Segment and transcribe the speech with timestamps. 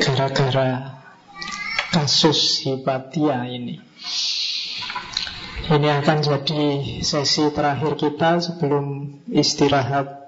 [0.00, 1.00] gara-gara
[1.92, 3.76] kasus Hipatia ini.
[5.62, 6.62] Ini akan jadi
[7.04, 10.24] sesi terakhir kita sebelum istirahat.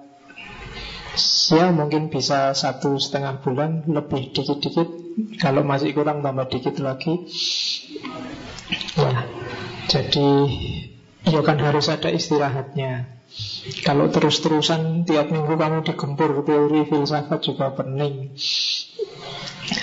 [1.51, 4.89] Ya mungkin bisa satu setengah bulan Lebih dikit-dikit.
[5.39, 7.27] Kalau masih kurang tambah dikit lagi.
[8.99, 9.13] Ya
[9.91, 10.29] Jadi
[11.25, 13.09] Ya kan harus ada istirahatnya.
[13.81, 18.37] Kalau terus-terusan Tiap minggu kamu digempur Teori filsafat juga pening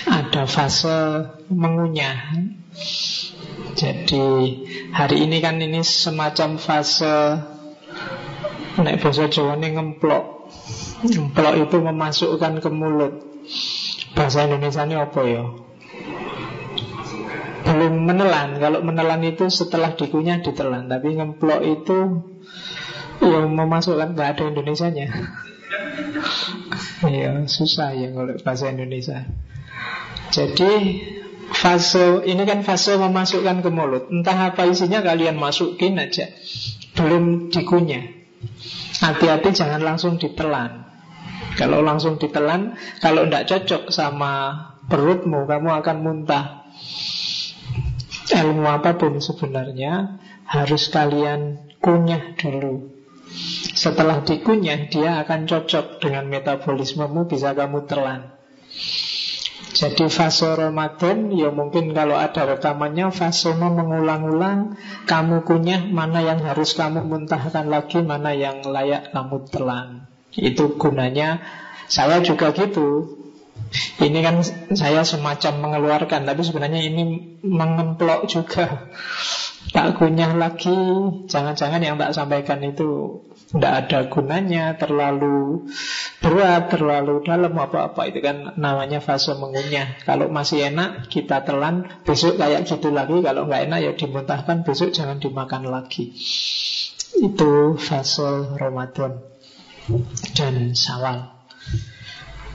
[0.06, 2.38] Ada fase Mengunyah.
[3.74, 4.26] Jadi
[4.94, 7.42] Hari ini kan ini semacam fase
[8.78, 10.24] Nek bahasa Jawa ini ngemplok.
[11.34, 13.20] Plok itu memasukkan ke mulut.
[14.16, 15.44] Bahasa Indonesia ini apa ya?
[17.68, 18.56] Belum menelan.
[18.62, 20.88] Kalau menelan itu setelah dikunyah ditelan.
[20.88, 21.98] Tapi ngemplok itu
[23.22, 25.08] Yang memasukkan Gak ada Indonesianya.
[27.02, 29.26] Ya susah ya kalau bahasa Indonesia
[30.32, 30.72] Jadi
[31.52, 36.32] Fase Ini kan fase memasukkan ke mulut Entah apa isinya kalian masukin aja
[36.96, 38.24] Belum dikunyah
[39.04, 40.82] Hati-hati jangan langsung ditelan
[41.52, 44.32] kalau langsung ditelan, kalau tidak cocok sama
[44.88, 46.64] perutmu, kamu akan muntah.
[48.32, 50.16] Ilmu apa pun sebenarnya
[50.48, 52.88] harus kalian kunyah dulu.
[53.76, 58.32] Setelah dikunyah, dia akan cocok dengan metabolismemu, bisa kamu telan.
[59.82, 64.78] Jadi fase Ramadan ya mungkin kalau ada rekamannya fase mengulang-ulang
[65.10, 71.44] Kamu kunyah mana yang harus kamu muntahkan lagi Mana yang layak kamu telan itu gunanya
[71.92, 73.20] saya juga gitu.
[74.00, 74.40] Ini kan
[74.72, 78.88] saya semacam mengeluarkan, tapi sebenarnya ini mengemplok juga.
[79.72, 80.74] Tak kunyah lagi,
[81.28, 85.68] jangan-jangan yang tak sampaikan itu tidak ada gunanya, terlalu
[86.24, 88.08] berat, terlalu dalam apa-apa.
[88.08, 90.00] Itu kan namanya fase mengunyah.
[90.08, 93.20] Kalau masih enak, kita telan, besok kayak gitu lagi.
[93.20, 96.16] Kalau nggak enak, ya dimuntahkan, besok jangan dimakan lagi.
[97.20, 99.20] Itu fase Ramadan
[100.32, 101.44] dan Sawal.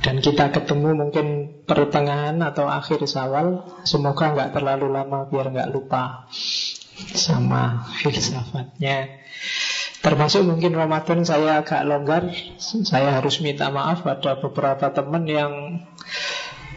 [0.02, 1.28] Dan kita ketemu mungkin
[1.70, 3.70] pertengahan atau akhir Sawal.
[3.86, 6.26] Semoga nggak terlalu lama biar nggak lupa
[7.14, 9.22] sama filsafatnya.
[10.08, 12.32] Termasuk mungkin Ramadan saya agak longgar
[12.64, 14.08] Saya harus minta maaf.
[14.08, 15.84] Pada beberapa teman yang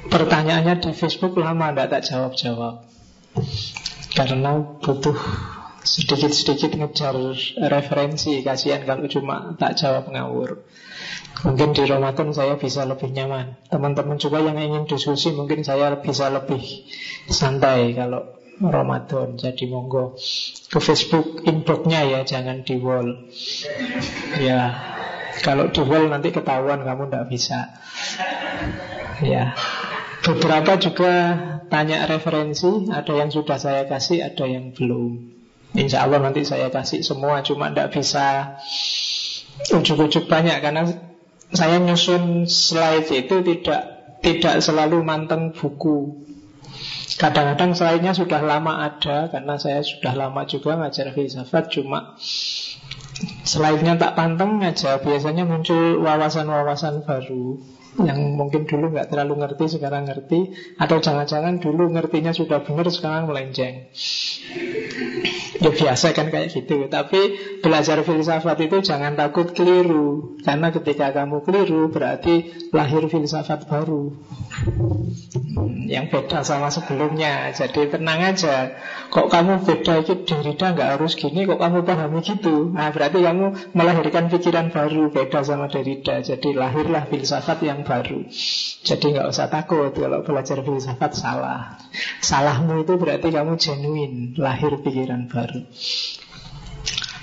[0.01, 2.89] Pertanyaannya di Facebook lama tidak tak jawab-jawab.
[4.17, 5.19] Karena butuh
[5.85, 7.13] sedikit-sedikit ngejar
[7.69, 8.41] referensi.
[8.41, 10.65] Kasihan kalau cuma tak jawab ngawur.
[11.45, 13.61] Mungkin di Ramadan saya bisa lebih nyaman.
[13.69, 16.65] Teman-teman juga yang ingin diskusi mungkin saya bisa lebih
[17.29, 19.41] santai kalau Ramadan.
[19.41, 20.21] Jadi monggo
[20.69, 23.33] ke Facebook inboxnya ya jangan di wall.
[24.37, 24.77] Ya
[25.41, 27.73] kalau di wall nanti ketahuan kamu tidak bisa.
[29.25, 29.57] Ya
[30.21, 31.13] beberapa juga
[31.73, 35.41] tanya referensi ada yang sudah saya kasih ada yang belum.
[35.71, 38.59] Insya Allah nanti saya kasih semua Cuma tidak bisa
[39.71, 40.83] Ujuk-ujuk banyak Karena
[41.55, 43.83] saya nyusun slide itu Tidak
[44.21, 46.29] tidak selalu manteng buku
[47.21, 52.17] Kadang-kadang slide-nya sudah lama ada Karena saya sudah lama juga ngajar filsafat Cuma
[53.45, 57.61] Slide-nya tak panteng aja Biasanya muncul wawasan-wawasan baru
[58.01, 60.49] Yang mungkin dulu nggak terlalu ngerti Sekarang ngerti
[60.81, 63.93] Atau jangan-jangan dulu ngertinya sudah benar Sekarang melenceng
[65.61, 66.89] Ya biasa kan kayak gitu.
[66.89, 67.21] Tapi
[67.61, 70.41] belajar filsafat itu jangan takut keliru.
[70.41, 74.09] Karena ketika kamu keliru Berarti lahir filsafat baru.
[75.85, 77.53] Yang beda sama sebelumnya.
[77.53, 78.73] Jadi tenang aja.
[79.13, 82.73] Kok kamu beda itu Derrida nggak harus gini Kok kamu pahami gitu?
[82.73, 88.23] Nah berarti kamu melahirkan pikiran baru Beda sama Derrida Jadi lahirlah filsafat yang baru.
[88.87, 91.77] Jadi nggak usah takut Kalau belajar filsafat salah.
[92.23, 95.67] Salahmu itu berarti kamu genuine Lahir pikiran baru baru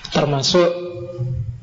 [0.07, 0.69] Termasuk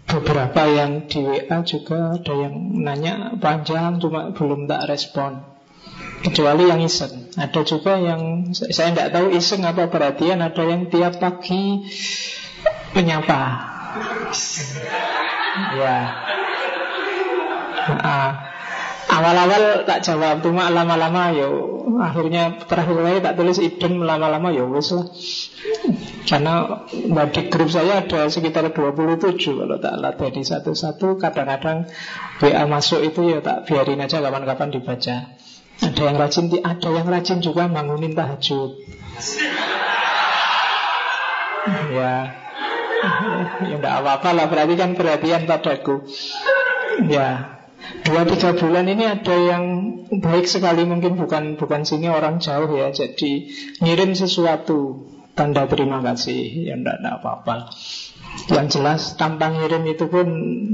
[0.05, 2.55] beberapa yang di WA juga ada yang
[2.85, 5.43] nanya panjang cuma belum tak respon.
[6.25, 7.35] Kecuali yang iseng.
[7.37, 11.85] Ada juga yang saya tidak tahu iseng apa perhatian Ada yang tiap pagi
[12.95, 13.43] menyapa.
[15.75, 15.99] Ya
[17.89, 18.54] nah,
[19.15, 24.91] Awal-awal tak jawab, cuma lama-lama yo akhirnya terakhir kali tak tulis idem lama-lama yo wes
[24.91, 25.07] lah.
[26.27, 26.83] Karena
[27.31, 31.87] di grup saya ada sekitar 27 kalau tak latih di satu-satu kadang-kadang
[32.43, 35.17] WA masuk itu ya tak biarin aja kapan-kapan dibaca.
[35.79, 38.71] Ada yang rajin, ada yang rajin juga bangunin tahajud.
[41.95, 42.15] Ya,
[43.63, 46.07] ya tidak apa-apa lah berarti kan perhatian padaku.
[47.11, 47.55] Ya,
[48.05, 49.65] Dua tiga bulan ini ada yang
[50.09, 52.93] baik sekali mungkin bukan bukan sini orang jauh ya.
[52.93, 53.49] Jadi
[53.81, 57.75] ngirim sesuatu tanda terima kasih ya enggak ada apa-apa.
[58.51, 60.27] Yang jelas tanpa ngirim itu pun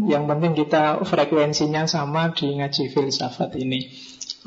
[0.09, 3.91] yang penting kita frekuensinya sama di ngaji filsafat ini.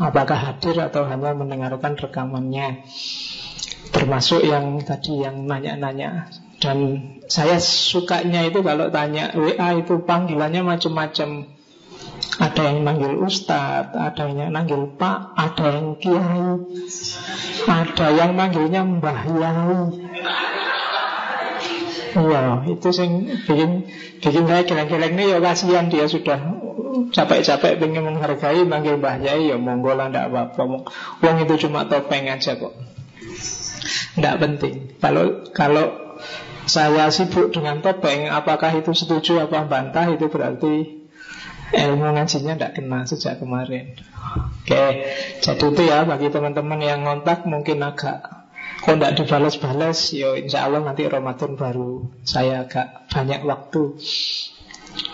[0.01, 2.81] Apakah hadir atau hanya mendengarkan rekamannya.
[3.94, 6.31] Termasuk yang tadi yang nanya-nanya.
[6.57, 6.77] Dan
[7.30, 11.45] saya sukanya itu kalau tanya WA itu panggilannya macam-macam
[12.41, 16.50] ada yang manggil ustadz, ada yang manggil pak, ada yang kiai,
[17.69, 19.81] ada yang manggilnya mbah yai.
[22.13, 23.89] Iya, itu sing bikin
[24.21, 26.38] bikin saya geleng-geleng nih ya kasihan dia sudah
[27.09, 30.89] capek-capek pengen menghargai manggil mbah yai ya monggo lah ndak apa-apa.
[31.21, 32.74] Uang itu cuma topeng aja kok.
[34.18, 34.97] Ndak penting.
[34.97, 36.18] Kalau kalau
[36.65, 41.02] saya sibuk dengan topeng, apakah itu setuju apa bantah itu berarti
[41.73, 43.97] ilmu ngajinya tidak kena sejak kemarin.
[44.63, 44.85] Oke,
[45.41, 48.45] jadi itu ya bagi teman-teman yang ngontak mungkin agak
[48.83, 53.95] kok tidak dibalas-balas, yo insya Allah nanti Ramadan baru saya agak banyak waktu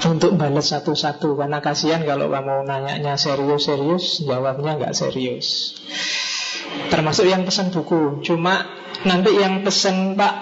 [0.05, 1.39] untuk balas satu-satu.
[1.39, 5.79] Karena kasihan kalau kamu nanya serius-serius jawabnya nggak serius.
[6.89, 8.21] Termasuk yang pesan buku.
[8.25, 8.65] Cuma
[9.05, 10.33] nanti yang pesan Pak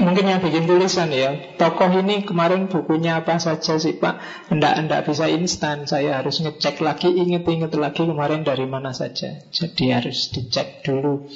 [0.00, 1.54] mungkin yang bikin tulisan ya.
[1.60, 4.48] Tokoh ini kemarin bukunya apa saja sih Pak?
[4.50, 5.86] Enggak, enggak bisa instan.
[5.86, 9.44] Saya harus ngecek lagi, inget-inget lagi kemarin dari mana saja.
[9.50, 11.28] Jadi harus dicek dulu.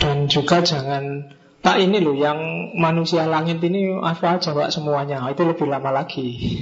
[0.00, 5.22] Dan juga jangan Pak ini loh yang manusia langit ini apa aja Pak semuanya.
[5.30, 6.58] Itu lebih lama lagi.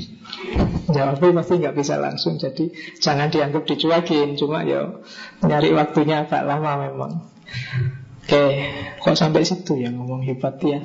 [0.93, 2.69] Jawabnya pasti nggak bisa langsung Jadi
[3.01, 4.37] jangan dianggap dicuekin.
[4.37, 4.93] Cuma ya
[5.41, 7.13] nyari waktunya agak lama memang
[8.31, 8.47] Oke,
[9.03, 10.79] kok sampai situ ya ngomong hebat ya.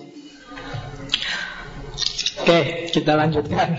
[2.41, 3.77] Oke, kita lanjutkan.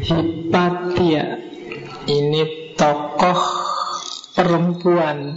[0.00, 1.36] Hipatia
[2.08, 3.40] ini tokoh
[4.32, 5.36] perempuan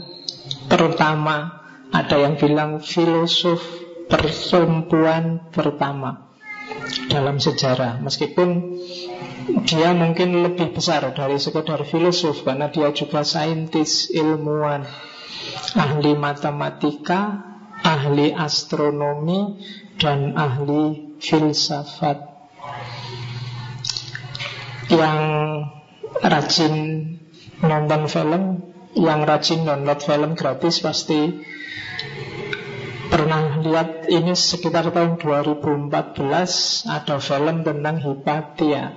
[0.71, 1.59] pertama.
[1.91, 3.67] Ada yang bilang filosof
[4.07, 6.31] perempuan pertama
[7.11, 7.99] dalam sejarah.
[7.99, 8.79] Meskipun
[9.67, 14.87] dia mungkin lebih besar dari sekedar filosof karena dia juga saintis, ilmuwan
[15.77, 17.41] ahli matematika,
[17.83, 19.59] ahli astronomi,
[19.99, 22.17] dan ahli filsafat
[24.89, 25.21] yang
[26.23, 26.75] rajin
[27.61, 28.43] nonton film,
[28.97, 31.45] yang rajin download film gratis pasti
[33.09, 38.93] pernah lihat ini sekitar tahun 2014 ada film tentang Hipatia.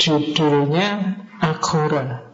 [0.00, 2.29] Judulnya Agora.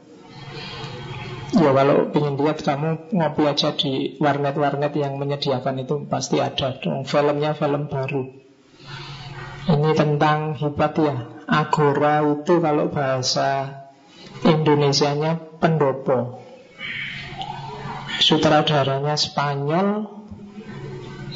[1.54, 7.06] Ya kalau ingin lihat kamu ngopi aja di warnet-warnet yang menyediakan itu pasti ada dong
[7.06, 8.34] filmnya film baru.
[9.66, 11.16] Ini tentang ya
[11.46, 13.82] Agora itu kalau bahasa
[14.42, 16.42] Indonesianya pendopo.
[18.18, 20.10] Sutradaranya Spanyol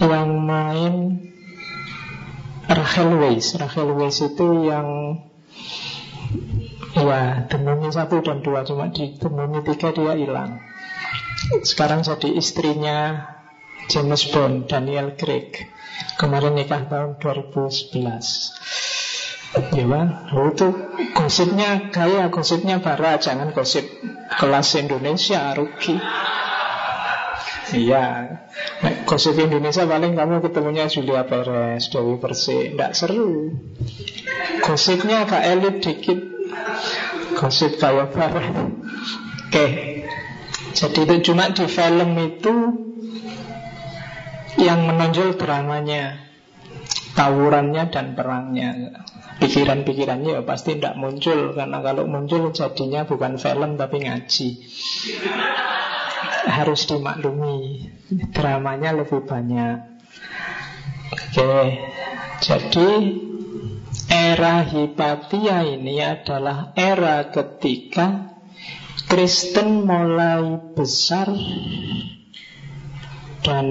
[0.03, 0.95] yang main
[2.67, 3.55] Rachel Weisz.
[3.55, 5.19] Rachel Weisz itu yang
[6.91, 10.59] Ya, demamnya satu dan dua Cuma di demamnya tiga dia hilang.
[11.63, 13.31] Sekarang jadi istrinya
[13.87, 15.71] James Bond, Daniel Craig.
[16.19, 17.99] Kemarin nikah tahun 2011
[19.75, 20.69] Ya bang, oh, itu
[21.11, 23.83] gosipnya gaya, gosipnya bara Jangan gosip
[24.39, 25.99] kelas Indonesia, rugi.
[27.75, 28.07] Iya,
[28.83, 33.59] nah, gosip Indonesia paling kamu ketemunya Julia Perez, Dewi Persik, tidak seru.
[34.63, 36.30] Gosipnya agak elit dikit,
[37.37, 38.13] Gosip kayak
[39.51, 39.67] Oke.
[40.71, 42.55] Jadi itu cuma di film itu
[44.59, 46.27] Yang menonjol dramanya.
[47.15, 48.71] Tawurannya dan perangnya.
[49.41, 51.57] Pikiran-pikirannya ya pasti tidak muncul.
[51.57, 54.49] Karena kalau muncul jadinya bukan film tapi ngaji.
[56.51, 57.89] Harus dimaklumi.
[58.37, 60.03] Dramanya lebih banyak.
[61.11, 61.53] Oke.
[62.41, 62.89] Jadi
[64.11, 68.35] Era Hipatia ini adalah era ketika
[69.07, 71.31] Kristen mulai besar
[73.47, 73.67] dan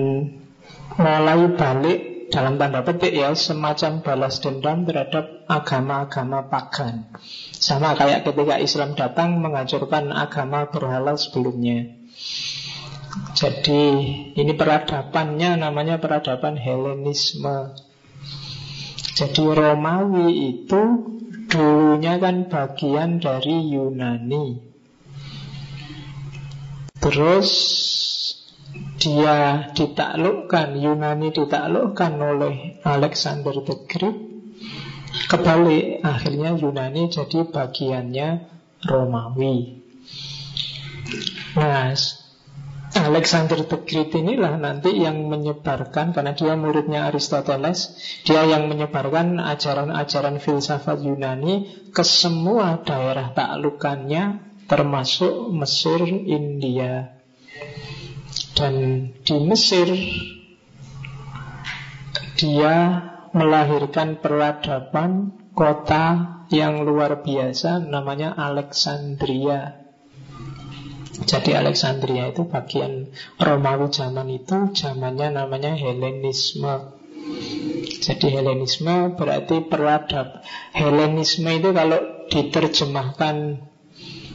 [0.95, 7.09] mulai balik dalam tanda petik ya semacam balas dendam terhadap agama-agama pagan.
[7.51, 11.99] Sama kayak ketika Islam datang menghancurkan agama berhala sebelumnya.
[13.33, 13.83] Jadi
[14.37, 17.88] ini peradabannya namanya peradaban Helenisme.
[19.19, 20.81] Jadi Romawi itu
[21.51, 24.63] dulunya kan bagian dari Yunani.
[27.03, 27.51] Terus
[28.95, 34.17] dia ditaklukkan, Yunani ditaklukkan oleh Alexander the Great.
[35.27, 38.29] Kebalik, akhirnya Yunani jadi bagiannya
[38.87, 39.83] Romawi.
[41.59, 41.91] Nah,
[42.99, 47.95] Alexander the Great inilah nanti yang menyebarkan Karena dia muridnya Aristoteles
[48.27, 57.15] Dia yang menyebarkan ajaran-ajaran filsafat Yunani Ke semua daerah taklukannya Termasuk Mesir, India.
[58.53, 58.75] Dan
[59.23, 59.87] di Mesir
[62.35, 62.75] Dia
[63.31, 69.78] melahirkan peradaban kota yang luar biasa Namanya Alexandria
[71.25, 76.95] jadi Alexandria itu bagian Romawi zaman itu zamannya namanya Helenisme.
[77.99, 80.39] Jadi Helenisme berarti peradab.
[80.71, 81.99] Helenisme itu kalau
[82.31, 83.65] diterjemahkan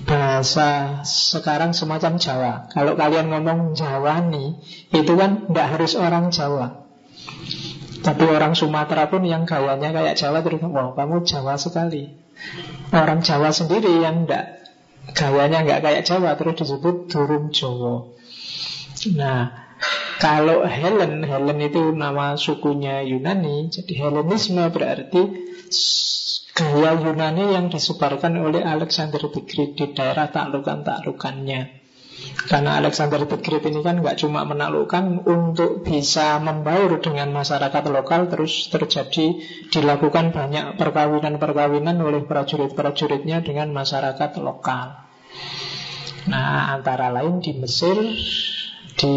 [0.05, 2.53] bahasa sekarang semacam Jawa.
[2.69, 4.61] Kalau kalian ngomong Jawa nih,
[4.93, 6.85] itu kan tidak harus orang Jawa.
[8.05, 12.13] Tapi orang Sumatera pun yang gayanya kayak Jawa terus, wow kamu Jawa sekali.
[12.93, 14.64] Orang Jawa sendiri yang tidak
[15.13, 18.09] Gayanya nggak kayak Jawa terus disebut durung Jawa.
[19.13, 19.53] Nah,
[20.17, 25.23] kalau Helen, Helen itu nama sukunya Yunani, jadi Helenisme berarti
[26.57, 31.84] gaya Yunani yang disebarkan oleh Alexander the Great di daerah taklukan-taklukannya.
[32.45, 38.29] Karena Alexander the Great ini kan nggak cuma menaklukkan untuk bisa membaur dengan masyarakat lokal
[38.29, 39.41] terus terjadi
[39.73, 45.09] dilakukan banyak perkawinan-perkawinan oleh prajurit-prajuritnya dengan masyarakat lokal.
[46.29, 47.97] Nah, antara lain di Mesir
[48.97, 49.17] di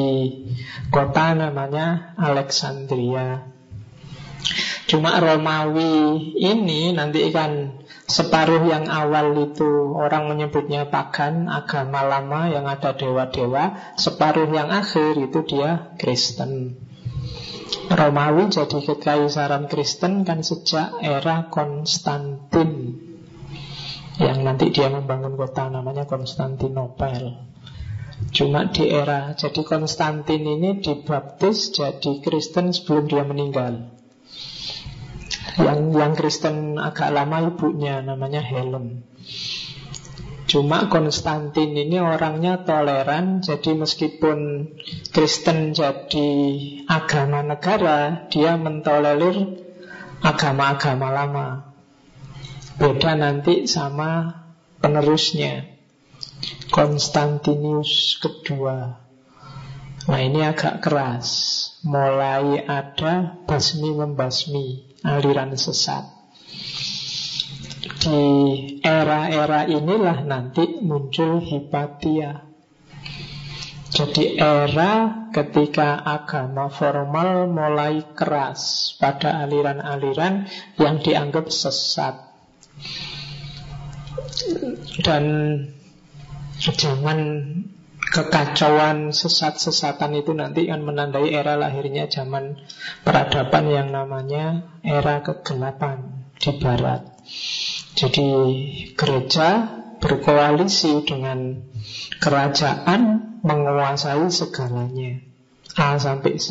[0.91, 3.47] kota namanya Alexandria.
[4.87, 12.63] Cuma Romawi ini nanti kan Separuh yang awal itu orang menyebutnya pagan, agama lama yang
[12.63, 13.75] ada dewa-dewa.
[13.99, 16.79] Separuh yang akhir itu dia Kristen.
[17.91, 22.95] Romawi jadi kekaisaran Kristen kan sejak era Konstantin.
[24.23, 27.43] Yang nanti dia membangun kota namanya Konstantinopel.
[28.31, 33.96] Cuma di era jadi Konstantin ini dibaptis jadi Kristen sebelum dia meninggal.
[35.57, 39.01] Yang yang Kristen agak lama ibunya namanya Helen.
[40.47, 44.69] Cuma Konstantin ini orangnya toleran, jadi meskipun
[45.11, 46.29] Kristen jadi
[46.87, 49.59] agama negara, dia mentolerir
[50.23, 51.47] agama-agama lama.
[52.79, 54.39] Beda nanti sama
[54.79, 55.67] penerusnya,
[56.71, 59.03] Konstantinius kedua.
[60.07, 61.27] Nah ini agak keras,
[61.83, 66.05] mulai ada basmi membasmi aliran sesat.
[67.97, 68.23] Di
[68.81, 72.47] era-era inilah nanti muncul hipatia.
[73.87, 80.45] Jadi era ketika agama formal mulai keras pada aliran-aliran
[80.77, 82.19] yang dianggap sesat.
[85.01, 85.25] Dan
[86.59, 87.19] zaman
[88.07, 92.59] kekacauan sesat-sesatan itu nanti akan menandai era lahirnya zaman
[93.03, 97.03] peradaban yang namanya era kegelapan di barat.
[97.97, 98.27] Jadi
[98.93, 101.67] gereja berkoalisi dengan
[102.21, 103.01] kerajaan
[103.41, 105.19] menguasai segalanya.
[105.77, 106.49] A sampai Z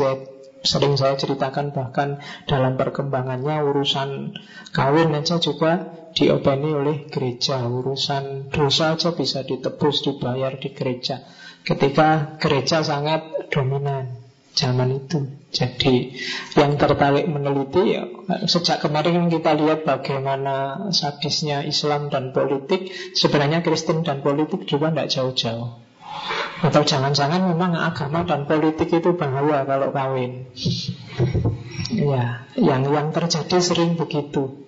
[0.67, 2.19] sering saya ceritakan bahkan
[2.51, 4.35] dalam perkembangannya urusan
[4.75, 11.23] kawin aja juga diopeni oleh gereja urusan dosa aja bisa ditebus dibayar di gereja
[11.67, 15.29] ketika gereja sangat dominan zaman itu.
[15.53, 16.17] Jadi
[16.57, 18.09] yang tertarik meneliti ya,
[18.49, 25.13] sejak kemarin kita lihat bagaimana sadisnya Islam dan politik, sebenarnya Kristen dan politik juga tidak
[25.13, 25.71] jauh-jauh.
[26.65, 30.49] Atau jangan-jangan memang agama dan politik itu bahaya kalau kawin.
[31.93, 34.65] ya, yang yang terjadi sering begitu.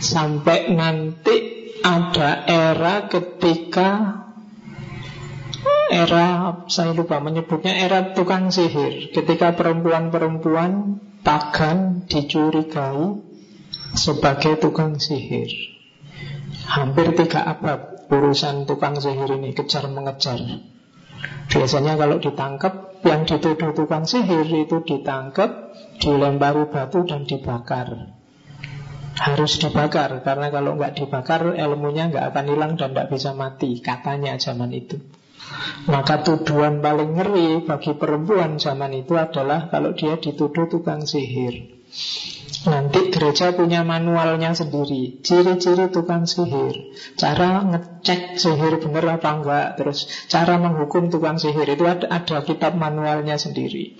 [0.00, 4.24] Sampai nanti ada era ketika
[5.90, 9.14] era saya lupa menyebutnya era tukang sihir.
[9.14, 13.22] Ketika perempuan-perempuan pagan dicurigai
[13.94, 15.48] sebagai tukang sihir.
[16.66, 20.38] Hampir tiga abad urusan tukang sihir ini kejar mengejar
[21.46, 28.12] biasanya kalau ditangkap yang dituduh tukang sihir itu ditangkap dilempari batu dan dibakar.
[29.16, 33.80] Harus dibakar karena kalau nggak dibakar ilmunya nggak akan hilang dan nggak bisa mati.
[33.80, 35.00] Katanya zaman itu
[35.86, 41.85] maka tuduhan paling ngeri bagi perempuan zaman itu adalah kalau dia dituduh tukang sihir.
[42.66, 45.22] Nanti gereja punya manualnya sendiri.
[45.22, 46.74] Ciri-ciri tukang sihir.
[47.14, 52.74] Cara ngecek sihir benar apa enggak Terus cara menghukum tukang sihir Itu ada, ada kitab
[52.74, 53.94] manualnya sendiri.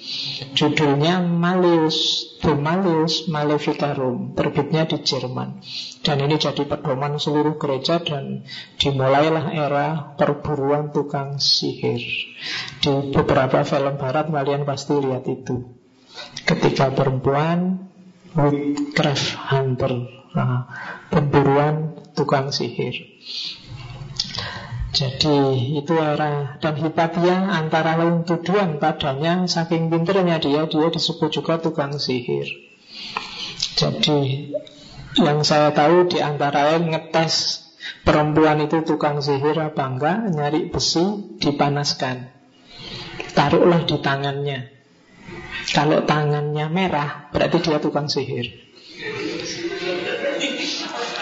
[0.59, 5.63] Judulnya Maleus The Maleus Maleficarum Terbitnya di Jerman.
[6.03, 8.43] Dan ini jadi pedoman seluruh gereja Dan
[8.83, 12.03] dimulailah era perburuan tukang sihir.
[12.83, 15.76] Di beberapa film barat kalian pasti lihat itu
[16.47, 17.91] Ketika perempuan
[18.37, 19.93] Witchcraft Hunter
[20.37, 20.69] nah,
[21.09, 23.17] Pemburuan tukang sihir.
[24.97, 25.37] Jadi
[25.77, 31.97] itu era dan Hipatia antara lain tuduhan padanya saking pinternya dia dia disebut juga tukang
[32.01, 32.49] sihir.
[33.77, 34.53] Jadi
[35.21, 37.65] yang saya tahu di antara lain ngetes
[38.09, 42.33] perempuan itu tukang sihir apa enggak nyari besi dipanaskan.
[43.37, 44.76] Taruhlah di tangannya
[45.75, 48.67] kalau tangannya merah, berarti dia tukang sihir.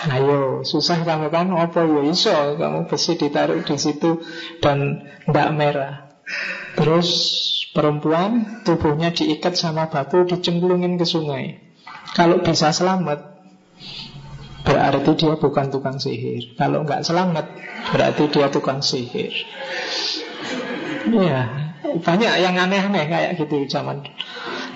[0.04, 4.20] Ayo, susah kamu kan apa ya iso kamu besi ditaruh di situ
[4.60, 5.94] dan tidak merah.
[6.76, 7.08] Terus
[7.72, 11.64] perempuan tubuhnya diikat sama batu dicemplungin ke sungai.
[12.12, 13.32] Kalau bisa selamat
[14.64, 16.52] berarti dia bukan tukang sihir.
[16.60, 17.46] Kalau nggak selamat
[17.96, 19.32] berarti dia tukang sihir.
[21.04, 24.08] Ya, banyak yang aneh-aneh kayak gitu zaman.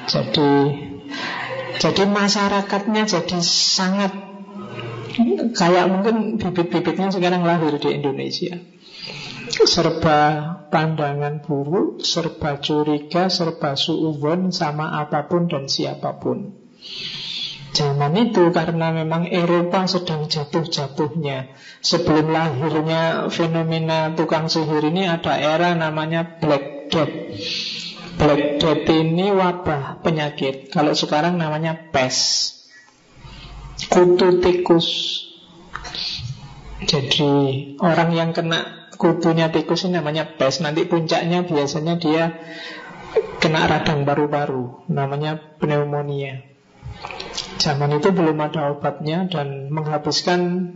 [0.04, 0.52] Jadi
[1.78, 4.12] jadi masyarakatnya jadi sangat
[5.54, 8.58] kayak mungkin bibit-bibitnya sekarang lahir di Indonesia.
[9.48, 10.20] Serba
[10.68, 16.52] pandangan buruk, serba curiga, serba suudon sama apa pun dan siapa pun.
[17.72, 25.78] Zaman itu karena memang Eropa sedang jatuh-jatuhnya Sebelum lahirnya fenomena tukang sihir ini ada era
[25.78, 27.14] namanya Black Death
[28.18, 30.74] Black Death ini wabah penyakit.
[30.74, 32.50] Kalau sekarang namanya pes.
[33.86, 35.22] Kutu tikus.
[36.82, 37.30] Jadi
[37.78, 40.58] orang yang kena kutunya tikus ini namanya pes.
[40.58, 42.34] Nanti puncaknya biasanya dia
[43.38, 44.82] kena radang paru-paru.
[44.90, 46.42] Namanya pneumonia.
[47.62, 50.74] Zaman itu belum ada obatnya dan menghabiskan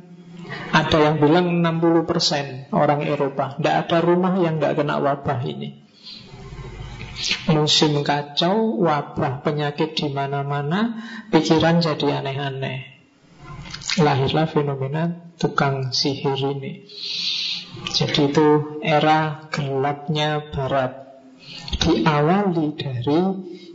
[0.70, 3.58] ada yang bilang 60% orang Eropa.
[3.58, 5.81] Tidak ada rumah yang tidak kena wabah ini.
[7.50, 10.98] Musim kacau, wabah penyakit di mana-mana,
[11.30, 12.98] pikiran jadi aneh-aneh.
[14.02, 16.88] Lahirlah fenomena tukang sihir ini.
[17.94, 18.48] Jadi itu
[18.82, 21.22] era gelapnya Barat.
[21.78, 23.20] Diawali dari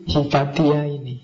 [0.08, 1.24] Hipatia ini.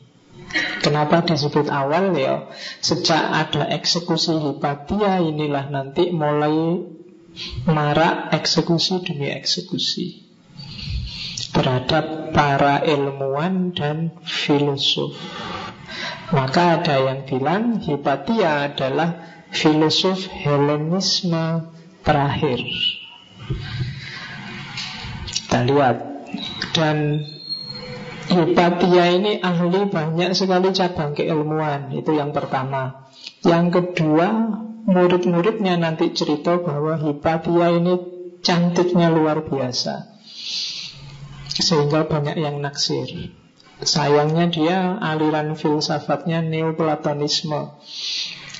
[0.83, 2.47] Kenapa disebut awal ya?
[2.79, 6.87] Sejak ada eksekusi Hipatia inilah nanti mulai
[7.65, 10.22] marak eksekusi demi eksekusi
[11.53, 15.13] terhadap para ilmuwan dan filosof.
[16.33, 19.21] Maka ada yang bilang Hipatia adalah
[19.53, 21.69] filosof Helenisme
[22.01, 22.59] terakhir.
[25.29, 25.97] Kita lihat
[26.73, 27.21] dan
[28.23, 33.11] Hipatia ini ahli banyak sekali cabang keilmuan Itu yang pertama
[33.43, 37.99] Yang kedua Murid-muridnya nanti cerita bahwa Hipatia ini
[38.39, 40.12] cantiknya luar biasa
[41.53, 43.33] Sehingga banyak yang naksir.
[43.83, 47.77] Sayangnya dia aliran filsafatnya Neoplatonisme.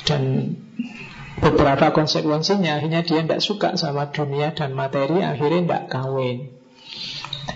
[0.04, 0.24] Dan
[1.40, 6.52] beberapa konsekuensinya Akhirnya dia tidak suka sama dunia dan materi Akhirnya tidak kawin.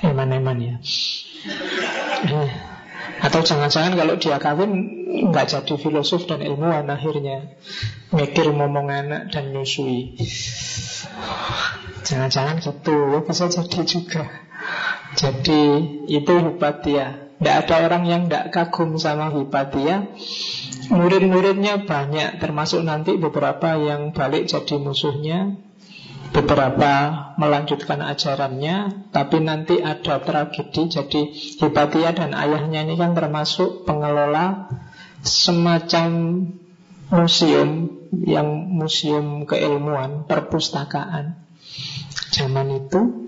[0.03, 0.75] Eman-eman ya.
[2.27, 2.51] Eh,
[3.17, 4.71] atau jangan-jangan kalau dia kawin
[5.31, 7.57] nggak jadi filosof dan ilmuwan akhirnya.
[8.13, 10.19] Mikir ngomong anak dan nyusui.
[12.05, 14.46] Jangan-jangan gitu, ya bisa jadi juga.
[15.17, 15.61] Jadi
[16.05, 17.33] itu Hipatia.
[17.41, 20.13] Tidak ada orang yang tidak kagum sama Hipatia.
[20.93, 25.57] Murid-muridnya banyak, termasuk nanti beberapa yang balik jadi musuhnya.
[26.27, 26.91] Beberapa
[27.39, 31.21] melanjutkan ajarannya Tapi nanti ada tragedi Jadi
[31.55, 34.67] Hipatia dan ayahnya ini kan termasuk pengelola
[35.23, 36.09] Semacam
[37.15, 41.39] museum Yang museum keilmuan Perpustakaan
[42.35, 43.26] Zaman itu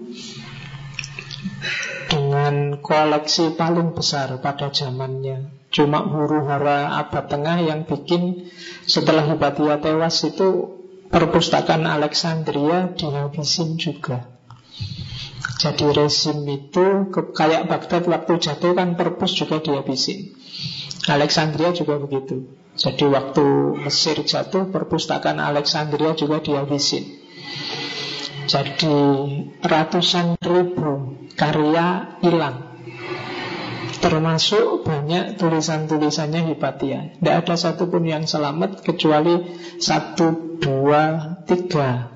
[2.09, 8.49] Dengan koleksi paling besar pada zamannya Cuma huru hara abad tengah yang bikin
[8.89, 14.29] Setelah Hipatia tewas itu perpustakaan Alexandria dihabisin juga.
[15.59, 20.31] Jadi rezim itu kayak Baghdad waktu jatuh kan perpus juga dihabisin.
[21.09, 22.47] Alexandria juga begitu.
[22.79, 23.45] Jadi waktu
[23.83, 27.19] Mesir jatuh perpustakaan Alexandria juga dihabisin.
[28.49, 28.97] Jadi
[29.61, 32.65] ratusan ribu karya hilang.
[33.99, 42.07] Termasuk banyak tulisan-tulisannya Hipatia Tidak ada satupun yang selamat Kecuali satu, dua, tiga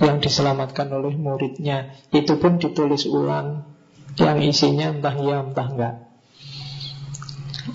[0.00, 1.92] Yang diselamatkan oleh muridnya.
[2.10, 3.68] Itu pun ditulis ulang.
[4.16, 5.94] Yang isinya entah ya entah enggak.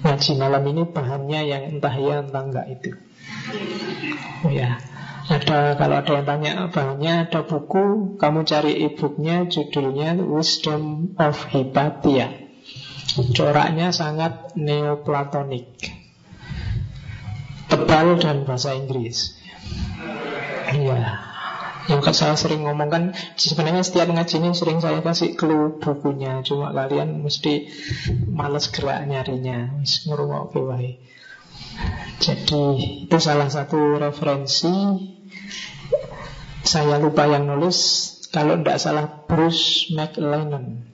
[0.02, 2.92] Ngaji malam ini bahannya yang entah ya entah enggak itu.
[4.42, 4.82] Oh ya
[5.32, 12.28] ada kalau ada yang tanya bahannya ada buku kamu cari e-booknya judulnya Wisdom of Hypatia.
[13.36, 15.68] Coraknya sangat neoplatonik.
[17.72, 19.40] Tebal dan bahasa Inggris.
[20.72, 21.32] Iya.
[21.90, 26.44] Yang saya sering ngomongkan Sebenarnya setiap ngaji ini sering saya kasih clue bukunya.
[26.44, 27.68] Cuma kalian mesti
[28.32, 29.80] males gerak nyarinya.
[30.56, 31.00] Wae.
[32.22, 32.64] Jadi
[33.10, 34.72] itu salah satu referensi
[36.62, 37.78] Saya lupa yang nulis
[38.32, 40.88] Kalau tidak salah Bruce McLennan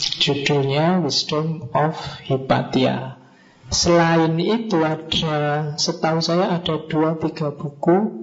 [0.00, 3.20] Judulnya Wisdom of Hypatia
[3.70, 8.20] Selain itu ada Setahu saya ada dua tiga buku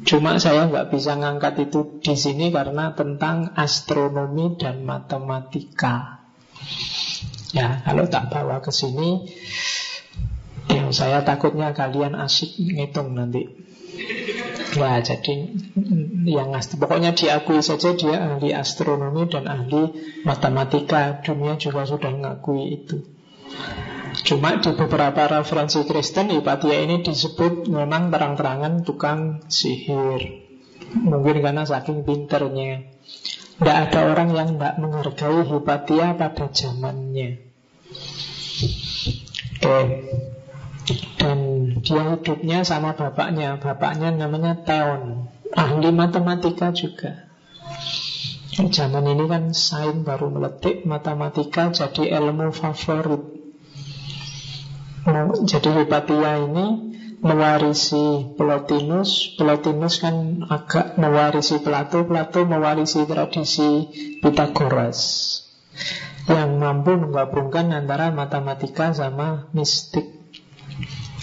[0.00, 6.24] Cuma saya nggak bisa ngangkat itu di sini karena tentang astronomi dan matematika.
[7.52, 9.28] Ya, kalau tak bawa ke sini,
[10.70, 13.44] ya saya takutnya kalian asik ngitung nanti.
[14.70, 15.34] Ya, jadi
[16.30, 19.90] yang pokoknya diakui saja dia ahli astronomi dan ahli
[20.22, 21.18] matematika.
[21.26, 23.02] Dunia juga sudah mengakui itu.
[24.26, 30.46] Cuma di beberapa referensi Kristen Hipatia ini disebut memang terang-terangan tukang sihir.
[30.90, 32.90] Mungkin karena saking pinternya.
[33.60, 37.38] Tidak ada orang yang tidak menghargai Hipatia pada zamannya.
[39.60, 39.80] Oke.
[41.20, 41.38] Dan
[41.80, 43.56] dia hidupnya sama bapaknya.
[43.56, 45.28] Bapaknya namanya Theon.
[45.50, 47.26] Ahli matematika juga.
[48.54, 53.22] Zaman ini kan sains baru meletik Matematika jadi ilmu favorit.
[55.48, 56.66] Jadi Hypatia ini
[57.24, 59.34] mewarisi Plotinus.
[59.40, 62.04] Plotinus kan agak mewarisi Plato.
[62.04, 63.88] Plato mewarisi tradisi
[64.20, 65.00] Pythagoras
[66.28, 70.19] Yang mampu menggabungkan antara matematika sama mistik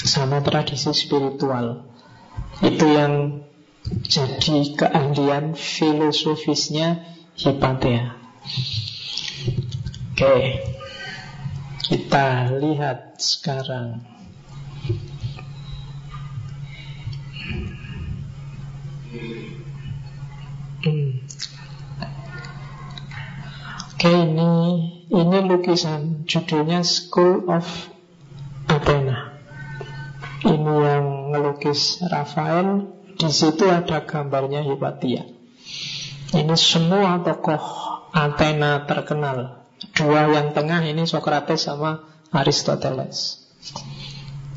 [0.08, 1.84] sama tradisi spiritual.
[2.64, 3.44] Itu yang
[4.08, 7.04] jadi keahlian filosofisnya
[7.38, 8.18] Hipatia.
[10.18, 10.66] Oke,
[11.86, 14.02] kita lihat sekarang.
[20.82, 21.10] Hmm.
[23.94, 24.54] Oke, ini
[25.14, 27.66] ini lukisan judulnya School of
[31.58, 32.86] ngelukis Rafael
[33.18, 35.26] Di situ ada gambarnya Hipatia
[36.38, 39.68] Ini semua tokoh Athena terkenal.
[39.94, 42.02] Dua yang tengah ini Socrates sama
[42.34, 43.46] Aristoteles.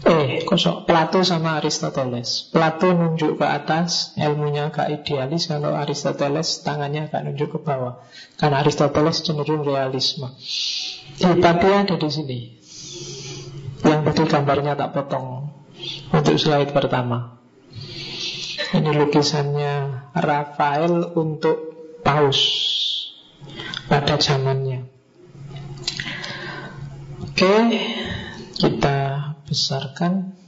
[0.01, 2.49] Eh, kosok Plato sama Aristoteles?
[2.49, 5.47] Plato nunjuk ke atas Ilmunya agak idealis.
[5.47, 8.01] Kalau Aristoteles tangannya agak nunjuk ke bawah.
[8.41, 10.33] Karena Aristoteles cenderung realisme.
[11.21, 12.41] Hipatia ada di sini.
[13.85, 15.40] Yang tadi gambarnya tak potong
[16.11, 17.39] untuk slide pertama.
[18.71, 19.75] Ini lukisannya
[20.15, 21.59] Rafael untuk
[22.07, 22.41] paus
[23.91, 24.87] Pada zamannya.
[27.27, 27.55] Oke
[28.55, 28.99] Kita
[29.49, 30.39] besarkan.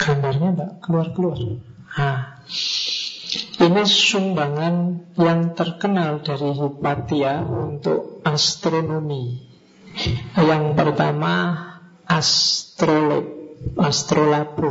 [0.00, 1.40] Gambarnya tidak keluar-keluar.
[1.96, 2.33] Nah
[3.54, 9.46] ini sumbangan yang terkenal dari Hipatia untuk astronomi.
[10.34, 11.34] Yang pertama
[12.02, 13.26] astrolab,
[13.78, 14.70] astrolabo,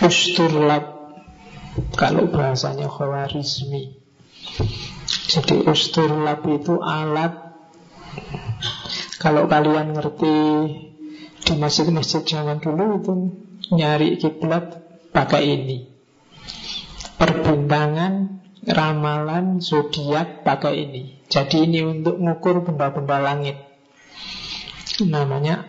[0.00, 0.84] usturlab,
[2.00, 4.00] kalau bahasanya khawarizmi.
[5.28, 7.44] Jadi usturlab itu alat
[9.20, 10.36] kalau kalian ngerti
[11.44, 13.12] di masjid-masjid zaman dulu itu
[13.72, 14.80] nyari kiblat
[15.12, 15.93] pakai ini
[17.16, 21.02] perbintangan, ramalan, zodiak pakai ini.
[21.28, 23.56] Jadi ini untuk mengukur benda-benda langit.
[25.02, 25.66] Namanya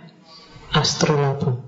[0.71, 1.65] astrolabe.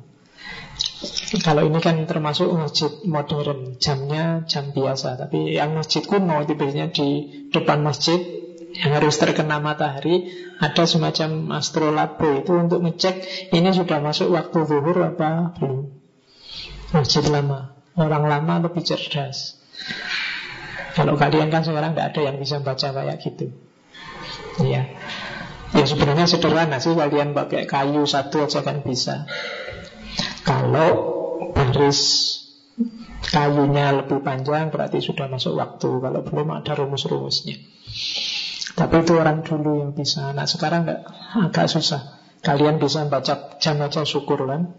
[1.44, 5.20] Kalau ini kan termasuk masjid modern, jamnya jam biasa.
[5.20, 7.08] Tapi yang masjid kuno itu biasanya di
[7.52, 8.18] depan masjid
[8.78, 10.30] yang harus terkena matahari
[10.62, 15.98] ada semacam astrolabe itu untuk ngecek ini sudah masuk waktu zuhur apa belum.
[16.94, 19.57] Masjid lama, orang lama lebih cerdas.
[20.98, 23.54] Kalau kalian kan sekarang tidak ada yang bisa baca kayak gitu.
[24.66, 24.90] Ya,
[25.78, 29.30] ya sebenarnya sederhana sih kalian pakai kayu satu aja kan bisa.
[30.42, 30.90] Kalau
[31.54, 32.02] baris
[33.30, 36.02] kayunya lebih panjang berarti sudah masuk waktu.
[36.02, 37.62] Kalau belum ada rumus-rumusnya.
[38.78, 40.34] Tapi itu orang dulu yang bisa.
[40.34, 41.02] Nah sekarang enggak,
[41.34, 42.18] agak susah.
[42.42, 44.78] Kalian bisa baca jam aja syukur kan?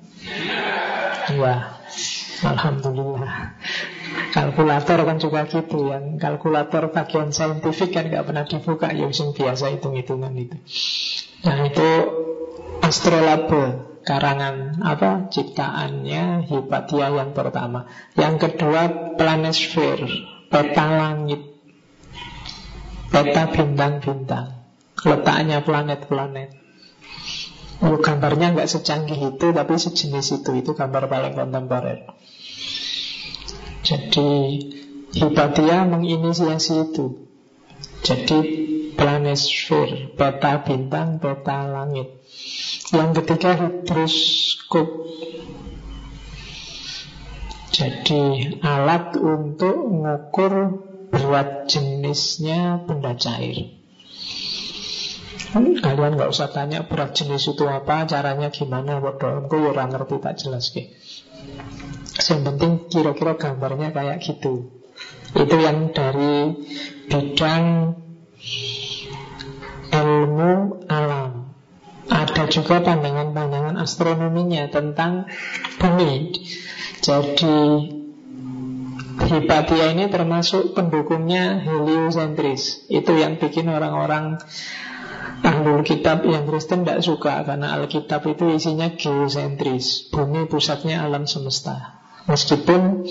[1.34, 1.78] Ya,
[2.46, 3.58] Alhamdulillah.
[4.28, 10.32] Kalkulator kan juga gitu yang kalkulator bagian saintifik kan nggak pernah dibuka ya biasa hitung-hitungan
[10.36, 10.56] itu.
[11.48, 11.90] Nah itu
[12.84, 17.84] astrolabe karangan apa ciptaannya Hipatia yang pertama.
[18.16, 20.00] Yang kedua planesfer,
[20.48, 21.44] peta langit,
[23.12, 24.64] peta bintang-bintang,
[25.04, 26.50] letaknya planet-planet.
[27.78, 30.50] Oh, gambarnya nggak secanggih itu, tapi sejenis itu.
[30.50, 32.10] Itu gambar paling kontemporer.
[33.82, 34.28] Jadi
[35.08, 37.26] Hipatia menginisiasi itu.
[38.04, 38.38] Jadi
[38.92, 42.18] planesfer, peta bintang, peta langit.
[42.88, 44.88] Yang ketiga hidroskop
[47.68, 50.52] Jadi alat untuk mengukur
[51.12, 53.76] berat jenisnya benda cair
[55.52, 60.36] Kalian nggak usah tanya berat jenis itu apa, caranya gimana, bodoh, ya orang ngerti tak
[60.36, 60.92] jelas ke.
[62.18, 64.74] Yang penting kira-kira gambarnya kayak gitu.
[65.32, 66.56] Itu yang dari
[67.08, 67.64] bidang
[69.92, 70.52] ilmu
[70.88, 71.54] alam.
[72.08, 75.28] Ada juga pandangan-pandangan astronominya tentang
[75.76, 76.32] bumi.
[77.04, 77.58] Jadi
[79.18, 82.86] Hipatia ini termasuk pendukungnya heliosentris.
[82.86, 84.38] Itu yang bikin orang-orang
[85.42, 92.02] Ahlul kitab yang Kristen tidak suka Karena Alkitab itu isinya geosentris Bumi pusatnya alam semesta.
[92.26, 93.06] Meskipun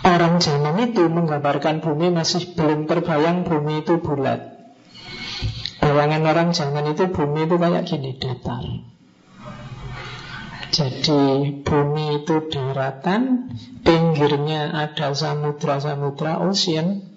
[0.00, 4.60] Orang zaman itu menggambarkan bumi Masih belum terbayang bumi itu bulat.
[5.80, 8.64] Bayangan orang zaman itu bumi itu kayak gini datar.
[10.72, 11.22] Jadi
[11.60, 13.52] bumi itu daratan
[13.84, 17.09] Pinggirnya ada samudra-samudra ocean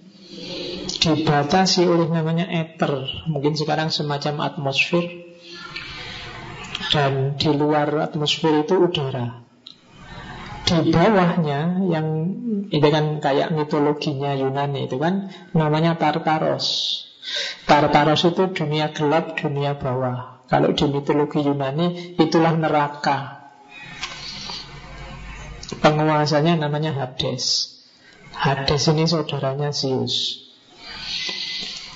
[1.03, 5.03] Dibatasi oleh namanya ether Mungkin sekarang semacam atmosfer
[6.95, 9.43] Dan di luar atmosfer itu udara
[10.63, 12.07] di bawahnya yang
[12.71, 17.03] itu kan kayak mitologinya Yunani itu kan namanya Tartaros
[17.63, 20.43] Tartaros itu dunia gelap, dunia bawah.
[20.51, 23.47] Kalau di mitologi Yunani itulah neraka.
[25.79, 27.71] Penguasanya namanya Hades.
[28.35, 30.42] Hades ini saudaranya Zeus.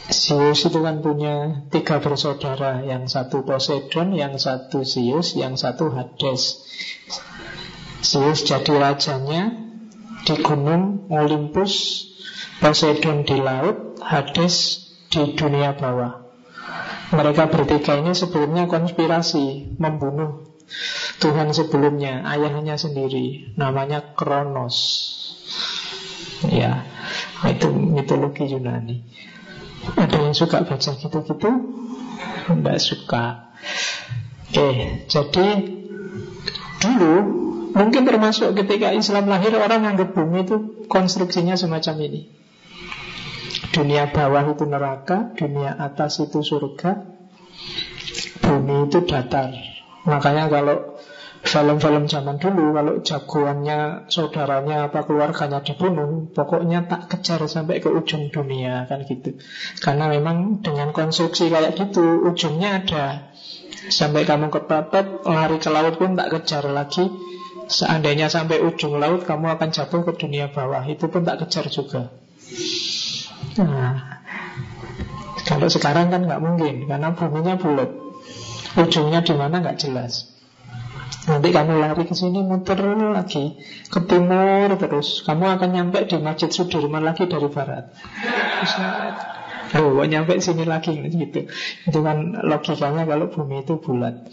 [0.08, 6.64] Zeus itu kan punya tiga bersaudara Yang satu Poseidon, yang satu Zeus, yang satu Hades
[8.00, 9.52] Zeus jadi rajanya
[10.24, 12.04] Di gunung Olympus
[12.58, 16.26] Poseidon di laut Hades di dunia bawah.
[17.14, 20.44] Mereka bertiga ini sebelumnya konspirasi membunuh
[21.24, 24.76] Tuhan sebelumnya, ayahnya sendiri, namanya Kronos.
[26.52, 26.84] Ya,
[27.46, 29.06] itu mitologi Yunani.
[29.94, 31.52] Ada yang suka baca gitu-gitu?
[32.50, 33.54] Tidak suka.
[34.48, 34.70] Oke,
[35.06, 35.48] jadi
[36.82, 37.16] dulu
[37.78, 42.22] mungkin termasuk ketika Islam lahir orang yang bumi itu konstruksinya semacam ini.
[43.70, 47.06] Dunia bawah itu neraka, dunia atas itu surga,
[48.42, 49.54] bumi itu datar.
[50.08, 50.97] Makanya kalau
[51.44, 58.34] film-film zaman dulu, kalau jagoannya saudaranya apa keluarganya dibunuh, pokoknya tak kejar sampai ke ujung
[58.34, 59.38] dunia kan gitu.
[59.78, 63.06] Karena memang dengan konstruksi kayak gitu, ujungnya ada.
[63.88, 67.08] Sampai kamu kepepet, lari ke laut pun tak kejar lagi.
[67.68, 70.84] Seandainya sampai ujung laut, kamu akan jatuh ke dunia bawah.
[70.88, 72.12] Itu pun tak kejar juga.
[73.58, 74.24] Nah,
[75.48, 77.90] kalau sekarang kan nggak mungkin karena buminya bulat.
[78.78, 80.37] Ujungnya di mana nggak jelas.
[81.28, 82.80] Nanti kamu lari ke sini muter
[83.12, 83.60] lagi
[83.92, 87.92] ke timur terus, kamu akan nyampe di Masjid Sudirman lagi dari barat.
[89.76, 91.52] oh, nyampe sini lagi gitu.
[91.84, 94.24] Itu kan logikanya kalau bumi itu bulat.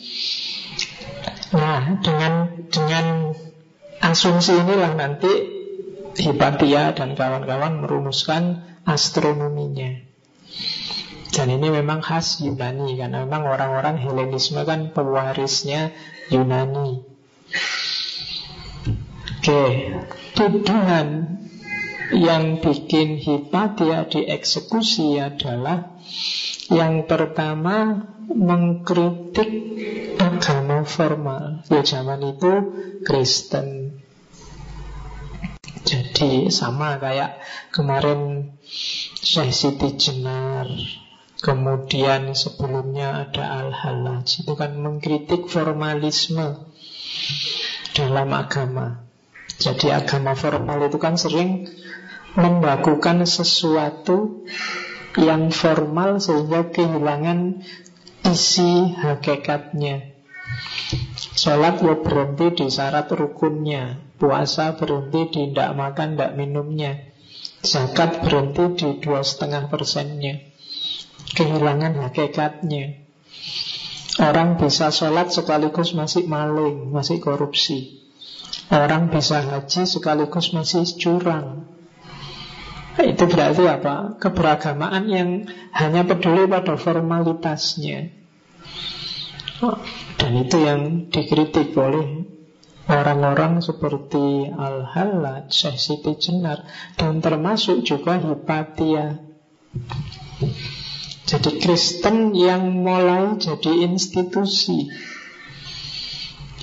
[1.50, 3.34] Nah, dengan dengan
[3.98, 5.32] asumsi inilah nanti
[6.14, 9.98] Hipatia dan kawan-kawan merumuskan astronominya.
[11.34, 15.90] Dan ini memang khas Yunani Karena memang orang-orang Helenisme kan pewarisnya
[16.32, 17.04] Yunani.
[19.44, 19.62] Oke
[20.32, 21.08] Tuduhan
[22.12, 25.94] yang bikin Hipatia dieksekusi adalah
[26.72, 29.52] Yang pertama mengkritik
[30.16, 31.60] agama formal.
[31.68, 32.52] Ya zaman itu
[33.04, 34.00] Kristen.
[35.84, 37.36] Jadi sama kayak
[37.68, 38.56] kemarin
[39.20, 40.72] Syekh Siti Jenar
[41.44, 46.72] Kemudian sebelumnya ada Al-Halaj Itu kan mengkritik formalisme
[47.92, 49.04] dalam agama.
[49.60, 51.68] Jadi agama formal itu kan sering
[52.32, 54.48] membakukan sesuatu
[55.20, 57.60] yang formal sehingga kehilangan
[58.24, 60.16] isi hakikatnya.
[61.36, 64.00] Sholat ya berhenti di syarat rukunnya.
[64.16, 67.04] Puasa berhenti di tidak makan, tidak minumnya.
[67.60, 70.53] Zakat berhenti di dua setengah persennya
[71.32, 73.00] Kehilangan hakikatnya.
[74.20, 78.04] Orang bisa sholat sekaligus masih maling, masih korupsi.
[78.70, 81.66] Orang bisa haji sekaligus masih curang.
[82.94, 84.20] Itu berarti apa?
[84.22, 88.14] Keberagamaan yang hanya peduli pada formalitasnya.
[90.14, 92.30] Dan itu yang dikritik oleh
[92.84, 96.68] Orang-orang seperti Al-Halaj, Syekh Siti Jenar
[97.00, 99.24] Dan termasuk juga Hipatia
[101.24, 104.92] Jadi Kristen yang mulai jadi institusi.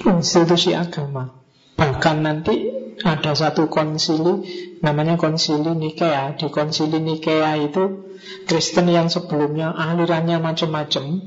[0.05, 1.33] Institusi agama.
[1.77, 2.55] Bahkan nanti
[3.01, 4.45] ada satu konsili
[4.81, 6.41] Namanya konsili Nikea.
[6.41, 8.09] Di konsili Nikea itu
[8.49, 11.21] Kristen yang sebelumnya alirannya macam-macam.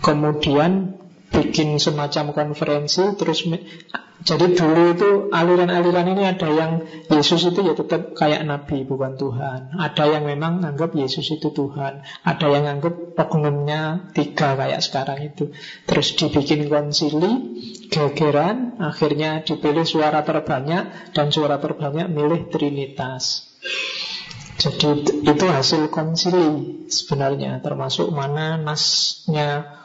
[0.00, 0.96] Kemudian
[1.32, 3.48] bikin semacam konferensi terus
[4.22, 9.74] jadi dulu itu aliran-aliran ini ada yang Yesus itu ya tetap kayak nabi bukan Tuhan.
[9.74, 12.06] Ada yang memang anggap Yesus itu Tuhan.
[12.22, 15.50] Ada yang anggap oknumnya tiga kayak sekarang itu.
[15.90, 17.58] Terus dibikin konsili
[17.90, 23.50] gegeran akhirnya dipilih suara terbanyak dan suara terbanyak milih Trinitas.
[24.62, 29.81] Jadi itu hasil konsili sebenarnya termasuk mana nasnya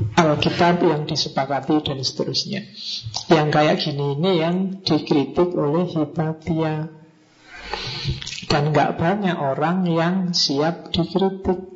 [0.00, 2.64] Alkitab yang disepakati dan seterusnya.
[3.28, 6.88] Yang kayak gini ini yang dikritik oleh Hipatia.
[8.48, 11.68] Dan gak banyak orang yang siap dikritik.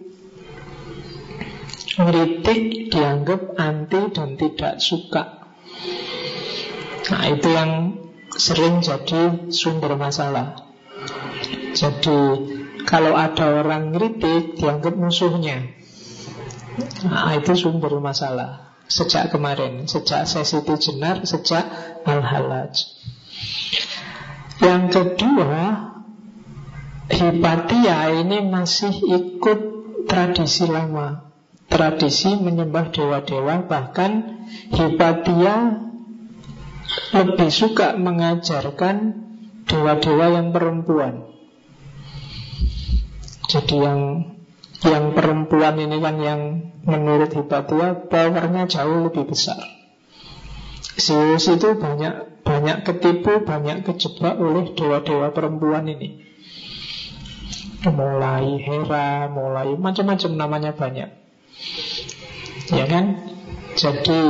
[1.94, 5.44] Kritik dianggap anti dan tidak suka.
[7.12, 7.72] Nah itu yang
[8.34, 10.64] sering jadi sumber masalah.
[11.76, 12.18] Jadi
[12.88, 15.83] kalau ada orang kritik dianggap musuhnya
[17.06, 18.74] Nah, itu sumber masalah.
[18.84, 21.64] Sejak kemarin Sejak sesi jenar Sejak
[22.04, 22.84] al-halaj.
[24.60, 25.94] Yang kedua
[27.04, 29.60] Hipatia ini masih ikut
[30.08, 31.32] tradisi lama.
[31.68, 34.12] Tradisi menyembah dewa-dewa Bahkan
[34.72, 35.84] Hipatia
[37.12, 38.96] lebih suka mengajarkan
[39.68, 41.28] dewa-dewa yang perempuan.
[43.48, 44.00] Jadi yang
[44.82, 46.40] yang perempuan ini kan yang
[46.82, 49.62] menurut Hipatia powernya jauh lebih besar.
[50.98, 56.22] Zeus itu banyak banyak ketipu, banyak kejebak oleh dewa-dewa perempuan ini.
[57.84, 61.10] Mulai Hera, mulai macam-macam namanya banyak.
[62.72, 63.04] Ya kan?
[63.74, 64.22] Jadi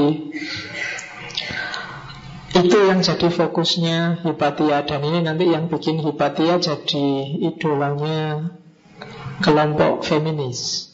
[2.54, 7.07] itu yang jadi fokusnya Hipatia dan ini nanti yang bikin Hipatia jadi
[7.50, 8.54] idolanya
[9.42, 10.90] kelompok feminis.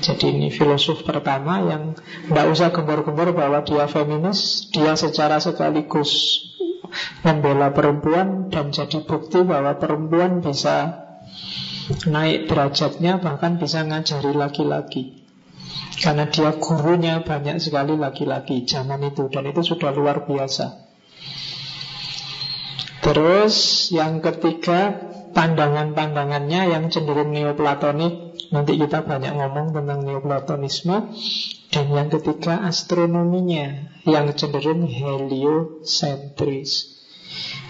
[0.00, 1.94] Jadi ini filosof pertama yang
[2.26, 6.40] tidak usah gembor-gembor bahwa dia feminis, dia secara sekaligus
[7.22, 11.06] membela perempuan dan jadi bukti bahwa perempuan bisa
[12.06, 15.20] naik derajatnya bahkan bisa ngajari laki-laki.
[16.00, 20.88] Karena dia gurunya banyak sekali laki-laki zaman itu dan itu sudah luar biasa.
[23.04, 24.96] Terus yang ketiga
[25.32, 28.34] pandangan-pandangannya yang cenderung neoplatonik.
[28.50, 31.14] Nanti kita banyak ngomong tentang neoplatonisme.
[31.70, 36.98] Dan yang ketiga astronominya Yang cenderung heliosentris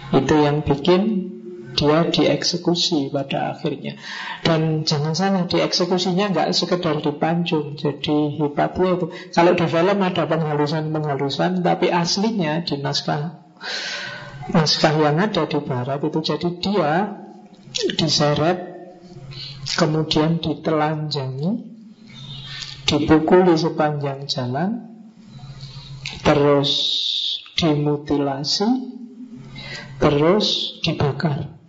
[0.08, 1.36] Itu yang bikin
[1.70, 3.94] dia dieksekusi pada akhirnya.
[4.42, 9.06] Dan jangan salah dieksekusinya nggak sekedar dipancung Jadi Hipatia itu.
[9.30, 13.38] Kalau di film ada penghalusan-penghalusan Tapi aslinya di naskah
[14.50, 17.20] Naskah yang ada di barat itu Jadi dia
[17.72, 18.58] diseret,
[19.78, 21.50] kemudian ditelanjangi,
[22.86, 24.70] dipukuli sepanjang jalan,
[26.26, 26.70] terus
[27.54, 28.68] dimutilasi,
[30.00, 31.60] terus dibakar.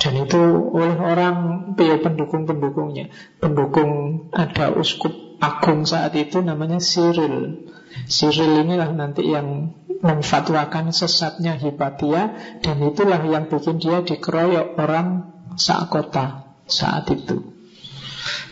[0.00, 0.40] Dan itu
[0.72, 1.36] oleh orang
[1.76, 3.12] ya pendukung-pendukungnya.
[3.36, 5.12] Pendukung ada uskup
[5.44, 7.68] agung saat itu namanya Cyril.
[8.08, 12.32] Cyril inilah nanti yang memfatwakan sesatnya Hipatia
[12.64, 15.28] dan itulah yang bikin dia dikeroyok orang
[15.60, 17.52] saat kota saat itu.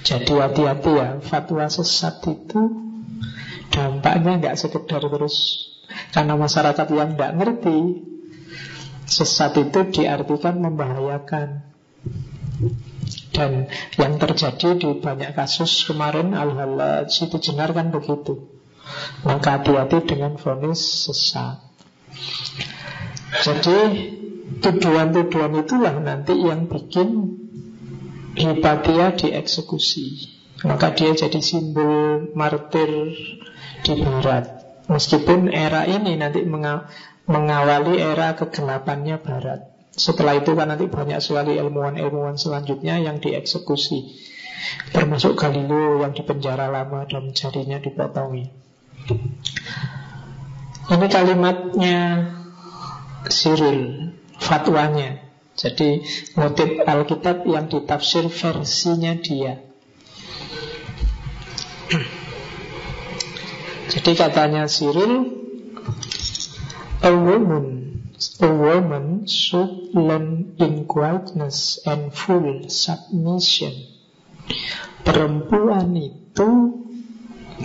[0.05, 2.61] Jadi hati-hati ya, fatwa sesat itu
[3.73, 5.69] dampaknya nggak sekedar terus
[6.13, 7.79] karena masyarakat yang nggak ngerti
[9.09, 11.65] sesat itu diartikan membahayakan.
[13.33, 18.58] Dan yang terjadi di banyak kasus kemarin Al-Halaj itu jenar kan begitu
[19.27, 21.61] maka hati-hati dengan vonis sesat
[23.29, 23.79] Jadi
[24.65, 27.39] tuduhan-tuduhan itulah nanti yang bikin
[28.39, 30.31] Hipatia dieksekusi.
[30.63, 32.91] Maka dia jadi simbol martir
[33.83, 34.47] di barat.
[34.87, 36.47] Meskipun era ini nanti
[37.27, 39.67] mengawali era kegelapannya barat.
[39.91, 44.15] Setelah itu kan nanti banyak sekali ilmuwan-ilmuwan selanjutnya yang dieksekusi.
[44.95, 48.68] Termasuk Galileo yang dipenjara lama dan jarinya dipotongi.
[50.89, 51.97] Ini kalimatnya
[53.29, 55.21] Cyril, fatwanya.
[55.59, 56.07] Jadi
[56.39, 59.59] motif Alkitab yang ditafsir versinya dia.
[63.89, 65.35] Jadi katanya Cyril,
[67.03, 67.89] a woman
[68.43, 73.71] A woman should learn in quietness and full submission.
[75.07, 76.51] Perempuan itu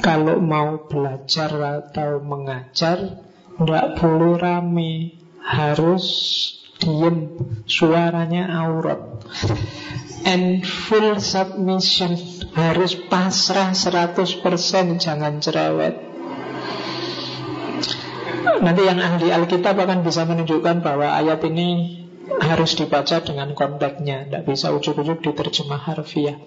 [0.02, 3.22] kalau mau belajar atau mengajar
[3.54, 6.06] tidak boleh rame, harus
[6.82, 7.38] diem,
[7.70, 9.22] suaranya aurat.
[10.24, 12.16] And full submission.
[12.54, 14.24] Harus pasrah 100%
[14.98, 15.96] jangan cerewet.
[18.64, 22.00] Nanti yang ahli Alkitab akan bisa menunjukkan bahwa ayat ini
[22.40, 26.40] harus dibaca dengan konteksnya Tidak bisa ujuk-ujuk diterjemah harfiah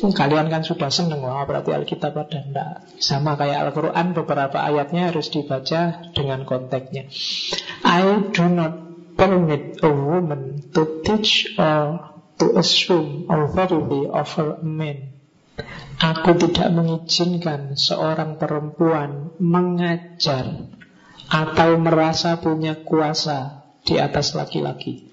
[0.00, 5.28] Kalian kan sudah seneng Wah berarti Alkitab ada Tidak Sama kayak Al-Quran Beberapa ayatnya harus
[5.28, 7.12] dibaca dengan konteksnya
[7.84, 8.74] I do not
[9.20, 15.20] permit a woman To teach or to assume authority over a man
[16.00, 20.72] Aku tidak mengizinkan seorang perempuan mengajar
[21.28, 25.12] atau merasa punya kuasa di atas laki-laki.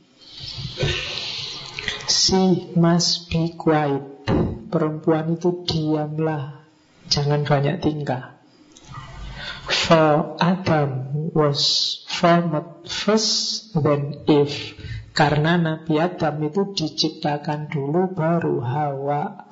[2.07, 4.01] She must be quiet.
[4.68, 6.68] Perempuan itu diamlah,
[7.07, 8.36] jangan banyak tingkah.
[9.68, 14.76] For Adam was formed first, then Eve.
[15.11, 19.47] Karena Nabi Adam itu diciptakan dulu baru Hawa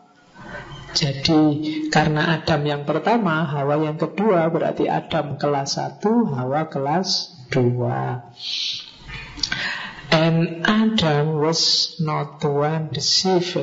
[0.95, 1.43] jadi
[1.91, 5.99] karena Adam yang pertama, Hawa yang kedua Berarti Adam kelas 1,
[6.39, 13.59] Hawa kelas 2 And Adam was not the one deceived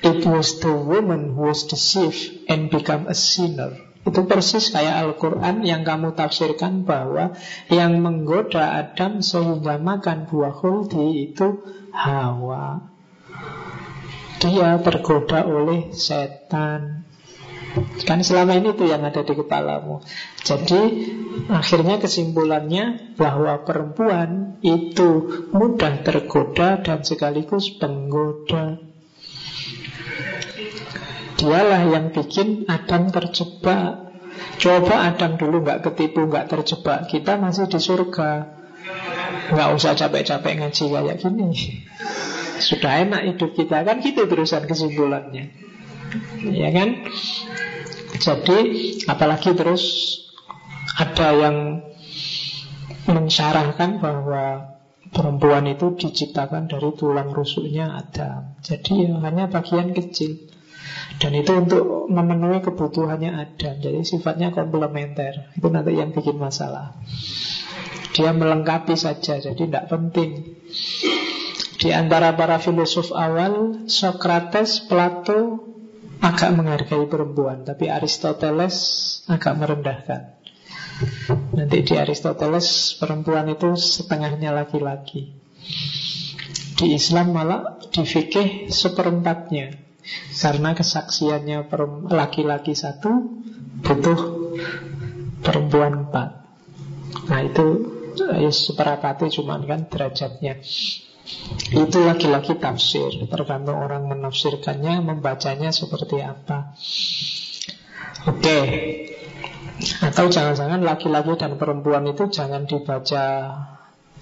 [0.00, 3.76] It was the woman who was deceived and become a sinner.
[4.00, 7.36] Itu persis kayak Al-Quran yang kamu tafsirkan bahwa
[7.68, 11.60] yang menggoda Adam sehingga makan buah khuldi itu
[11.92, 12.80] Hawa.
[14.40, 17.04] Dia tergoda oleh setan.
[18.08, 20.00] Kan selama ini tuh yang ada di kepalamu.
[20.40, 20.80] Jadi
[21.52, 28.89] akhirnya kesimpulannya bahwa perempuan itu mudah tergoda dan sekaligus penggoda
[31.40, 34.12] Dialah yang bikin Adam terjebak.
[34.60, 37.08] Coba Adam dulu nggak ketipu, nggak terjebak.
[37.08, 38.30] Kita masih di surga.
[39.50, 41.50] Nggak usah capek-capek ngaji kayak gini.
[42.66, 43.82] Sudah enak hidup kita.
[43.88, 45.48] Kan gitu terusan kesimpulannya.
[46.44, 47.08] Ya kan?
[48.20, 48.58] Jadi
[49.08, 49.84] apalagi terus
[51.00, 51.56] Ada yang
[53.08, 54.76] Mensyarahkan bahwa
[55.10, 58.54] Perempuan itu diciptakan dari tulang rusuknya Adam.
[58.62, 60.46] Jadi ya hanya bagian kecil.
[61.18, 63.74] Dan itu untuk memenuhi kebutuhannya Adam.
[63.82, 65.50] Jadi sifatnya komplementer.
[65.58, 66.94] Itu nanti yang bikin masalah.
[68.10, 70.58] Dia melengkapi saja Jadi tidak penting.
[71.80, 75.70] Di antara para filosof awal, Socrates, Plato
[76.20, 78.76] agak menghargai perempuan, tapi Aristoteles
[79.24, 80.39] agak merendahkan.
[81.56, 85.32] Nanti di Aristoteles perempuan itu setengahnya laki-laki.
[86.76, 89.76] Di Islam malah di fikih seperempatnya.
[90.32, 91.68] Karena kesaksiannya
[92.08, 93.10] laki-laki satu
[93.84, 94.20] butuh
[95.44, 96.28] perempuan empat.
[97.28, 97.66] Nah itu
[98.16, 100.60] ya seperempatnya cuman kan derajatnya.
[101.70, 106.74] Itu lagi-lagi tafsir Tergantung orang menafsirkannya Membacanya seperti apa
[108.26, 108.58] Oke
[109.80, 113.24] Atau jangan-jangan laki-laki dan perempuan itu Jangan dibaca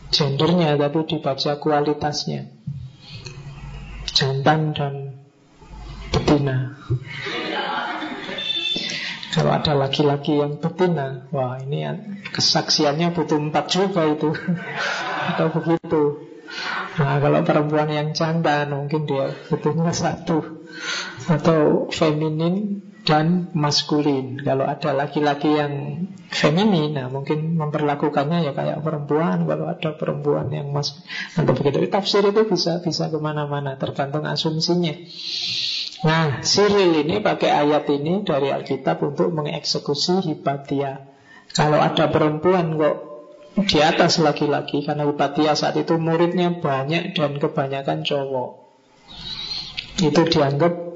[0.08, 2.48] gendernya Tapi dibaca kualitasnya.
[4.08, 4.94] Jantan dan
[6.10, 6.74] betina.
[9.28, 11.86] Kalau ada laki-laki yang betina Wah ini
[12.32, 14.32] kesaksiannya butuh empat juga itu.
[15.30, 16.02] Atau begitu.
[16.98, 20.64] Nah kalau perempuan yang jantan mungkin dia butuhnya satu.
[21.28, 24.36] Atau feminin dan maskulin.
[24.44, 29.48] Kalau ada laki-laki yang feminin Nah mungkin memperlakukannya ya kayak perempuan.
[29.48, 31.00] Kalau ada perempuan yang mas
[31.32, 34.92] Atau begitu Tafsir itu bisa bisa ke mana-mana Tergantung asumsinya.
[36.04, 41.08] Nah Siril ini pakai ayat ini dari Alkitab Untuk mengeksekusi Hipatia.
[41.56, 42.96] Kalau ada perempuan kok
[43.64, 48.68] di atas laki-laki karena Hipatia saat itu muridnya banyak dan kebanyakan cowok.
[49.98, 50.87] Itu dianggap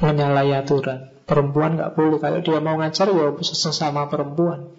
[0.00, 1.12] menyalahi aturan.
[1.26, 4.70] Perempuan nggak boleh kalau dia mau ngajar ya sesama perempuan.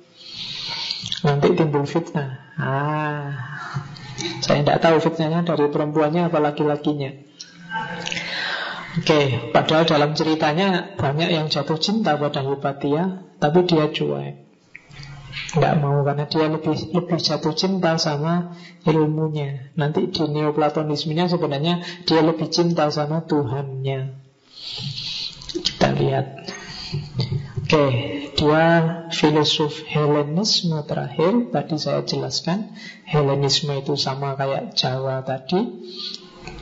[1.27, 2.55] Nanti timbul fitnah.
[2.55, 3.29] Ah,
[4.41, 7.11] saya tidak tahu fitnahnya dari perempuannya apa laki-lakinya.
[8.97, 14.47] Oke, padahal dalam ceritanya banyak yang jatuh cinta pada Hipatia, tapi dia cuek.
[15.53, 18.57] Tidak mau karena dia lebih lebih jatuh cinta sama
[18.89, 19.69] ilmunya.
[19.77, 24.26] Nanti di Neoplatonismenya sebenarnya dia lebih cinta sama Tuhannya.
[25.51, 26.27] Kita lihat.
[27.67, 27.85] Oke,
[28.39, 28.65] dua
[29.11, 32.71] filosof Helenisme terakhir tadi saya jelaskan.
[33.03, 35.67] Helenisme itu sama kayak Jawa tadi.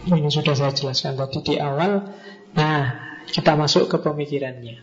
[0.10, 2.10] Ini sudah saya jelaskan tadi di awal.
[2.58, 2.84] Nah,
[3.30, 4.82] kita masuk ke pemikirannya.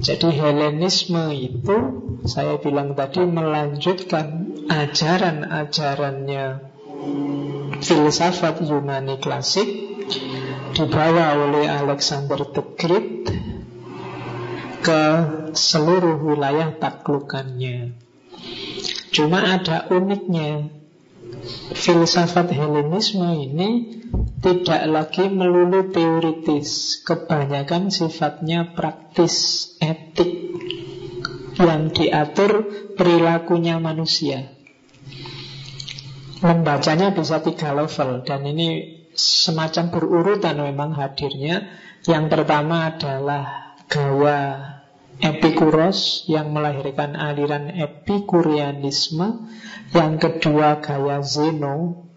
[0.00, 1.76] Jadi Helenisme itu
[2.24, 6.44] saya bilang tadi melanjutkan ajaran-ajarannya
[7.82, 9.68] filsafat Yunani klasik
[10.72, 13.28] dibawa oleh Alexander the Great
[14.82, 15.02] ke
[15.54, 17.94] seluruh wilayah taklukannya.
[19.12, 20.72] Cuma ada uniknya
[21.76, 24.00] filsafat Helenisme ini
[24.42, 30.50] tidak lagi melulu teoritis, kebanyakan sifatnya praktis, etik
[31.60, 32.66] yang diatur
[32.96, 34.50] perilakunya manusia.
[36.42, 41.68] Membacanya bisa tiga level dan ini semacam berurutan memang hadirnya.
[42.02, 44.38] Yang pertama adalah gawa
[45.22, 49.46] Epikuros yang melahirkan aliran Epikurianisme.
[49.94, 52.08] Yang kedua gaya Zeno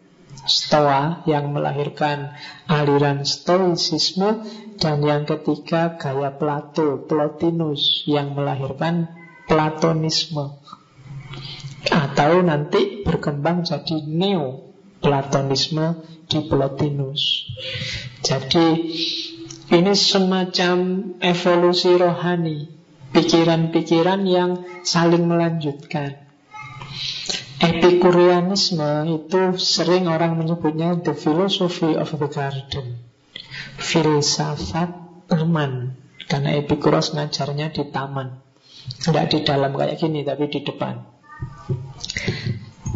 [0.46, 2.34] Stoa yang melahirkan
[2.66, 4.42] aliran Stoicisme.
[4.82, 9.14] Dan yang ketiga gaya Plato, Plotinus Yang melahirkan
[9.46, 10.58] Platonisme.
[11.86, 16.02] Atau nanti berkembang jadi Neo-Platonisme.
[16.02, 17.54] di Plotinus
[18.26, 18.68] Jadi
[19.66, 20.78] ini semacam
[21.22, 22.70] evolusi rohani
[23.16, 24.52] pikiran-pikiran yang
[24.84, 26.20] saling melanjutkan.
[27.56, 33.00] Epikurianisme itu sering orang menyebutnya the philosophy of the garden.
[33.80, 34.92] Filsafat
[35.32, 35.96] taman.
[36.26, 38.44] Karena Epikuros ngajarnya di taman.
[39.02, 41.15] Tidak di dalam kayak gini, tapi di depan.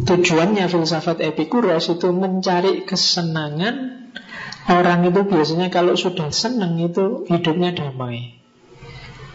[0.06, 4.08] Tujuannya filsafat Epikuros itu mencari kesenangan
[4.70, 8.38] Orang itu biasanya kalau sudah senang itu hidupnya damai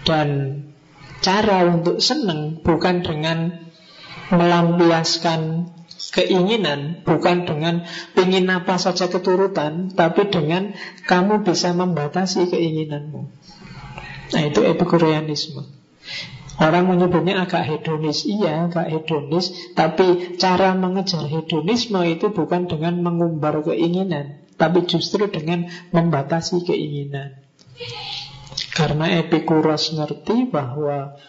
[0.06, 0.62] Dan
[1.26, 3.66] cara untuk senang bukan dengan
[4.30, 5.70] melampiaskan
[6.14, 7.86] keinginan, bukan dengan
[8.16, 10.74] ingin apa saja keturutan, tapi dengan
[11.06, 13.22] kamu bisa membatasi keinginanmu.
[14.34, 15.66] Nah itu epikureanisme.
[16.56, 23.60] Orang menyebutnya agak hedonis, iya agak hedonis, tapi cara mengejar hedonisme itu bukan dengan mengumbar
[23.60, 27.44] keinginan, tapi justru dengan membatasi keinginan.
[28.72, 31.20] Karena Epikuros ngerti bahwa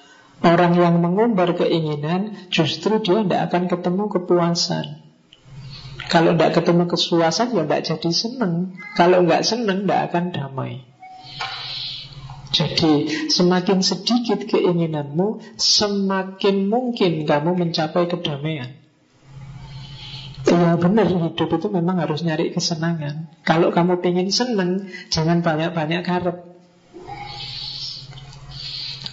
[0.47, 4.87] orang yang mengumbar keinginan justru dia tidak akan ketemu kepuasan.
[6.07, 8.79] Kalau tidak ketemu kepuasan ya tidak jadi senang.
[8.95, 10.87] Kalau nggak senang tidak akan damai.
[12.55, 18.79] Jadi semakin sedikit keinginanmu, semakin mungkin kamu mencapai kedamaian.
[20.47, 23.35] Ya benar, hidup itu memang harus nyari kesenangan.
[23.43, 26.57] Kalau kamu ingin senang, jangan banyak-banyak karep.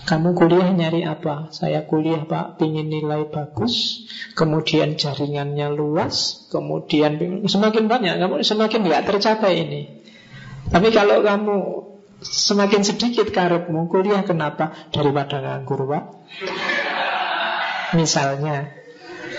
[0.04, 1.50] Kamu kuliah nyari apa?
[1.56, 4.04] Saya kuliah pak, pingin nilai bagus
[4.36, 10.04] Kemudian jaringannya luas Kemudian semakin banyak Kamu semakin nggak tercapai ini
[10.68, 11.60] Tapi kalau kamu
[12.24, 14.72] semakin sedikit karepmu Kuliah kenapa?
[14.90, 16.04] Daripada nganggur pak?
[17.94, 18.84] Misalnya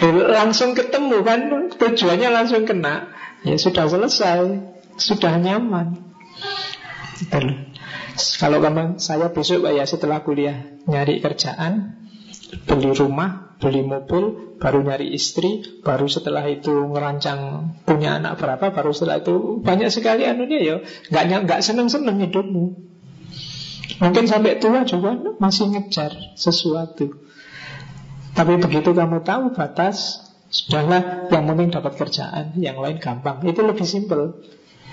[0.02, 1.40] Langsung ketemu kan?
[1.78, 3.14] Tujuannya langsung kena.
[3.46, 4.58] Ya sudah selesai.
[4.98, 5.98] Sudah nyaman.
[7.18, 7.70] Betul.
[8.38, 10.54] Kalau kamu saya besok Pak ya setelah kuliah
[10.86, 11.98] nyari kerjaan,
[12.62, 18.90] beli rumah, beli mobil, baru nyari istri, baru setelah itu ngerancang punya anak berapa, baru
[18.90, 20.76] setelah itu banyak sekali anunya ya,
[21.10, 22.94] nggak nggak seneng seneng hidupmu.
[24.02, 27.14] Mungkin sampai tua juga masih ngejar sesuatu.
[28.34, 30.18] Tapi begitu kamu tahu batas,
[30.50, 33.38] sudahlah yang penting dapat kerjaan, yang lain gampang.
[33.46, 34.42] Itu lebih simpel.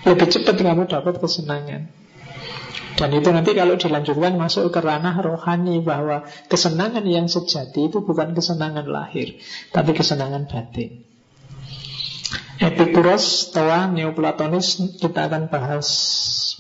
[0.06, 2.01] Lebih cepat kamu dapat kesenangan.
[3.00, 8.36] Dan itu nanti kalau dilanjutkan masuk ke ranah rohani bahwa kesenangan yang sejati itu bukan
[8.36, 9.40] kesenangan lahir,
[9.72, 11.08] tapi kesenangan batin.
[12.62, 15.88] Epikuros, Stoa, Neoplatonis kita akan bahas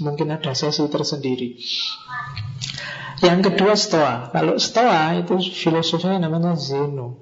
[0.01, 1.61] mungkin ada sesi tersendiri.
[3.21, 4.33] Yang kedua Stoa.
[4.33, 7.21] Kalau Stoa itu filosofinya namanya Zeno.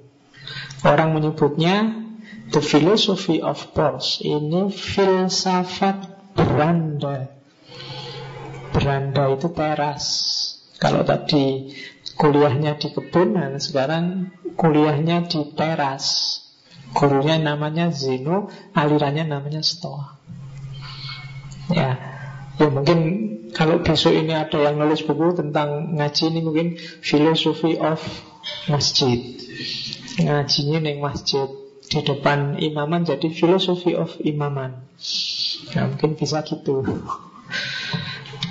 [0.80, 1.92] Orang menyebutnya
[2.56, 4.24] the philosophy of force.
[4.24, 7.39] Ini filsafat beranda.
[8.70, 10.04] Beranda itu teras.
[10.80, 11.74] Kalau tadi
[12.16, 16.38] kuliahnya di kebun, nah sekarang kuliahnya di teras.
[16.90, 20.18] Gurunya namanya Zeno, alirannya namanya Stoa.
[21.70, 21.94] Ya,
[22.58, 22.98] ya mungkin
[23.54, 26.66] kalau besok ini ada yang nulis buku tentang ngaji ini mungkin
[27.02, 28.02] philosophy of
[28.66, 29.38] masjid.
[30.18, 31.46] Ngajinya neng masjid
[31.90, 34.82] di depan imaman jadi philosophy of imaman.
[35.74, 36.82] Nah, mungkin bisa gitu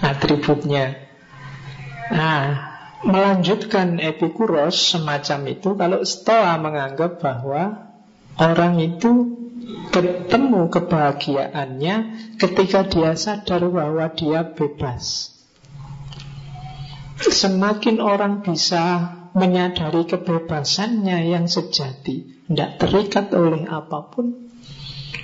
[0.02, 1.10] atributnya.
[2.10, 2.44] Nah,
[3.06, 7.94] melanjutkan Epikuros semacam itu kalau Stoa menganggap bahwa
[8.40, 9.40] orang itu
[9.90, 11.96] bertemu kebahagiaannya
[12.38, 15.36] ketika dia sadar bahwa dia bebas.
[17.20, 24.49] Semakin orang bisa menyadari kebebasannya yang sejati, tidak terikat oleh apa pun,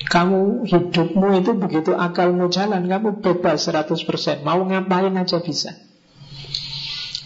[0.06, 5.76] kamu hidupmu itu begitu akalmu jalan, kamu bebas 100%, mau ngapain aja bisa.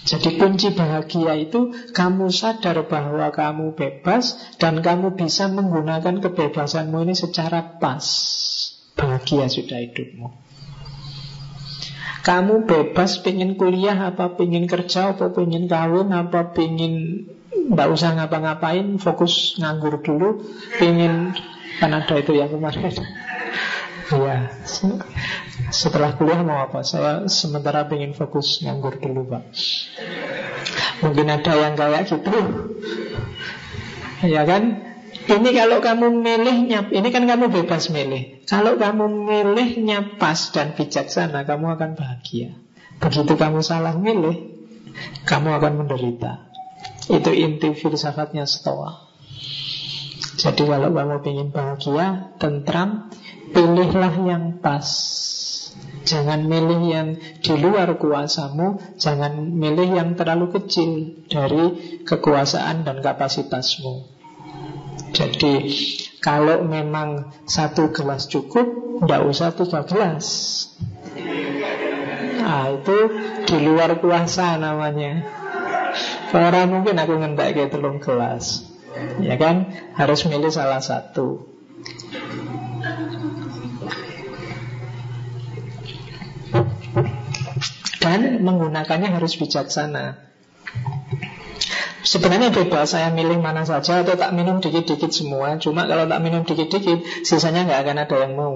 [0.09, 7.13] Jadi kunci bahagia itu kamu sadar bahwa kamu bebas dan kamu bisa menggunakan kebebasanmu ini
[7.13, 8.01] secara pas.
[8.97, 10.33] Bahagia sudah hidupmu.
[12.25, 19.01] Kamu bebas pengen kuliah apa pengen kerja apa pengen kawin apa pengen Tidak usah ngapa-ngapain
[19.01, 20.41] Fokus nganggur dulu
[20.77, 21.33] Pengen
[21.79, 22.91] Kan ada itu yang kemarin
[24.09, 24.49] Ya,
[25.69, 26.81] setelah kuliah mau apa?
[26.81, 29.53] Saya sementara pengen fokus nganggur dulu, Pak.
[31.05, 32.33] Mungkin ada yang kayak gitu.
[34.25, 34.89] Ya kan?
[35.29, 38.41] Ini kalau kamu milihnya, ini kan kamu bebas milih.
[38.49, 42.57] Kalau kamu milihnya pas dan bijaksana, kamu akan bahagia.
[42.97, 44.57] Begitu kamu salah milih,
[45.29, 46.49] kamu akan menderita.
[47.13, 49.08] Itu inti filsafatnya Stoa.
[50.39, 53.11] Jadi kalau kamu ingin bahagia, tentram,
[53.51, 54.87] Pilihlah yang pas.
[56.07, 57.07] Jangan milih yang
[57.43, 64.07] di luar kuasamu Jangan milih yang terlalu kecil Dari kekuasaan dan kapasitasmu.
[65.11, 65.53] Jadi
[66.23, 70.25] Kalau memang satu gelas cukup Tidak usah tiga gelas.
[72.39, 72.97] Nah itu
[73.43, 75.25] di luar kuasa namanya.
[76.31, 78.68] Orang mungkin aku ngentak kayak telung gelas
[79.19, 79.71] Ya kan?
[79.95, 81.45] Harus milih salah satu.
[87.99, 90.29] Dan menggunakannya harus bijaksana.
[91.99, 95.59] Sebenarnya bebas saya milih mana saja atau tak minum dikit-dikit semua.
[95.59, 98.55] Cuma kalau tak minum dikit-dikit Sisanya nggak akan ada yang mau.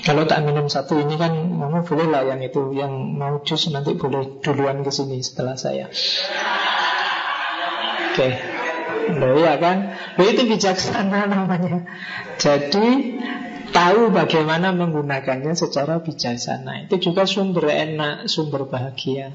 [0.00, 3.92] Kalau tak minum satu ini kan Mama boleh lah yang itu Yang mau jus nanti
[3.92, 5.86] boleh duluan ke sini setelah saya.
[8.10, 8.18] Oke.
[8.18, 8.49] okay.
[9.16, 11.84] Loh ya kan Loh itu bijaksana namanya
[12.40, 13.18] Jadi
[13.70, 16.86] tahu bagaimana menggunakannya secara bijaksana.
[16.86, 19.34] Itu juga sumber enak, sumber bahagia.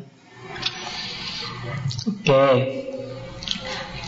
[2.06, 2.46] Oke.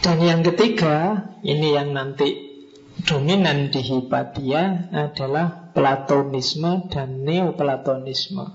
[0.04, 2.62] Dan yang ketiga, ini yang nanti
[3.04, 8.45] dominan di Hipatia adalah Platonisme dan Neoplatonisme.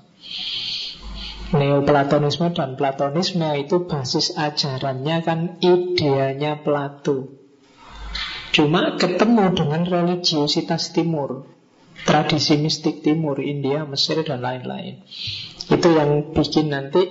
[1.53, 7.29] Neoplatonisme dan Platonisme itu basis ajarannya kan ideanya Plato.
[8.53, 11.53] Cuma ketemu dengan religiositas timur
[12.05, 15.05] tradisi mistik timur, India, Mesir, dan lain-lain.
[15.71, 17.05] Itu yang bikin nanti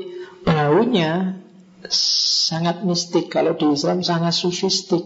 [0.43, 1.41] baunya
[1.89, 3.31] sangat mistik.
[3.31, 5.01] Kalau di Islam sangat sufistik.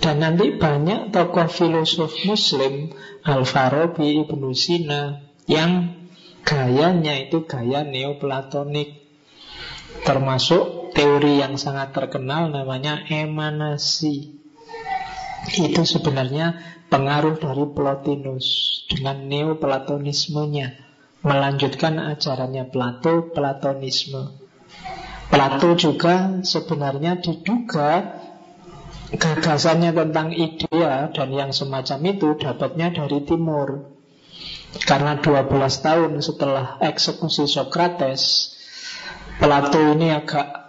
[0.00, 2.88] Dan nanti banyak tokoh filosof muslim
[3.20, 5.99] Al-Farabi, Ibnu Sina Yang
[6.50, 9.06] gayanya itu gaya neoplatonik
[10.02, 14.34] Termasuk teori yang sangat terkenal namanya emanasi
[15.54, 16.58] Itu sebenarnya
[16.90, 18.46] pengaruh dari Plotinus
[18.90, 20.90] dengan neoplatonismenya
[21.20, 24.40] melanjutkan ajarannya Plato, Platonisme.
[25.30, 28.18] Plato juga sebenarnya diduga
[29.14, 33.99] gagasannya tentang idea dan yang semacam itu dapatnya dari timur.
[34.70, 35.50] Karena 12
[35.82, 38.54] tahun setelah eksekusi Socrates,
[39.40, 40.60] Plato ini agak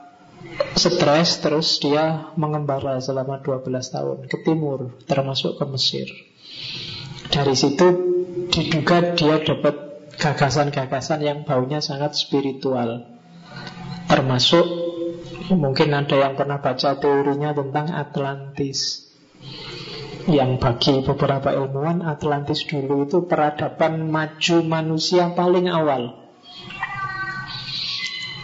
[0.79, 6.07] stres terus dia mengembara selama 12 tahun ke timur termasuk ke Mesir.
[7.27, 7.87] Dari situ
[8.47, 9.75] diduga dia dapat
[10.15, 13.07] gagasan-gagasan yang baunya sangat spiritual.
[14.07, 14.65] Termasuk
[15.51, 19.11] mungkin ada yang pernah baca teorinya tentang Atlantis.
[20.29, 26.29] Yang bagi beberapa ilmuwan Atlantis dulu itu peradaban maju manusia paling awal.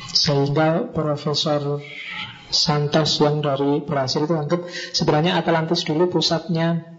[0.10, 1.82] Sehingga Profesor
[2.48, 4.66] Santos yang dari Brasil itu anggap
[4.96, 6.98] sebenarnya Atlantis dulu pusatnya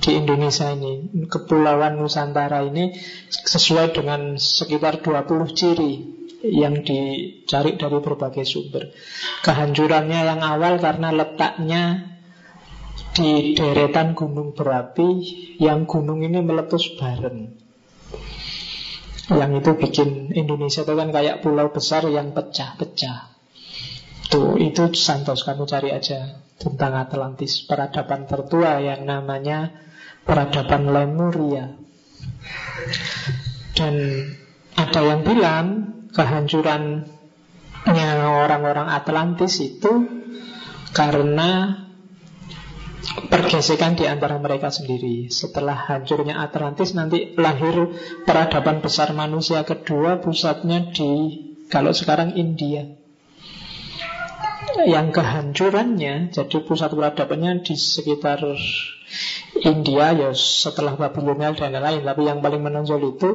[0.00, 2.96] di Indonesia ini Kepulauan Nusantara ini
[3.28, 5.92] sesuai dengan sekitar 20 ciri
[6.40, 8.88] yang dicari dari berbagai sumber.
[9.44, 11.82] Kehancurannya yang awal karena letaknya
[13.10, 15.08] di deretan gunung berapi
[15.58, 17.58] yang gunung ini meletus bareng.
[19.30, 23.30] Yang itu bikin Indonesia itu kan kayak pulau besar yang pecah-pecah.
[24.30, 29.74] Tuh, itu Santos kamu cari aja tentang Atlantis, peradaban tertua yang namanya
[30.22, 31.74] peradaban Lemuria.
[33.74, 33.94] Dan
[34.78, 35.66] ada yang bilang
[36.14, 37.06] kehancurannya
[38.22, 40.06] orang-orang Atlantis itu
[40.94, 41.74] karena
[43.10, 45.26] pergesekan di antara mereka sendiri.
[45.30, 47.90] Setelah hancurnya Atlantis nanti lahir
[48.22, 51.10] peradaban besar manusia kedua pusatnya di
[51.66, 52.86] kalau sekarang India.
[54.86, 58.40] Yang kehancurannya jadi pusat peradabannya di sekitar
[59.60, 63.30] India ya setelah Babilonia dan lain-lain tapi yang paling menonjol itu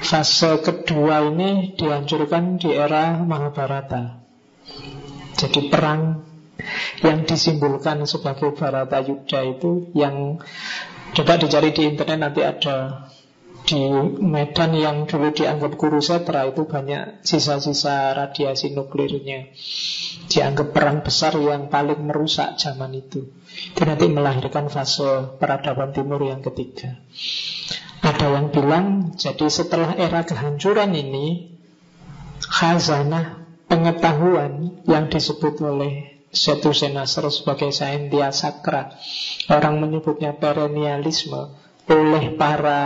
[0.00, 4.22] fase kedua ini dihancurkan di era Mahabharata.
[5.34, 6.31] Jadi perang
[7.02, 10.40] yang disimbolkan sebagai Barata Yuda itu yang
[11.12, 13.08] coba dicari di internet nanti ada
[13.62, 13.78] di
[14.18, 19.54] Medan yang dulu dianggap Kurusetra itu banyak sisa-sisa radiasi nuklirnya.
[20.26, 23.30] Dianggap perang besar yang paling merusak zaman itu.
[23.70, 26.98] Itu nanti melahirkan fase peradaban timur yang ketiga.
[28.02, 31.54] Ada yang bilang jadi setelah era kehancuran ini
[32.42, 38.96] khazanah pengetahuan yang disebut oleh Setu Senasar sebagai saintia sakra
[39.52, 41.52] orang menyebutnya perennialisme
[41.92, 42.80] oleh para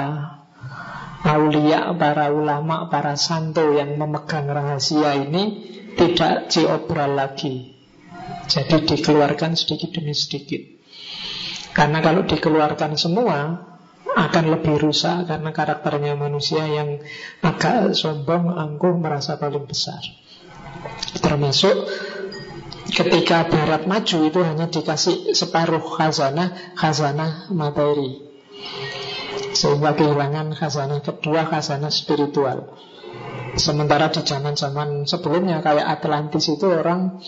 [1.23, 5.63] aulia, para ulama, para santo yang memegang rahasia ini
[5.95, 7.75] tidak diobral lagi.
[8.47, 10.63] Jadi dikeluarkan sedikit demi sedikit.
[11.75, 13.63] Karena kalau dikeluarkan semua
[14.17, 17.05] akan lebih rusak karena karakternya manusia yang
[17.45, 20.01] agak sombong, angkuh, merasa paling besar.
[21.21, 21.75] Termasuk
[22.91, 28.25] ketika Barat maju itu hanya dikasih separuh khazanah, khazanah materi.
[29.57, 32.77] Sehingga kehilangan khazanah kedua, khazanah spiritual
[33.57, 37.25] Sementara di zaman-zaman sebelumnya kayak Atlantis itu orang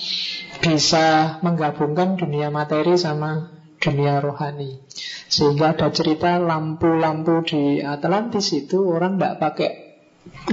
[0.61, 3.48] bisa menggabungkan dunia materi sama
[3.80, 4.84] dunia rohani.
[5.32, 9.70] Sehingga ada cerita lampu-lampu di Atlantis itu orang tidak pakai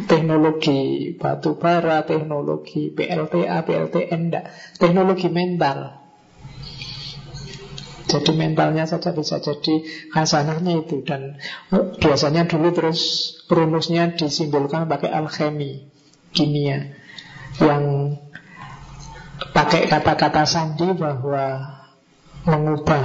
[0.03, 4.45] teknologi batu bara, teknologi PLTA, PLTN, enggak.
[4.75, 6.05] Teknologi mental.
[8.05, 9.81] Jadi mentalnya saja bisa jadi
[10.13, 11.41] hasanahnya itu Dan
[11.97, 15.89] biasanya dulu terus rumusnya disimbolkan pakai alchemy
[16.29, 16.93] Kimia
[17.57, 18.15] Yang
[19.57, 21.75] pakai kata-kata sandi bahwa
[22.45, 23.03] Mengubah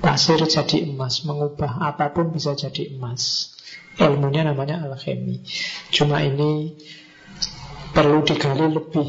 [0.00, 3.52] pasir jadi emas Mengubah apa pun bisa jadi emas
[4.00, 5.44] Ilmunya namanya alchemy
[5.92, 6.76] Cuma ini
[7.92, 9.08] perlu digali lebih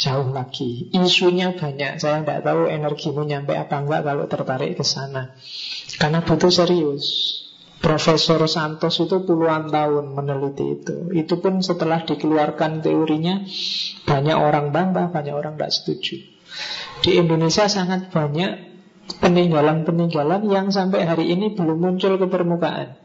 [0.00, 0.88] jauh lagi.
[0.96, 5.36] Isunya banyak, saya tidak tahu energimu nyampe apa enggak kalau tertarik ke sana.
[6.00, 7.38] Karena butuh serius.
[7.82, 10.96] Profesor Santos itu puluhan tahun meneliti itu.
[11.18, 13.42] Itu pun setelah dikeluarkan teorinya,
[14.06, 16.22] banyak orang bantah, banyak orang tidak setuju.
[17.02, 18.70] Di Indonesia sangat banyak
[19.18, 23.01] peninggalan-peninggalan yang sampai hari ini belum muncul ke permukaan.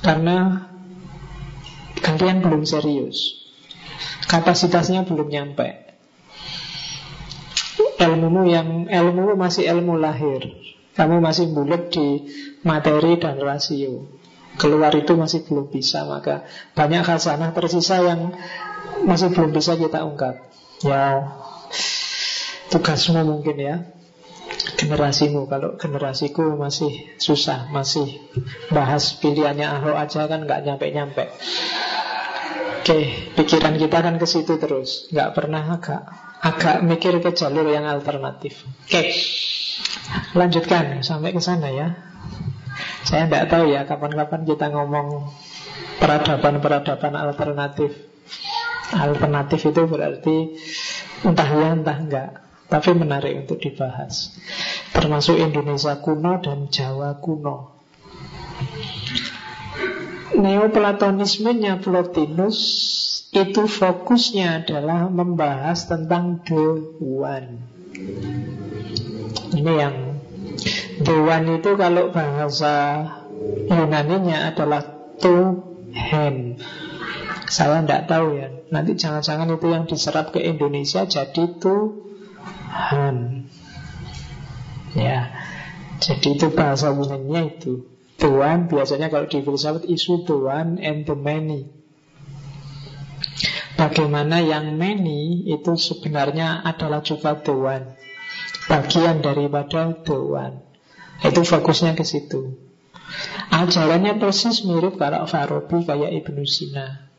[0.00, 0.70] Karena
[2.00, 3.36] Kalian belum serius.
[4.24, 5.92] Kapasitasnya belum nyampe.
[8.00, 10.40] Ilmumu yang ilmu masih ilmu lahir.
[10.96, 12.24] Kamu masih bulat di
[12.64, 14.08] materi dan rasio.
[14.58, 16.42] Keluar itu masih belum bisa Maka
[16.74, 18.34] banyak khazanah tersisa yang
[19.06, 20.50] Masih belum bisa kita ungkap.
[20.84, 21.30] Ya
[22.72, 23.76] Tugasmu mungkin ya
[24.80, 28.24] generasimu Kalau generasiku masih susah Masih
[28.72, 31.28] bahas pilihannya Ahok aja kan nggak nyampe-nyampe
[32.80, 36.00] Oke, pikiran kita kan ke situ terus, nggak pernah agak
[36.40, 38.64] agak mikir ke jalur yang alternatif.
[38.88, 39.12] Oke,
[40.32, 42.00] lanjutkan sampai ke sana ya.
[43.04, 45.28] Saya tidak tahu ya kapan-kapan kita ngomong
[46.00, 47.92] peradaban-peradaban alternatif.
[48.96, 50.36] Alternatif itu berarti
[51.28, 52.30] entah ya entah enggak,
[52.72, 54.32] tapi menarik untuk dibahas.
[54.90, 57.78] Termasuk Indonesia kuno dan Jawa kuno.
[60.30, 62.58] Neoplatonismenya Plotinus
[63.30, 67.62] itu fokusnya adalah membahas tentang dewan.
[69.50, 69.96] Ini yang
[71.02, 73.06] dewan itu kalau bahasa
[73.70, 74.82] Yunaninya adalah
[75.22, 76.58] Tuhan.
[77.50, 78.48] Saya tidak tahu ya.
[78.70, 83.16] Nanti jangan-jangan itu yang diserap ke Indonesia jadi Tuhan.
[84.96, 85.30] Ya,
[86.02, 87.86] jadi itu bahasa Yunaninya itu.
[88.20, 91.72] Tuhan biasanya kalau di filsafat isu Tuhan and the many.
[93.80, 97.96] Bagaimana yang many itu sebenarnya adalah juga Tuhan.
[98.68, 100.60] Bagian daripada Tuhan.
[101.24, 102.60] Itu fokusnya ke situ.
[103.50, 107.10] Ajarannya persis mirip kalau Farabi kayak Ibnu Sina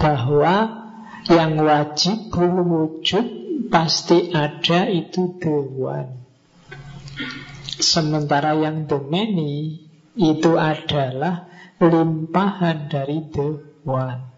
[0.00, 0.88] bahwa
[1.28, 3.26] yang wajib wujud
[3.68, 5.36] pasti ada itu
[5.76, 6.19] one.
[7.80, 9.00] Sementara yang the
[10.20, 11.48] itu adalah
[11.80, 13.48] limpahan dari the
[13.88, 14.30] one.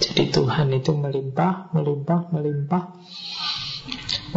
[0.00, 2.84] Jadi Tuhan itu melimpah, melimpah, melimpah.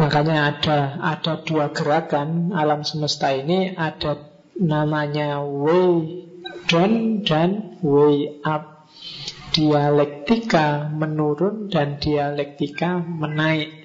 [0.00, 4.18] Makanya ada ada dua gerakan alam semesta ini ada
[4.58, 6.26] namanya way
[6.66, 8.74] down dan way up
[9.54, 13.83] dialektika menurun dan dialektika menaik.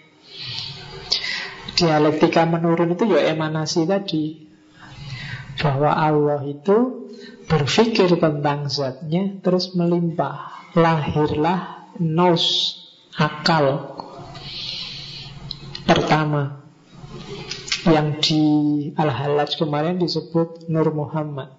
[1.80, 4.52] Dialektika menurun itu ya emanasi tadi.
[5.60, 7.08] Bahwa Allah itu
[7.48, 10.60] berpikir tentang zatnya terus melimpah.
[10.76, 12.76] Lahirlah nos,
[13.16, 13.96] akal.
[15.88, 16.62] Pertama,
[17.88, 18.44] yang di
[18.94, 21.56] Al-Halaj kemarin disebut Nur Muhammad.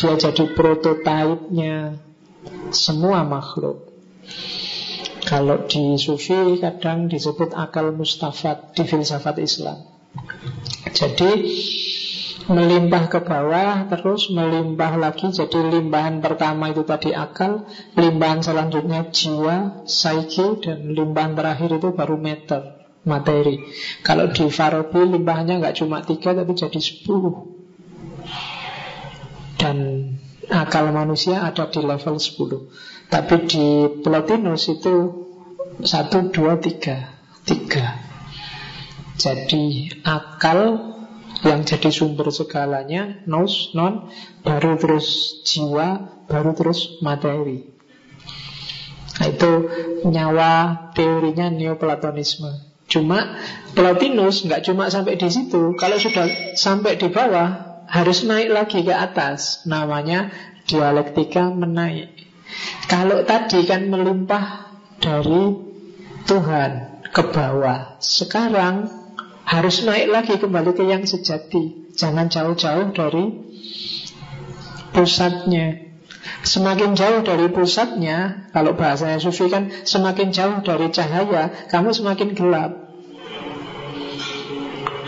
[0.00, 2.00] Dia jadi prototipenya
[2.72, 3.89] semua makhluk.
[5.20, 9.84] Kalau di sufi kadang disebut akal mustafat di filsafat Islam.
[10.90, 11.30] Jadi
[12.50, 15.30] melimpah ke bawah terus melimpah lagi.
[15.30, 22.16] Jadi limpahan pertama itu tadi akal limpahan selanjutnya jiwa, psyche dan limpahan terakhir itu baru
[22.18, 22.60] meter
[23.06, 23.70] materi.
[24.02, 27.60] Kalau di Farabi limpahannya nggak cuma tiga tapi jadi sepuluh.
[29.60, 29.78] Dan
[30.48, 33.66] akal manusia ada di level 10 Tapi di
[34.06, 34.94] Plotinus itu
[35.82, 40.60] 1, 2, 3 3 Jadi akal
[41.42, 44.08] yang jadi sumber segalanya Nous, non,
[44.46, 47.66] baru terus jiwa, baru terus materi.
[49.20, 49.52] Nah itu
[50.08, 50.52] nyawa
[50.96, 52.70] teorinya Neoplatonisme.
[52.88, 53.36] Cuma
[53.76, 55.76] Plotinus nggak cuma sampai di situ.
[55.76, 59.66] Kalau sudah sampai di bawah harus naik lagi ke atas.
[59.68, 60.32] Namanya
[60.64, 62.19] dialektika menaik.
[62.86, 65.56] Kalau tadi kan melimpah dari
[66.26, 66.70] Tuhan
[67.10, 67.98] ke bawah.
[67.98, 68.86] Sekarang
[69.46, 71.90] harus naik lagi kembali ke yang sejati.
[71.96, 73.24] Jangan jauh-jauh dari
[74.94, 75.90] pusatnya.
[76.40, 82.72] Semakin jauh dari pusatnya, kalau bahasanya sufi kan semakin jauh dari cahaya, kamu semakin gelap.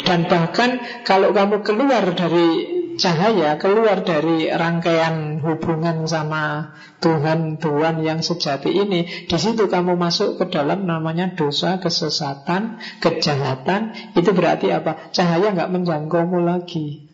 [0.03, 8.21] Dan bahkan kalau kamu keluar dari cahaya keluar dari rangkaian hubungan sama Tuhan Tuhan yang
[8.21, 9.29] sejati ini.
[9.29, 14.15] Di situ kamu masuk ke dalam namanya dosa kesesatan kejahatan.
[14.17, 15.13] Itu berarti apa?
[15.15, 17.09] Cahaya nggak menjangkaumu lagi.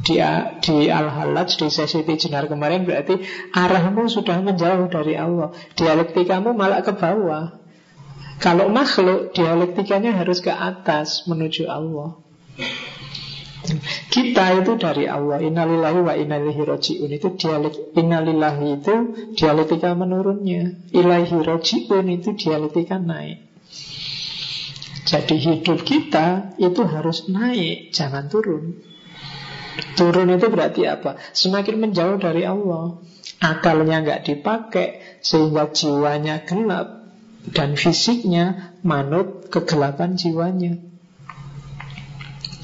[0.00, 0.16] Di,
[0.64, 3.20] di Al-Halaj di sesi Tijenar kemarin berarti
[3.52, 5.52] arahmu sudah menjauh dari Allah.
[5.76, 7.60] Dialektikamu malah ke bawah.
[8.40, 12.16] Kalau makhluk dialektikanya harus ke atas menuju Allah
[14.10, 15.38] kita itu dari Allah.
[15.38, 18.94] Innalillahi wa innalillahi roji'un Itu dialek Innalillahi itu
[19.38, 20.90] dialektika menurunnya.
[20.90, 23.46] Ilahi roji'un itu dialektika naik.
[25.06, 28.78] Jadi hidup kita itu harus naik Jangan turun.
[29.96, 31.18] Turun itu berarti apa?
[31.32, 33.00] Semakin menjauh dari Allah.
[33.40, 37.00] Akalnya nggak dipakai Sehingga jiwanya gelap.
[37.40, 40.89] Dan fisiknya manut kegelapan jiwanya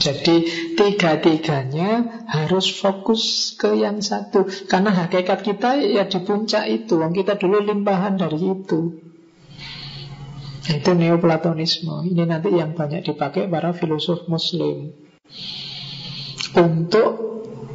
[0.06, 0.36] jadi
[0.78, 4.46] tiga-tiganya harus fokus ke yang satu.
[4.70, 7.02] Karena hakikat kita ya di puncak itu.
[7.02, 9.02] Wong kita dulu limpahan dari itu.
[10.66, 12.06] Itu neoplatonisme.
[12.06, 14.94] Ini nanti yang banyak dipakai para filosof muslim.
[16.54, 17.10] Untuk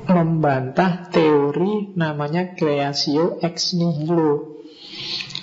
[0.08, 4.64] membantah teori namanya creatio ex nihilo.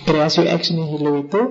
[0.09, 1.43] Creatio ex nihilo itu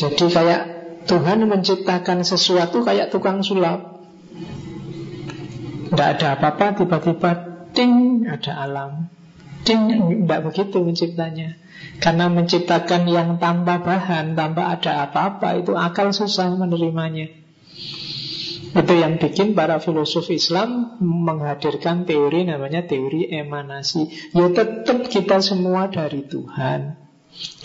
[0.00, 0.69] Jadi kayak
[1.10, 3.98] Tuhan menciptakan sesuatu kayak tukang sulap.
[5.90, 7.30] Tidak ada apa-apa, tiba-tiba
[7.74, 9.10] ting ada alam.
[9.66, 11.58] Ting tidak begitu menciptanya.
[11.98, 17.26] Karena menciptakan yang tanpa bahan, tanpa ada apa-apa, itu akal susah menerimanya.
[18.70, 24.30] Itu yang bikin para filosof Islam menghadirkan teori namanya teori emanasi.
[24.30, 26.94] Ya tetap kita semua dari Tuhan.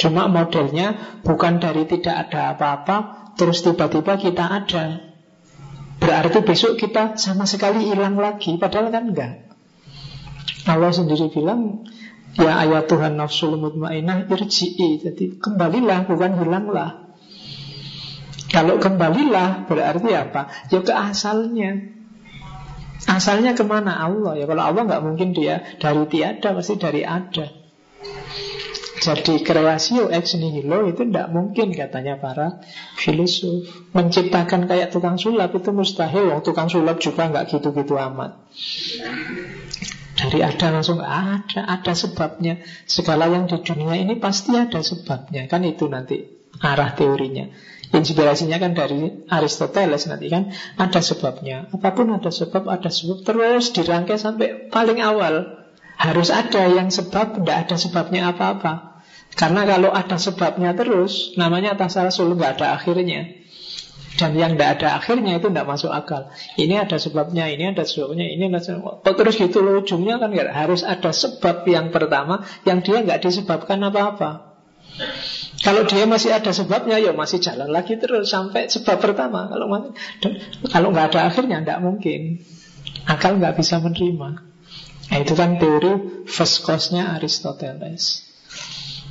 [0.01, 4.85] Cuma modelnya bukan dari tidak ada apa-apa, Terus tiba-tiba kita ada
[5.99, 9.33] Berarti besok kita sama sekali hilang lagi Padahal kan enggak
[10.65, 11.85] Allah sendiri bilang
[12.35, 14.99] Ya ayat Tuhan nafsul mutmainah irji'i.
[14.99, 17.15] Jadi kembalilah bukan hilanglah.
[18.51, 20.51] Kalau kembalilah berarti apa?
[20.67, 21.95] Ya ke asalnya.
[23.07, 24.35] Asalnya ke mana Allah?
[24.35, 27.47] Ya kalau Allah nggak mungkin dia dari tiada, pasti dari ada.
[28.95, 32.63] Jadi kreasio ex nihilo itu tidak mungkin katanya para
[32.95, 33.91] filosof.
[33.91, 36.31] Menciptakan kayak tukang sulap itu mustahil.
[36.31, 38.39] Wong tukang sulap juga nggak gitu-gitu amat.
[40.15, 42.63] Dari ada langsung ada, ada sebabnya.
[42.87, 45.51] Segala yang di dunia ini pasti ada sebabnya.
[45.51, 47.51] Kan itu nanti arah teorinya.
[47.91, 51.67] Inspirasinya kan dari Aristoteles nanti kan ada sebabnya.
[51.71, 55.64] Apa pun ada sebab, ada sebab terus dirangkai sampai paling awal.
[55.95, 59.03] Harus ada yang sebab, tidak ada sebabnya apa-apa.
[59.35, 63.45] Karena kalau ada sebabnya terus, namanya tasalsul, nggak ada akhirnya.
[64.15, 66.31] Dan yang tidak ada akhirnya itu tidak masuk akal.
[66.55, 69.03] Ini ada sebabnya, ini ada sebabnya, ini ada sebabnya.
[69.03, 73.27] Oh, terus gitu loh ujungnya kan gak, harus ada sebab yang pertama yang dia nggak
[73.27, 74.55] disebabkan apa-apa.
[75.59, 79.51] Kalau dia masih ada sebabnya, ya masih jalan lagi terus sampai sebab pertama.
[79.51, 79.67] Kalau
[80.71, 82.39] kalau nggak ada akhirnya, tidak mungkin.
[83.03, 84.54] Akal nggak bisa menerima.
[85.11, 88.25] Nah, itu kan teori first cause-nya Aristoteles.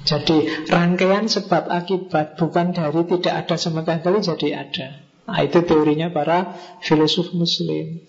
[0.04, 4.88] Jadi rangkaian sebab akibat bukan dari tidak ada sama sekali jadi ada.
[5.24, 6.52] Nah, itu teorinya para
[6.84, 8.04] filosof muslim.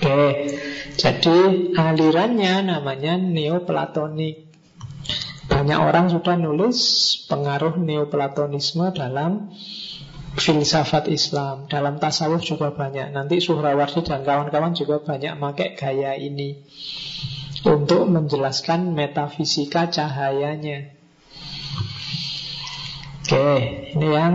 [0.00, 0.20] Oke,
[1.00, 1.38] jadi
[1.72, 4.52] alirannya namanya neoplatonik.
[5.48, 6.78] Banyak orang sudah nulis
[7.26, 9.50] pengaruh neoplatonisme dalam
[10.38, 11.66] filsafat Islam.
[11.66, 13.10] Dalam tasawuf juga banyak.
[13.10, 16.58] Nanti Suhrawardi dan kawan-kawan juga banyak pakai gaya ini
[17.66, 20.94] untuk menjelaskan metafisika cahayanya.
[23.20, 23.46] Oke,
[23.94, 24.34] ini yang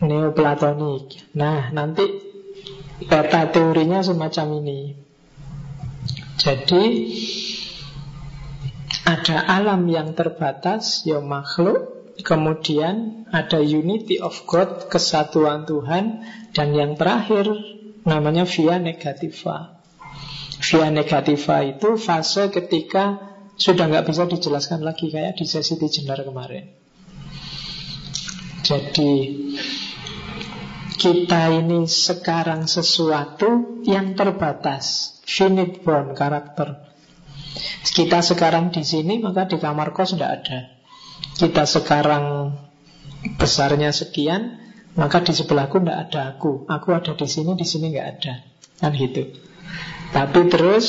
[0.00, 1.28] neoplatonik.
[1.36, 2.04] Nah, nanti
[3.04, 4.80] peta teorinya semacam ini.
[6.40, 6.84] Jadi
[9.04, 16.22] ada alam yang terbatas, ya makhluk, kemudian ada unity of God, kesatuan Tuhan,
[16.54, 17.50] dan yang terakhir
[18.06, 19.82] namanya via negativa.
[20.62, 26.70] Via negativa itu fase ketika sudah nggak bisa dijelaskan lagi kayak di sesi Jenar kemarin.
[28.64, 29.12] Jadi
[30.96, 36.80] kita ini sekarang sesuatu yang terbatas, finite born karakter.
[37.84, 40.73] Kita sekarang di sini maka di kamar kos tidak ada.
[41.34, 42.54] Kita sekarang
[43.34, 44.62] besarnya sekian,
[44.94, 46.62] maka di sebelahku tidak ada aku.
[46.70, 48.34] Aku ada di sini, di sini nggak ada.
[48.78, 49.34] Kan gitu.
[50.14, 50.86] Tapi terus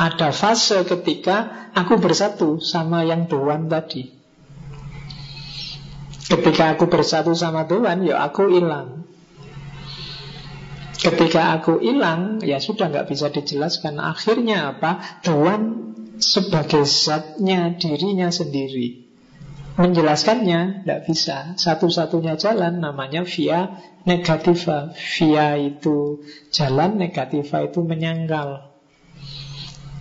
[0.00, 4.08] ada fase ketika aku bersatu sama yang Tuhan tadi.
[6.30, 9.04] Ketika aku bersatu sama Tuhan, ya aku hilang.
[11.00, 14.00] Ketika aku hilang, ya sudah nggak bisa dijelaskan.
[14.00, 15.20] Akhirnya apa?
[15.20, 15.92] Tuhan
[16.22, 19.09] sebagai zatnya dirinya sendiri.
[19.80, 21.56] Menjelaskannya tidak bisa.
[21.56, 24.92] Satu-satunya jalan namanya via negativa.
[24.92, 26.20] Via itu
[26.52, 28.68] jalan, negativa itu menyangkal.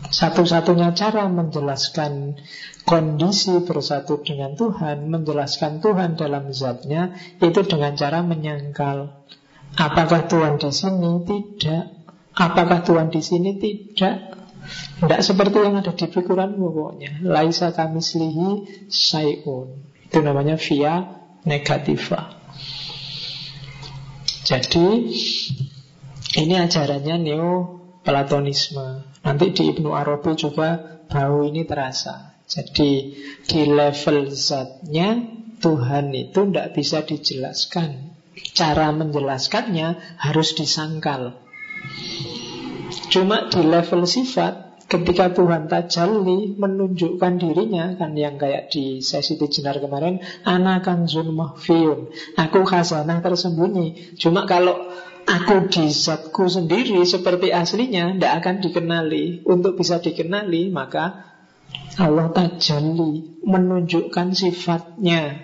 [0.10, 2.42] Satu-satunya cara menjelaskan
[2.84, 9.16] kondisi bersatu dengan Tuhan, menjelaskan Tuhan dalam zatnya, itu dengan cara menyangkal.
[9.80, 11.24] Apakah Tuhan di sini?
[11.24, 11.86] Tidak.
[12.36, 13.56] Apakah Tuhan di sini?
[13.56, 14.39] Tidak.
[15.00, 17.24] Tidak seperti yang ada di pikiran pokoknya.
[17.24, 18.50] Laisa kamislihi
[18.92, 19.86] sayun.
[20.06, 21.06] Itu namanya via
[21.46, 22.36] negativa.
[24.44, 24.88] Jadi
[26.40, 29.06] ini ajarannya neo Platonisme.
[29.22, 32.34] Nanti di Ibnu Arabi juga bau ini terasa.
[32.50, 33.14] Jadi
[33.46, 35.20] di level zatnya
[35.60, 38.16] Tuhan itu tidak bisa dijelaskan.
[38.56, 41.38] Cara menjelaskannya harus disangkal.
[43.10, 49.78] Cuma di level sifat Ketika Tuhan tajalli menunjukkan dirinya kan yang kayak di sesi Jenar
[49.78, 54.18] kemarin anakan zun mahfiun aku khazanah tersembunyi.
[54.18, 54.90] Cuma kalau
[55.30, 59.46] aku di zatku sendiri seperti aslinya tidak akan dikenali.
[59.46, 61.38] Untuk bisa dikenali maka
[62.02, 65.38] Allah tajalli menunjukkan sifatnya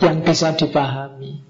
[0.00, 1.49] yang bisa dipahami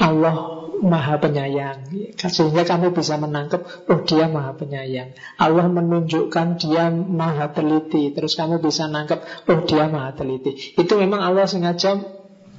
[0.00, 1.86] Allah maha penyayang.
[2.18, 5.14] Sehingga kamu bisa menangkap Oh dia maha penyayang.
[5.38, 8.10] Allah menunjukkan dia maha teliti.
[8.10, 10.74] Terus kamu bisa nangkep Oh dia maha teliti.
[10.74, 12.02] Itu memang Allah sengaja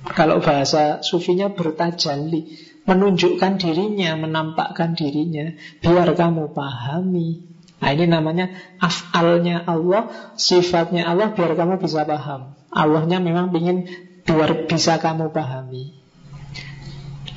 [0.03, 2.71] Kalau bahasa sufinya bertajalli.
[2.83, 7.47] Menunjukkan dirinya Menampakkan dirinya Biar kamu pahami.
[7.79, 8.51] Nah ini namanya
[8.83, 12.55] afalnya Allah Sifatnya Allah biar kamu bisa paham.
[12.71, 13.87] Allahnya memang ingin
[14.27, 16.02] biar bisa kamu pahami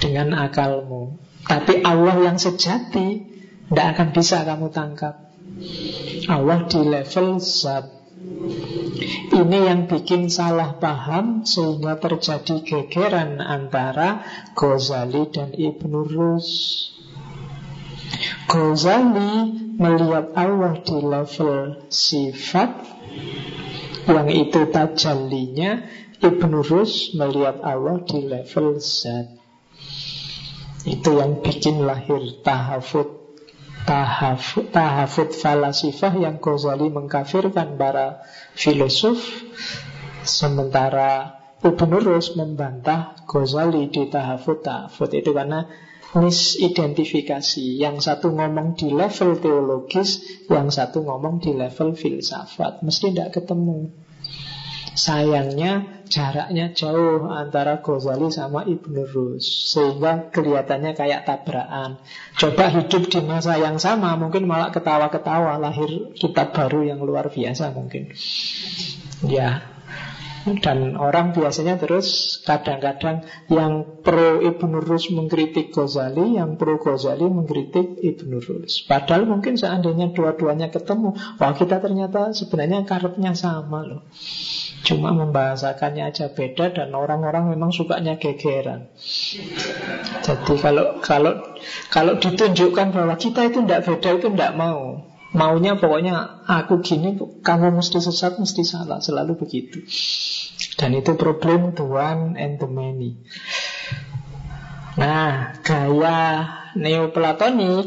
[0.07, 1.19] dengan akalmu.
[1.43, 3.27] Tapi Allah yang sejati
[3.67, 5.35] tidak akan bisa kamu tangkap.
[6.31, 7.97] Allah di level zat
[9.37, 14.25] ini yang bikin salah paham sehingga terjadi gegeran antara
[14.57, 16.49] Ghazali dan Ibnu Rus.
[18.49, 19.35] Ghazali
[19.77, 22.71] melihat Allah di level sifat
[24.09, 25.85] yang itu tajallinya
[26.23, 29.36] Ibnu Rus melihat Allah di level zat
[30.87, 33.27] Itu yang bikin lahir tahafut
[33.87, 38.27] tahafut, tahafut falasifah yang Ghazali mengkafirkan para
[38.59, 39.23] filosof.
[40.27, 45.71] Sementara Ibnu Rus membantah Ghazali di tahafut tahafut itu karena
[46.19, 47.79] misidentifikasi.
[47.79, 50.19] Yang satu ngomong di level teologis
[50.51, 52.83] yang satu ngomong di level filsafat.
[52.83, 53.95] Mesti tidak ketemu.
[54.99, 62.01] Sayangnya jaraknya jauh antara Ghazali sama Ibnu Rus Sehingga kelihatannya kayak tabrakan
[62.39, 67.75] Coba hidup di masa yang sama Mungkin malah ketawa-ketawa Lahir kitab baru yang luar biasa
[67.75, 68.15] mungkin
[69.27, 69.77] Ya
[70.63, 77.99] dan orang biasanya terus kadang-kadang yang pro Ibnu Rus mengkritik Ghazali, yang pro Ghazali mengkritik
[77.99, 78.87] Ibnu Rus.
[78.87, 84.07] Padahal mungkin seandainya dua-duanya ketemu, wah kita ternyata sebenarnya karepnya sama loh.
[84.87, 88.87] Cuma membahasakannya aja beda dan orang-orang memang sukanya gegeran.
[90.23, 91.43] Jadi kalau kalau
[91.91, 95.11] kalau ditunjukkan bahwa kita itu tidak beda itu tidak mau.
[95.35, 99.83] Maunya pokoknya aku gini, kamu mesti sesat, mesti salah, selalu begitu.
[100.79, 103.19] Dan itu problem one and the many.
[104.97, 107.85] Nah, gaya neoplatonik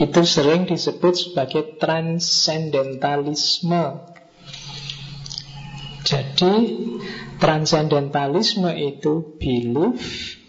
[0.00, 4.17] itu sering disebut sebagai transcendentalisme.
[6.08, 6.54] Jadi
[7.36, 10.00] transcendentalisme itu belief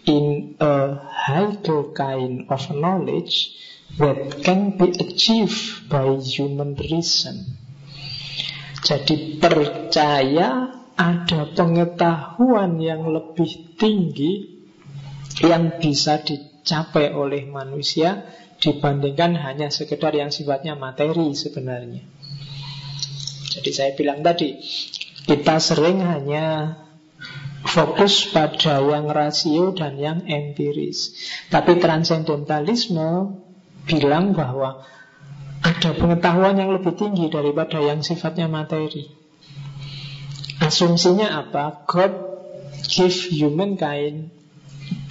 [0.08, 3.60] in a higher kind of knowledge
[4.00, 7.60] that can be achieved by human reason.
[8.80, 14.64] Jadi percaya ada pengetahuan yang lebih tinggi
[15.44, 18.24] yang bisa dicapai oleh manusia
[18.60, 22.04] dibandingkan hanya sekedar yang sifatnya materi sebenarnya.
[23.50, 24.60] Jadi saya bilang tadi,
[25.30, 26.74] kita sering hanya
[27.62, 31.14] fokus pada yang rasio dan yang empiris.
[31.46, 33.38] Tapi transcendentalisme
[33.86, 34.82] bilang bahwa
[35.62, 39.06] ada pengetahuan yang lebih tinggi daripada yang sifatnya materi.
[40.58, 41.86] Asumsinya apa?
[41.86, 42.12] God
[42.90, 44.34] give humankind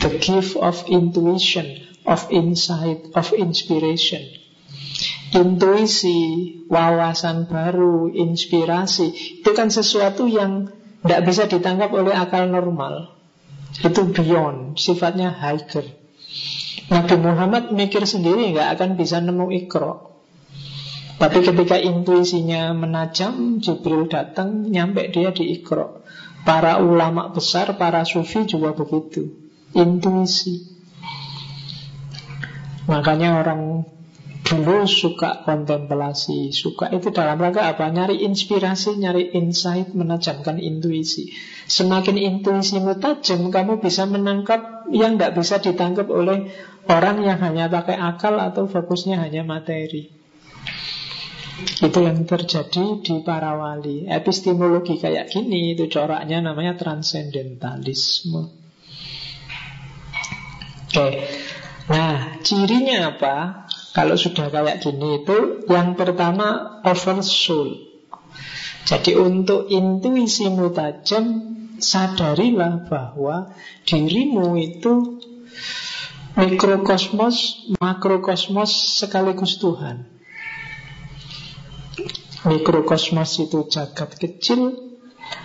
[0.03, 4.38] the gift of intuition, of insight, of inspiration
[5.33, 6.19] intuisi,
[6.65, 10.73] wawasan baru, inspirasi, itu kan sesuatu yang
[11.05, 13.15] tidak bisa ditangkap oleh akal normal.
[13.79, 15.85] Itu beyond, sifatnya higher.
[16.89, 20.09] Nabi Muhammad mikir sendiri nggak akan bisa nemu ikro.
[21.19, 26.01] Tapi ketika intuisinya menajam, Jibril datang, nyampe dia di ikro.
[26.47, 29.27] Para ulama besar, para sufi juga begitu.
[29.75, 30.79] Intuisi.
[32.87, 33.85] Makanya orang
[34.43, 37.91] dulu suka kontemplasi, suka itu dalam rangka apa?
[37.91, 41.35] Nyari inspirasi, nyari insight, menajamkan intuisi.
[41.69, 46.49] Semakin intuisimu tajam, kamu bisa menangkap yang tidak bisa ditangkap oleh
[46.89, 50.09] orang yang hanya pakai akal atau fokusnya hanya materi.
[51.59, 54.07] Itu yang terjadi di para wali.
[54.07, 58.55] Epistemologi kayak gini itu coraknya namanya transcendentalisme.
[60.89, 61.09] Oke.
[61.89, 63.67] Nah, cirinya apa?
[63.89, 67.89] Kalau sudah kayak gini itu Yang pertama oversoul
[68.85, 71.25] Jadi untuk intuisimu tajam
[71.79, 73.55] Sadarilah bahwa
[73.87, 75.19] Dirimu itu
[76.39, 80.07] Mikrokosmos Makrokosmos sekaligus Tuhan.
[82.47, 84.88] Mikrokosmos itu jagat kecil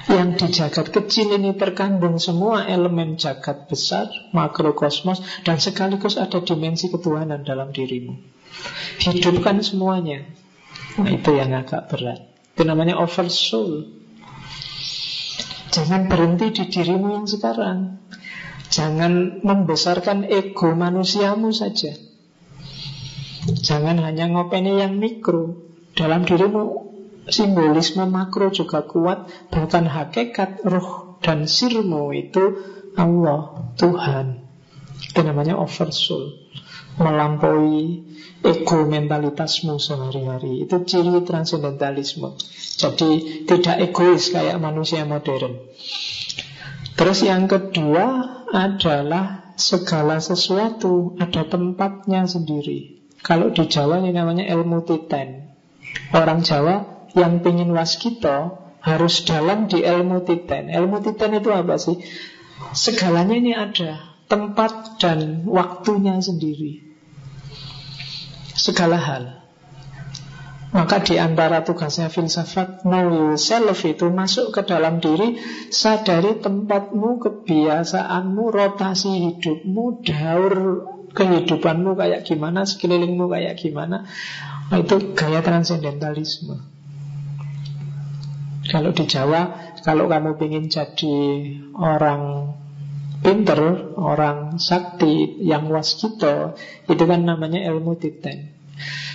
[0.05, 6.93] yang di jagat kecil ini terkandung semua elemen jagat besar, makrokosmos, dan sekaligus ada dimensi
[6.93, 8.15] ketuhanan dalam dirimu.
[9.01, 10.29] Hidupkan semuanya.
[11.01, 12.21] Nah, itu yang agak berat.
[12.55, 13.91] Itu namanya oversoul.
[15.75, 17.99] Jangan berhenti di dirimu yang sekarang.
[18.71, 21.97] Jangan membesarkan ego manusiamu saja.
[23.45, 25.65] Jangan hanya ngopeni yang mikro.
[25.99, 26.84] Dalam dirimu
[27.29, 29.31] simbolisme makro juga kuat.
[29.53, 32.61] Bahkan hakikat roh dan sirmu itu
[32.95, 34.45] Allah Tuhan.
[35.11, 36.45] Itu namanya oversoul.
[36.95, 38.07] Melampaui
[38.45, 40.63] ego mentalitasmu sehari-hari.
[40.63, 42.39] Itu ciri transcendentalisme.
[42.79, 45.59] Jadi tidak egois kayak manusia modern.
[46.95, 48.07] Terus yang kedua
[48.55, 53.03] adalah segala sesuatu ada tempatnya sendiri.
[53.25, 55.51] Kalau di Jawa ini namanya ilmu titen.
[56.15, 60.69] Orang Jawa yang pengen waskito harus dalam di ilmu titen.
[60.69, 61.97] Ilmu titen itu apa sih?
[62.75, 66.85] Segalanya ini ada tempat dan waktunya sendiri.
[68.55, 69.25] Segala hal.
[70.75, 75.39] Maka di antara tugasnya filsafat know yourself itu masuk ke dalam diri,
[75.71, 80.55] sadari tempatmu, kebiasaanmu, rotasi hidupmu, daur
[81.15, 84.03] kehidupanmu kayak gimana, sekelilingmu kayak gimana.
[84.67, 86.74] Nah, itu gaya transendentalisme.
[88.65, 91.17] Kalau di Jawa, kalau kamu ingin jadi
[91.77, 92.55] orang
[93.21, 96.57] pinter, orang sakti, yang waskito,
[96.89, 98.53] itu kan namanya ilmu titen.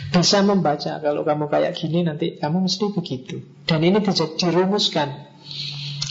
[0.10, 3.46] Bisa membaca kalau kamu kayak gini nanti kamu mesti begitu.
[3.70, 5.30] Dan ini bisa dirumuskan.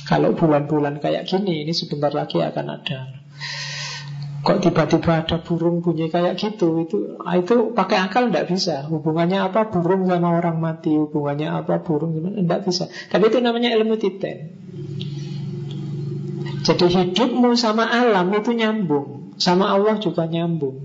[0.06, 3.18] Kalau bulan-bulan kayak gini ini sebentar lagi akan ada.
[4.48, 6.80] Kok tiba-tiba ada burung bunyi kayak gitu?
[6.80, 8.88] Itu itu pakai akal tidak bisa.
[8.88, 10.96] Hubungannya apa burung sama orang mati?
[10.96, 12.88] Hubungannya apa burung Tidak bisa.
[12.88, 14.56] Tapi itu namanya ilmu titen.
[16.64, 19.36] Jadi hidupmu sama alam itu nyambung.
[19.36, 20.80] Sama Allah juga nyambung.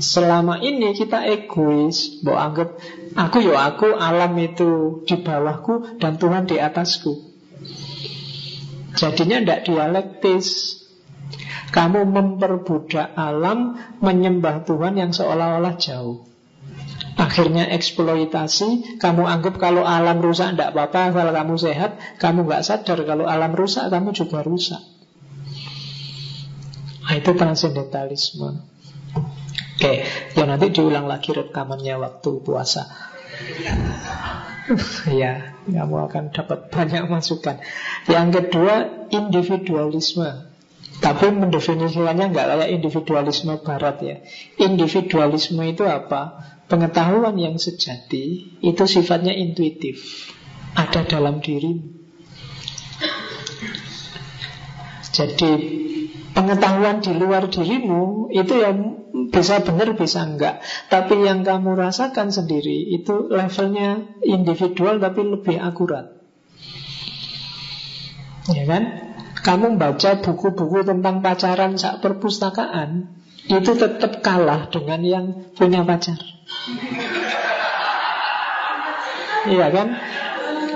[0.00, 2.74] Selama ini kita egois Mau anggap
[3.12, 7.12] Aku yo aku, alam itu di bawahku Dan Tuhan di atasku.
[8.96, 10.81] Jadinya tidak dialektis
[11.72, 16.28] Kamu memperbudak alam Menyembah Tuhan yang seolah-olah jauh
[17.16, 23.00] Akhirnya eksploitasi Kamu anggap kalau alam rusak Tidak apa-apa kalau kamu sehat Kamu nggak sadar
[23.08, 24.84] kalau alam rusak Kamu juga rusak
[27.02, 28.72] Nah, itu transcendentalisme
[29.82, 30.06] Oke,
[30.38, 32.86] ya nanti diulang lagi rekamannya waktu puasa.
[35.10, 37.58] ya, kamu akan dapat banyak masukan.
[38.06, 38.74] Yang kedua,
[39.10, 40.51] individualisme.
[41.02, 44.16] Tapi mendefinisikannya nggak kayak individualisme barat ya.
[44.62, 46.38] Individualisme itu apa?
[46.70, 49.98] Pengetahuan yang sejati itu sifatnya intuitif.
[50.78, 51.74] Ada dalam diri.
[55.12, 55.52] Jadi
[56.32, 58.76] pengetahuan di luar dirimu itu yang
[59.28, 66.16] bisa benar bisa enggak tapi yang kamu rasakan sendiri itu levelnya individual tapi lebih akurat
[68.48, 69.11] ya kan
[69.42, 73.10] kamu baca buku-buku tentang pacaran saat perpustakaan
[73.50, 75.26] itu tetap kalah dengan yang
[75.58, 76.18] punya pacar
[79.50, 79.98] iya kan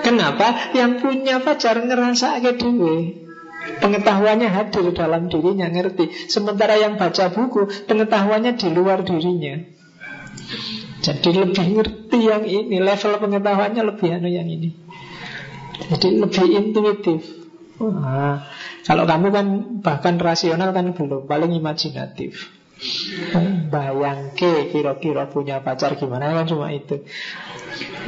[0.02, 3.26] kenapa yang punya pacar ngerasa kayak dewe
[3.66, 6.30] Pengetahuannya hadir dalam dirinya, ngerti.
[6.30, 9.58] Sementara yang baca buku, pengetahuannya di luar dirinya.
[11.02, 14.70] Jadi lebih ngerti yang ini, level pengetahuannya lebih anu yang ini.
[15.92, 17.45] Jadi lebih intuitif.
[17.76, 18.48] Nah,
[18.88, 19.46] kalau kamu kan
[19.84, 22.48] bahkan rasional kan belum, paling imajinatif.
[23.72, 27.04] Bayangke kira-kira punya pacar gimana kan cuma itu.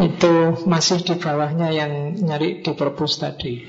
[0.01, 3.65] Itu masih di bawahnya yang nyari di perpus tadi.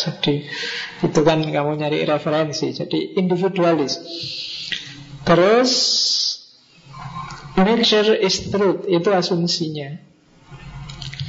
[0.00, 0.34] Jadi
[1.02, 2.70] itu kan kamu nyari referensi.
[2.70, 3.98] Jadi individualis.
[5.26, 5.72] Terus
[7.58, 9.98] nature is truth itu asumsinya.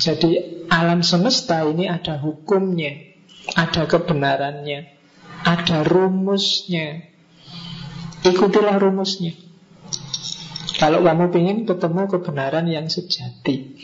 [0.02, 3.11] Jadi alam semesta ini ada hukumnya,
[3.58, 4.80] ada kebenarannya,
[5.46, 7.08] ada rumusnya.
[8.22, 9.34] Ikutilah rumusnya.
[10.78, 13.78] Kalau kamu ingin ketemu kebenaran yang sejati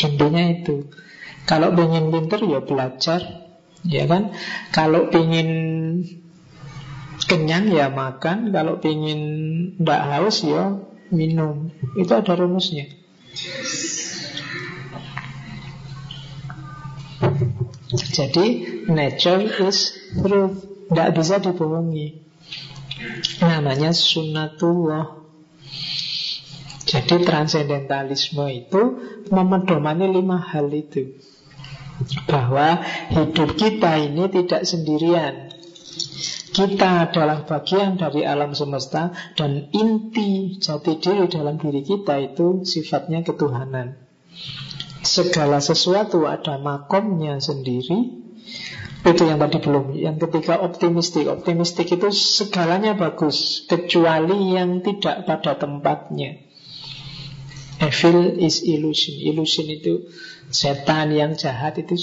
[0.00, 0.88] Intinya itu
[1.44, 3.20] Kalau ingin pinter ya belajar
[3.84, 4.36] Ya kan?
[4.76, 5.48] Kalau ingin
[7.24, 9.20] kenyang ya makan, kalau ingin
[9.80, 10.76] tidak haus ya
[11.08, 11.72] minum.
[11.96, 12.92] Itu ada rumusnya.
[17.90, 18.46] Jadi
[18.86, 22.22] nature is truth, tidak bisa dibohongi.
[23.42, 25.18] Namanya sunnatullah.
[26.86, 28.82] Jadi transcendentalisme itu
[29.30, 31.18] memedomani lima hal itu
[32.26, 32.82] bahwa
[33.14, 35.54] hidup kita ini tidak sendirian.
[36.50, 43.22] Kita adalah bagian dari alam semesta dan inti jati diri dalam diri kita itu sifatnya
[43.22, 43.94] ketuhanan.
[45.10, 48.22] Segala sesuatu ada makomnya sendiri.
[49.02, 49.98] Itu yang tadi belum.
[49.98, 51.26] Yang ketiga optimistik.
[51.26, 56.46] Optimistik itu segalanya bagus kecuali yang tidak pada tempatnya.
[57.82, 59.18] Evil is illusion.
[59.18, 60.06] Illusion itu
[60.50, 61.94] Setan yang jahat itu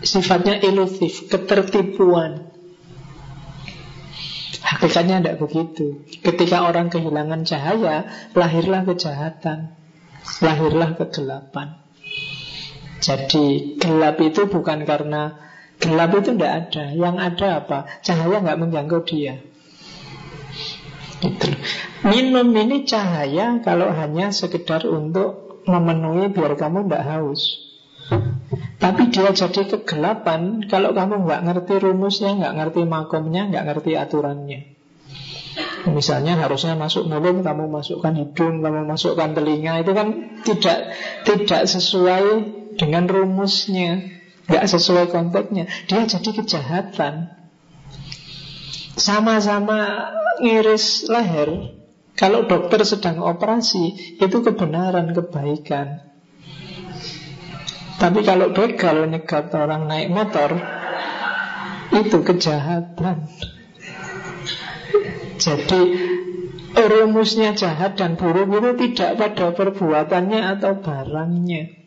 [0.00, 2.48] sifatnya ilusif, ketertipuan.
[4.64, 6.00] Hakikatnya tidak begitu.
[6.24, 9.76] Ketika orang kehilangan cahaya, lahirlah kejahatan,
[10.40, 11.85] lahirlah kegelapan.
[13.06, 15.38] Jadi gelap itu bukan karena
[15.78, 16.90] gelap itu tidak ada.
[16.90, 17.78] Yang ada apa?
[18.02, 19.38] Cahaya nggak menjangkau dia.
[21.22, 21.48] Gitu.
[22.02, 27.62] Minum ini cahaya kalau hanya sekedar untuk memenuhi biar kamu tidak haus.
[28.76, 34.76] Tapi dia jadi kegelapan kalau kamu nggak ngerti rumusnya, nggak ngerti makomnya, nggak ngerti aturannya.
[35.86, 40.08] Misalnya harusnya masuk mulut, kamu masukkan hidung, kamu masukkan telinga, itu kan
[40.42, 40.92] tidak
[41.24, 42.26] tidak sesuai
[42.76, 44.04] dengan rumusnya,
[44.46, 45.66] nggak sesuai konteksnya.
[45.90, 47.34] Dia jadi kejahatan.
[48.96, 50.08] Sama-sama
[50.40, 51.76] ngiris leher,
[52.16, 56.06] kalau dokter sedang operasi, itu kebenaran, kebaikan.
[57.96, 60.52] Tapi kalau begal nyegat orang naik motor
[61.96, 63.24] Itu kejahatan
[65.40, 65.80] Jadi
[66.76, 71.85] rumusnya jahat dan buruk itu tidak pada perbuatannya atau barangnya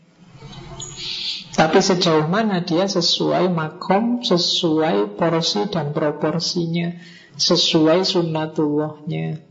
[1.60, 6.96] Tapi sejauh mana dia sesuai makom, sesuai porsi dan proporsinya
[7.36, 9.44] Sesuai sunnatullahnya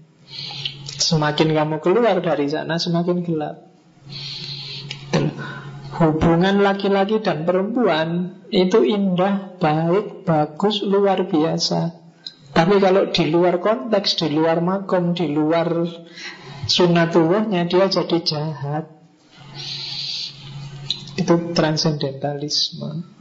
[0.97, 3.69] Semakin kamu keluar dari sana semakin gelap
[5.99, 11.91] Hubungan laki-laki dan perempuan itu indah, baik, bagus, luar biasa.
[12.55, 15.91] Tapi kalau di luar konteks, di luar makom, di luar
[16.71, 18.98] sunatullahnya, dia jadi jahat.
[21.19, 23.19] Itu transcendentalisme.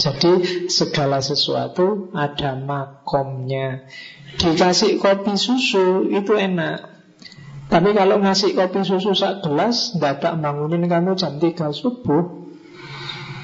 [0.00, 3.84] Jadi segala sesuatu ada makomnya.
[4.40, 6.88] Dikasih kopi susu itu enak.
[7.70, 12.42] Tapi kalau ngasih kopi susu sak gelas, dadak bangunin kamu jam 3 subuh.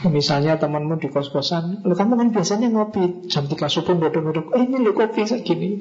[0.06, 4.50] Misalnya temanmu di kos-kosan, lo kamu kan biasanya ngopi jam 3 subuh bodoh-bodoh.
[4.56, 5.78] Eh ini lo kopi segini.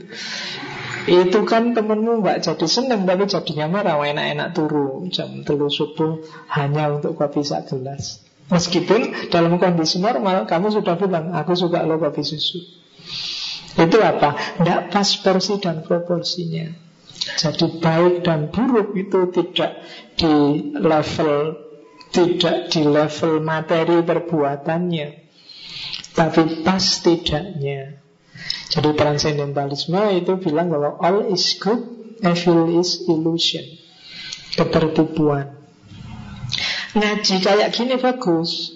[1.05, 6.89] Itu kan temenmu nggak jadi seneng tapi jadinya marah enak-enak turu jam telu subuh hanya
[6.89, 8.25] untuk kopi sak gelas.
[8.49, 12.61] Meskipun dalam kondisi normal kamu sudah bilang aku suka lo kopi susu.
[13.75, 14.61] Itu apa?
[14.61, 16.73] Tidak pas porsi dan proporsinya.
[17.15, 19.81] Jadi baik dan buruk itu tidak
[20.13, 20.33] di
[20.77, 21.65] level
[22.15, 25.07] tidak di level materi perbuatannya,
[26.15, 28.04] tapi pas tidaknya.
[28.69, 31.79] Jadi transcendentalisme itu bilang bahwa all is good,
[32.21, 33.63] evil is illusion,
[34.57, 35.55] ketertipuan.
[36.95, 38.75] Ngaji kayak gini bagus,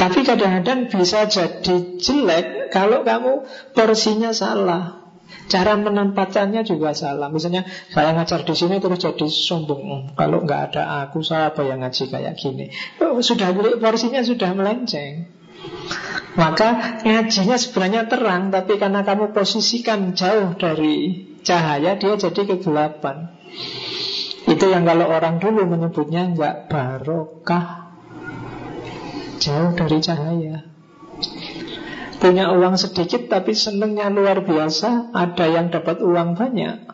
[0.00, 3.44] tapi kadang-kadang bisa jadi jelek kalau kamu
[3.76, 4.96] porsinya salah.
[5.50, 7.26] Cara menempatannya juga salah.
[7.26, 9.82] Misalnya saya ngajar di sini terus jadi sombong.
[9.82, 12.70] Oh, kalau nggak ada aku, saya apa yang ngaji kayak gini?
[13.02, 13.50] Oh, sudah
[13.82, 15.26] porsinya sudah melenceng.
[16.38, 23.34] Maka ngajinya sebenarnya terang, tapi karena kamu posisikan jauh dari cahaya, dia jadi kegelapan.
[24.46, 27.98] Itu yang kalau orang dulu menyebutnya nggak barokah,
[29.42, 30.70] jauh dari cahaya
[32.20, 36.84] punya uang sedikit tapi senengnya luar biasa, ada yang dapat uang banyak,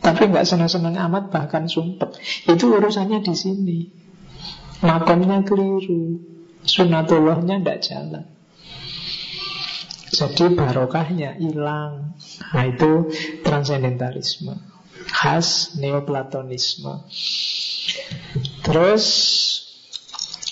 [0.00, 2.16] tapi nggak senang-senang amat bahkan sumpet.
[2.48, 3.78] Itu urusannya di sini.
[4.80, 6.24] Makomnya keliru,
[6.64, 8.24] sunatullahnya tidak jalan.
[10.20, 12.12] Jadi barokahnya hilang.
[12.52, 13.08] Nah itu
[13.40, 14.60] transcendentalisme
[15.08, 17.08] khas neoplatonisme.
[18.60, 19.06] Terus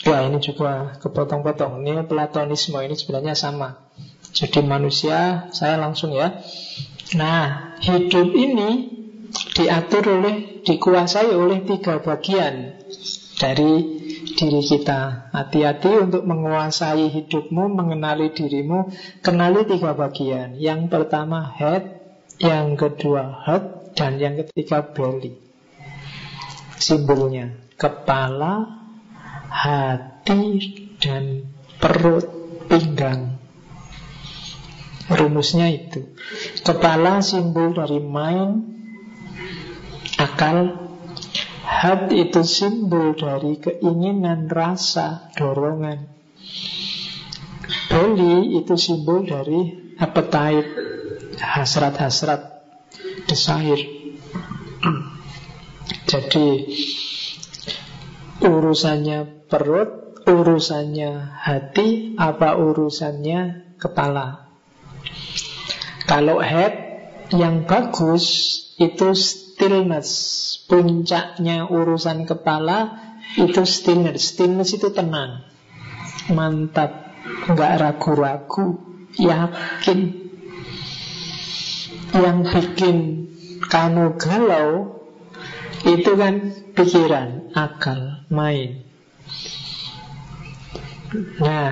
[0.07, 3.93] Wah ini juga kepotong-potong Neoplatonisme ini sebenarnya sama
[4.33, 6.39] jadi manusia, saya langsung ya.
[7.19, 8.87] Nah, hidup ini
[9.57, 12.79] diatur oleh, dikuasai oleh tiga bagian
[13.41, 13.98] dari
[14.39, 15.35] diri kita.
[15.35, 20.55] Hati-hati untuk menguasai hidupmu, mengenali dirimu, kenali tiga bagian.
[20.55, 21.99] Yang pertama head,
[22.39, 25.35] yang kedua heart, dan yang ketiga belly.
[26.79, 28.87] Simbolnya kepala,
[29.51, 30.63] hati,
[31.03, 31.51] dan
[31.83, 32.31] perut,
[32.71, 33.35] pinggang.
[35.09, 36.05] Rumusnya itu
[36.61, 38.61] Kepala simbol dari mind
[40.21, 40.88] Akal
[41.69, 46.09] Heart itu simbol dari keinginan, rasa, dorongan.
[47.93, 50.71] Belly itu simbol dari appetite
[51.37, 52.43] Hasrat-hasrat
[53.29, 53.85] Desire.
[56.09, 56.49] Jadi
[58.39, 64.49] Urusannya perut Urusannya hati Apa urusannya kepala?
[66.09, 66.73] Kalau head
[67.33, 68.25] yang bagus
[68.81, 70.11] itu stillness.
[70.69, 73.01] Puncaknya urusan kepala
[73.41, 74.37] itu stillness.
[74.37, 75.49] Stillness itu tenang.
[76.29, 77.09] Mantap.
[77.49, 78.77] Nggak ragu-ragu.
[79.17, 80.01] Yakin.
[82.13, 82.97] Yang bikin
[83.69, 84.99] kamu galau
[85.87, 86.35] itu kan
[86.75, 88.83] pikiran, akal, main.
[91.39, 91.71] Nah,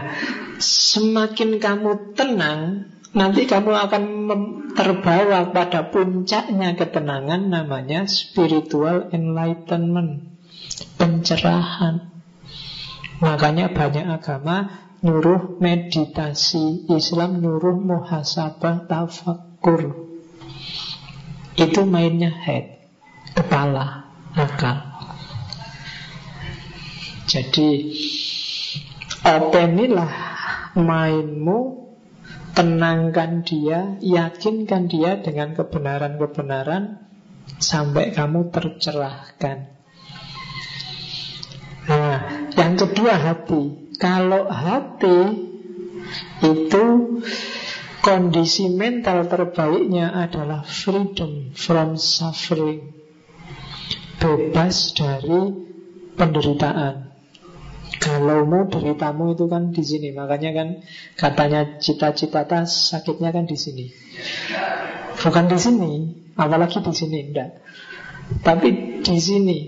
[0.62, 4.02] semakin kamu tenang, Nanti kamu akan
[4.76, 10.36] terbawa pada puncaknya ketenangan namanya spiritual enlightenment,
[11.00, 12.12] pencerahan.
[13.24, 14.68] Makanya banyak agama
[15.00, 19.96] nyuruh meditasi, Islam nyuruh muhasabah tafakur.
[21.56, 22.84] Itu mainnya head,
[23.32, 24.92] kepala, akal.
[27.24, 27.96] Jadi
[29.24, 30.12] openilah
[30.76, 31.85] mainmu
[32.56, 37.04] Tenangkan dia, yakinkan dia dengan kebenaran-kebenaran
[37.60, 39.76] sampai kamu tercerahkan.
[41.86, 42.18] Nah,
[42.56, 43.92] yang kedua hati.
[44.00, 45.18] Kalau hati
[46.42, 46.84] itu
[48.02, 52.92] kondisi mental terbaiknya adalah freedom from suffering.
[54.18, 55.54] Bebas dari
[56.18, 57.05] penderitaan.
[57.96, 60.10] Kalau mau deritamu itu kan di sini.
[60.14, 60.68] Makanya kan
[61.14, 63.90] katanya cita-cita tas sakitnya kan di sini.
[65.16, 65.92] Bukan di sini,
[66.38, 67.50] apalagi di sini enggak.
[68.42, 69.58] Tapi di sini.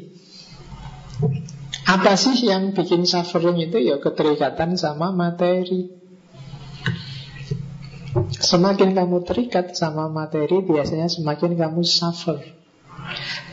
[1.89, 3.81] Apa sih yang bikin suffering itu?
[3.81, 5.97] Ya keterikatan sama materi.
[8.39, 12.58] Semakin kamu terikat sama materi, biasanya semakin kamu suffer.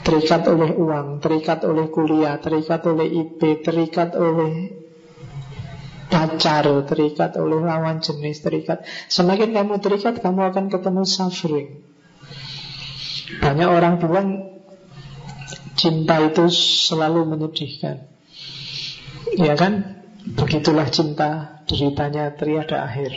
[0.06, 4.86] Terikat oleh uang, terikat oleh kuliah, terikat oleh IP, terikat oleh
[6.14, 8.86] pacar, terikat oleh lawan jenis, terikat.
[9.10, 11.82] Semakin kamu terikat, kamu akan ketemu suffering.
[13.42, 14.62] Banyak orang bilang
[15.74, 18.06] cinta itu selalu menyedihkan.
[19.36, 20.06] Ya kan?
[20.26, 23.14] Begitulah cinta, deritanya tiada akhir.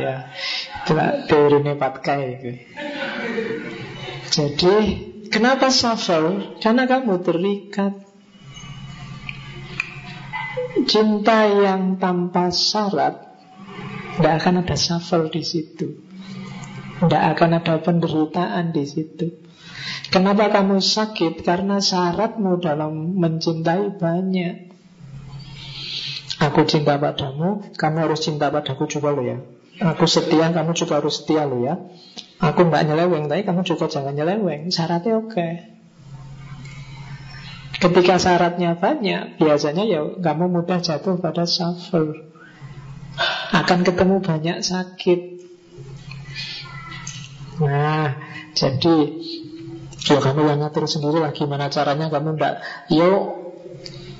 [0.00, 0.32] Ya,
[0.84, 2.50] itulah teori Nepatkai itu.
[4.34, 4.76] Jadi
[5.30, 6.58] kenapa suffer?
[6.58, 7.94] Karena kamu terikat.
[10.90, 13.14] Cinta yang tanpa syarat
[14.18, 16.02] Tidak akan ada suffer di situ.
[16.98, 19.38] Tidak akan ada penderitaan di situ.
[20.10, 21.46] Kenapa kamu sakit?
[21.46, 24.74] Karena syaratmu dalam mencintai banyak.
[26.42, 29.38] Aku cinta padamu Kamu harus cinta padaku juga loh ya.
[29.94, 31.78] Aku setia, kamu juga harus setia loh ya
[32.44, 34.68] Aku mbak nyeleweng, tapi kamu juga jangan nyeleweng.
[34.68, 35.32] Syaratnya oke.
[35.32, 35.52] Okay.
[37.80, 42.32] Ketika syaratnya banyak, biasanya ya kamu mudah jatuh pada suffer.
[43.52, 45.20] Akan ketemu banyak sakit.
[47.60, 48.18] Nah,
[48.56, 48.96] jadi
[50.04, 52.54] ya kamu yang ngatur sendiri lah gimana caranya kamu ndak
[52.90, 53.40] yo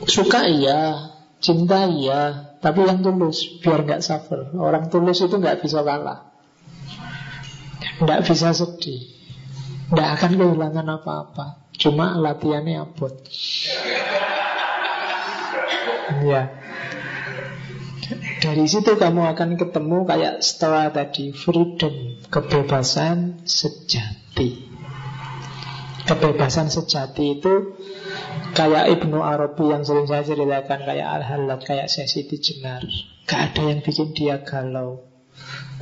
[0.07, 1.11] suka iya,
[1.43, 4.55] cinta iya, tapi yang tulus biar nggak suffer.
[4.55, 6.34] Orang tulus itu nggak bisa kalah.
[8.01, 9.03] Tidak bisa sedih
[9.91, 13.15] Tidak akan kehilangan apa-apa Cuma latihannya abot
[16.25, 16.65] Ya
[18.45, 24.69] dari situ kamu akan ketemu kayak setelah tadi freedom, kebebasan sejati.
[26.05, 27.81] Kebebasan sejati itu
[28.53, 32.85] kayak Ibnu Arabi yang sering saya ceritakan kayak Al-Halat, kayak sesi Jenar.
[33.25, 35.14] Gak ada yang bikin dia galau.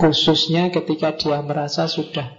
[0.00, 2.32] Khususnya ketika dia merasa sudah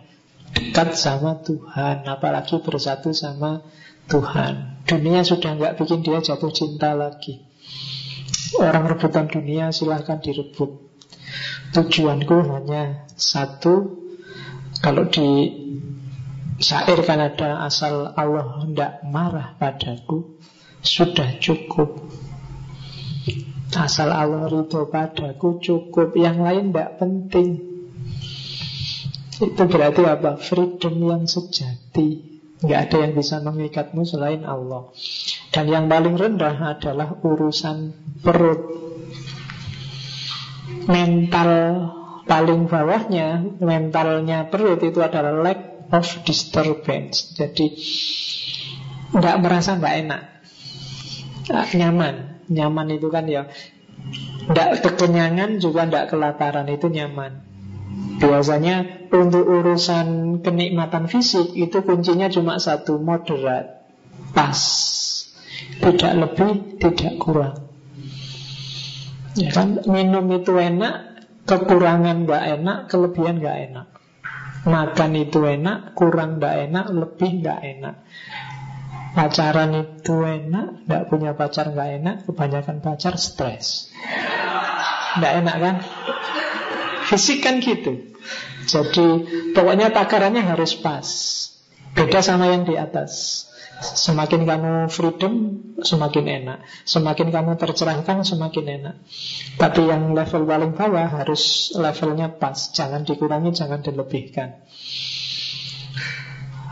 [0.54, 3.62] dekat sama Tuhan Apalagi bersatu sama
[4.10, 4.84] Tuhan.
[4.84, 7.40] Dunia sudah nggak bikin dia jatuh cinta lagi.
[8.60, 10.94] Orang rebutan dunia silahkan direbut.
[11.74, 13.98] Tujuanku hanya satu
[14.78, 15.26] Kalau di
[16.62, 20.38] syair kan ada asal Allah hendak marah padaku
[20.86, 22.04] Sudah cukup
[23.74, 26.14] Asal Allah ridho padaku cukup.
[26.14, 27.50] Yang lain tidak penting.
[29.42, 30.38] Itu berarti apa?
[30.38, 32.40] Freedom yang sejati.
[32.64, 34.94] Nggak ada yang bisa mengikatmu selain Allah.
[35.52, 37.92] Dan yang paling rendah adalah urusan
[38.24, 38.62] perut.
[40.84, 41.52] Mental
[42.24, 47.36] paling bawahnya Mentalnya perut itu adalah lack of disturbance.
[47.36, 47.68] Jadi
[49.14, 50.22] Tidak merasa nggak enak.
[51.76, 53.48] Nyaman Nyaman itu kan ya.
[54.50, 57.46] Tidak kekenyangan juga tidak kelaparan Itu nyaman.
[58.20, 63.86] Biasanya untuk urusan kenikmatan fisik Itu kuncinya cuma satu Moderat
[64.34, 64.60] Pas.
[65.80, 67.70] Tidak lebih, tidak kurang.
[69.38, 69.80] Ya kan?
[69.88, 73.88] Minum itu enak Kekurangan nggak enak Kelebihan nggak enak.
[74.64, 77.96] Makan itu enak, kurang nggak enak, lebih nggak enak.
[79.14, 83.94] Pacaran itu enak, tidak punya pacar nggak enak, kebanyakan pacar stres.
[85.14, 85.76] Tidak enak kan?
[87.14, 88.10] Fisik kan gitu.
[88.66, 89.08] Jadi
[89.54, 91.06] pokoknya takarannya harus pas.
[91.94, 93.46] Beda sama yang di atas.
[93.84, 95.34] Semakin kamu freedom,
[95.84, 96.58] semakin enak.
[96.88, 98.96] Semakin kamu tercerahkan, semakin enak.
[99.62, 102.74] Tapi yang level paling bawah harus levelnya pas.
[102.74, 104.64] Jangan dikurangi, jangan dilebihkan.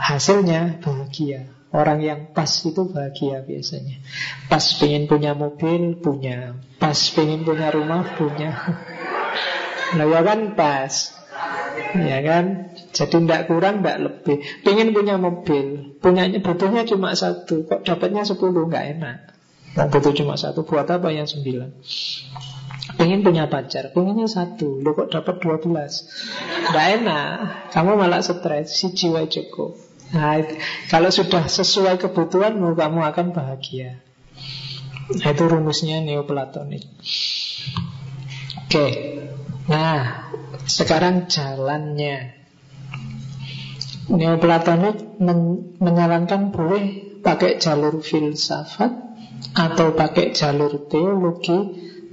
[0.02, 1.61] Hasilnya bahagia.
[1.72, 4.04] Orang yang pas itu bahagia biasanya.
[4.52, 6.60] Pas pengen punya mobil, punya.
[6.76, 8.52] Pas pengen punya rumah, punya.
[9.92, 11.12] Nah ya kan pas.
[12.00, 12.72] Ya kan?
[12.96, 14.40] Jadi tidak kurang, tidak lebih.
[14.64, 19.18] Pengen punya mobil, punyanya butuhnya cuma satu, kok dapatnya sepuluh, nggak enak.
[19.72, 21.72] Nah, butuh cuma satu, buat apa yang sembilan?
[23.00, 26.08] Pengen punya pacar, pengennya satu, lo kok dapat dua belas?
[26.72, 27.36] Nggak enak,
[27.72, 29.91] kamu malah stres, si jiwa cukup.
[30.12, 30.44] Nah,
[30.92, 34.04] kalau sudah sesuai kebutuhanmu, kamu akan bahagia.
[35.12, 36.84] Itu rumusnya neoplatonik.
[38.68, 38.88] Oke,
[39.68, 40.32] nah
[40.68, 42.40] sekarang jalannya.
[44.12, 45.40] Neoplatonik men
[45.80, 48.92] menyarankan boleh pakai jalur filsafat
[49.56, 51.60] atau pakai jalur teologi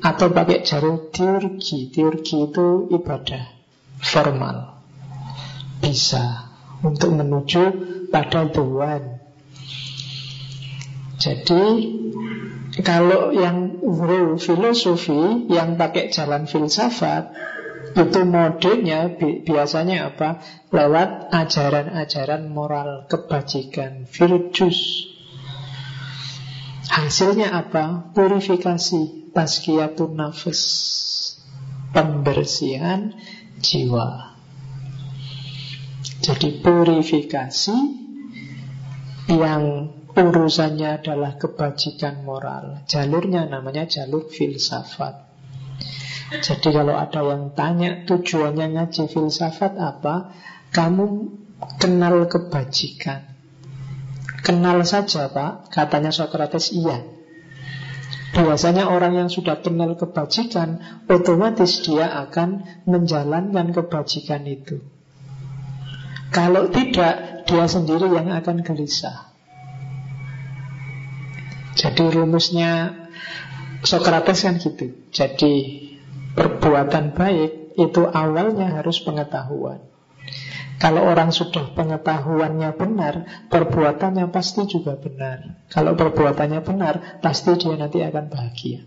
[0.02, 1.90] atau pakai jalur teurgi.
[1.90, 3.44] Teurgi itu ibadah
[4.02, 4.82] formal.
[5.78, 6.47] Bisa
[6.82, 7.62] untuk menuju
[8.12, 9.02] pada Tuhan.
[11.18, 11.64] Jadi
[12.86, 13.82] kalau yang
[14.38, 17.34] filosofi yang pakai jalan filsafat
[17.98, 20.38] itu modenya bi biasanya apa?
[20.70, 25.10] Lewat ajaran-ajaran moral kebajikan, virtus.
[26.88, 28.14] Hasilnya apa?
[28.14, 30.62] Purifikasi, tazkiyatun nafas,
[31.90, 33.12] pembersihan
[33.58, 34.27] jiwa.
[36.28, 37.76] Jadi purifikasi
[39.32, 39.62] yang
[40.12, 42.84] urusannya adalah kebajikan moral.
[42.84, 45.24] Jalurnya namanya jalur filsafat.
[46.28, 50.36] Jadi kalau ada yang tanya tujuannya ngaji filsafat apa,
[50.68, 51.32] kamu
[51.80, 53.24] kenal kebajikan.
[54.44, 57.08] Kenal saja Pak, katanya Socrates iya.
[58.36, 64.97] Biasanya orang yang sudah kenal kebajikan, otomatis dia akan menjalankan kebajikan itu.
[66.28, 69.32] Kalau tidak, dia sendiri yang akan gelisah.
[71.78, 72.90] Jadi rumusnya
[73.86, 74.90] Socrates kan gitu.
[75.14, 75.54] Jadi
[76.34, 79.86] perbuatan baik itu awalnya harus pengetahuan.
[80.78, 83.14] Kalau orang sudah pengetahuannya benar,
[83.50, 85.66] perbuatannya pasti juga benar.
[85.70, 88.86] Kalau perbuatannya benar, pasti dia nanti akan bahagia.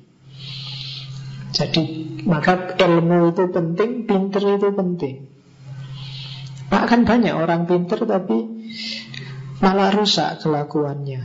[1.51, 1.83] Jadi,
[2.23, 5.30] maka ilmu itu penting, pinter itu penting.
[6.71, 8.47] Pak kan banyak orang pinter tapi
[9.59, 11.19] malah rusak kelakuannya.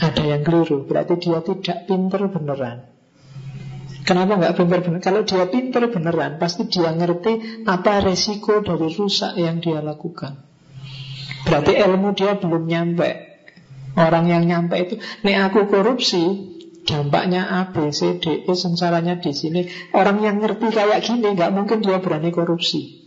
[0.00, 2.84] Ada yang keliru, berarti dia tidak pinter beneran.
[4.04, 5.00] Kenapa nggak pinter bener?
[5.00, 10.44] Kalau dia pinter beneran, pasti dia ngerti apa resiko dari rusak yang dia lakukan.
[11.48, 13.10] Berarti ilmu dia belum nyampe.
[13.96, 16.22] Orang yang nyampe itu, nek aku korupsi,
[16.84, 19.66] dampaknya A, B, C, D, E, sengsaranya di sini.
[19.96, 22.99] Orang yang ngerti kayak gini, nggak mungkin dia berani korupsi.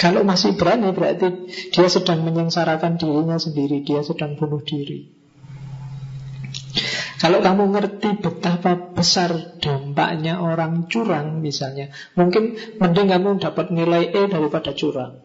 [0.00, 5.20] Kalau masih berani, berarti dia sedang menyengsarakan dirinya sendiri, dia sedang bunuh diri.
[7.20, 14.24] Kalau kamu ngerti betapa besar dampaknya orang curang misalnya Mungkin mending kamu dapat nilai E
[14.24, 15.20] daripada curang.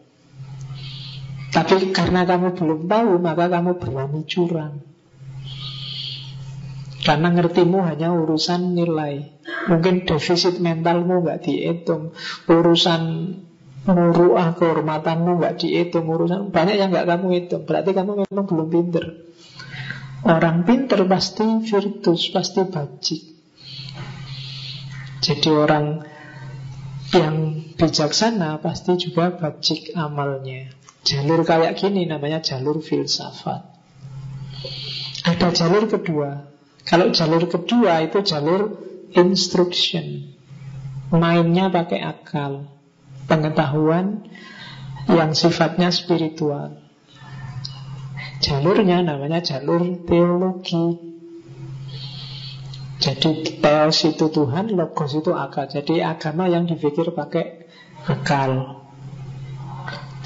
[1.56, 4.84] Tapi karena kamu belum tahu maka kamu berani curang.
[7.00, 9.32] Karena ngertimu hanya urusan nilai.
[9.72, 12.12] Mungkin defisit mentalmu nggak dihitung.
[12.44, 13.02] Urusan
[13.86, 19.04] muruah kehormatanmu nggak dihitung Urusan banyak yang nggak kamu hitung Berarti kamu memang belum pinter
[20.26, 23.22] Orang pinter pasti virtus, pasti bajik.
[25.22, 26.02] Jadi orang
[27.14, 30.66] yang bijaksana pasti juga bajik amalnya.
[31.06, 33.70] Jalur kayak gini namanya jalur filsafat.
[35.22, 36.50] Ada jalur kedua.
[36.82, 38.82] Kalau jalur kedua itu jalur
[39.14, 40.34] instruction.
[41.14, 42.66] Mainnya pakai akal.
[43.26, 44.26] Pengetahuan
[45.10, 46.82] yang sifatnya spiritual.
[48.42, 51.02] Jalurnya namanya jalur teologi.
[52.96, 55.68] Jadi teos itu Tuhan, logos itu akal.
[55.68, 57.68] Jadi agama yang dipikir pakai
[58.06, 58.82] akal.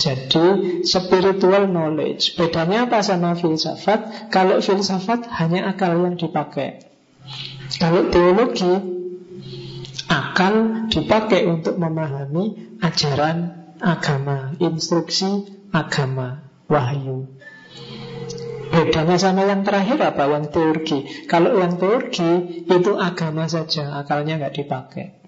[0.00, 4.32] Jadi spiritual knowledge Bedanya apa sama filsafat?
[4.32, 6.88] Kalau filsafat hanya akal yang dipakai
[7.76, 8.99] Kalau teologi
[10.10, 17.30] Akal dipakai untuk memahami ajaran agama Instruksi agama Wahyu
[18.70, 20.30] Bedanya sama yang terakhir apa?
[20.30, 20.98] Yang teurgi.
[21.26, 25.18] Kalau yang teurgi itu agama saja, akalnya nggak dipakai.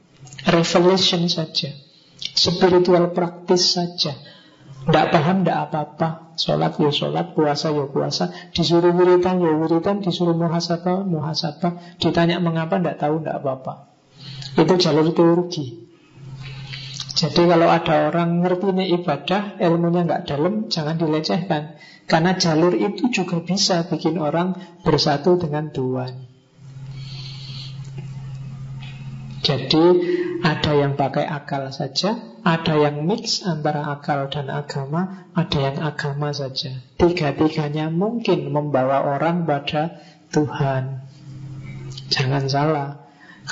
[0.46, 1.74] Revelation saja.
[2.22, 4.14] Spiritual praktis saja.
[4.82, 10.34] Tidak paham, tidak apa-apa Sholat ya sholat, puasa ya puasa Disuruh wiritan ya wiritan Disuruh
[10.34, 13.91] muhasabah, muhasabah Ditanya mengapa, tidak tahu, tidak apa-apa
[14.53, 15.89] Itu jalur teologi
[17.12, 23.09] Jadi kalau ada orang ngerti ini ibadah Ilmunya nggak dalam, jangan dilecehkan Karena jalur itu
[23.09, 24.55] juga bisa bikin orang
[24.85, 26.32] bersatu dengan Tuhan
[29.43, 29.85] Jadi
[30.43, 32.15] ada yang pakai akal saja,
[32.47, 36.78] ada yang mix antara akal dan agama, ada yang agama saja.
[36.94, 39.99] Tiga-tiganya mungkin membawa orang pada
[40.31, 41.03] Tuhan.
[42.07, 43.01] Jangan salah.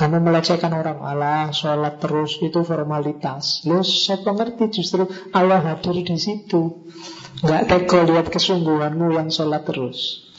[0.01, 3.61] Kamu melecehkan orang Allah, sholat terus itu formalitas.
[3.69, 3.85] Lo
[4.25, 5.05] pengerti justru
[5.37, 6.89] Allah hadir di situ.
[7.45, 10.31] Gak tega lihat kesungguhanmu yang sholat terus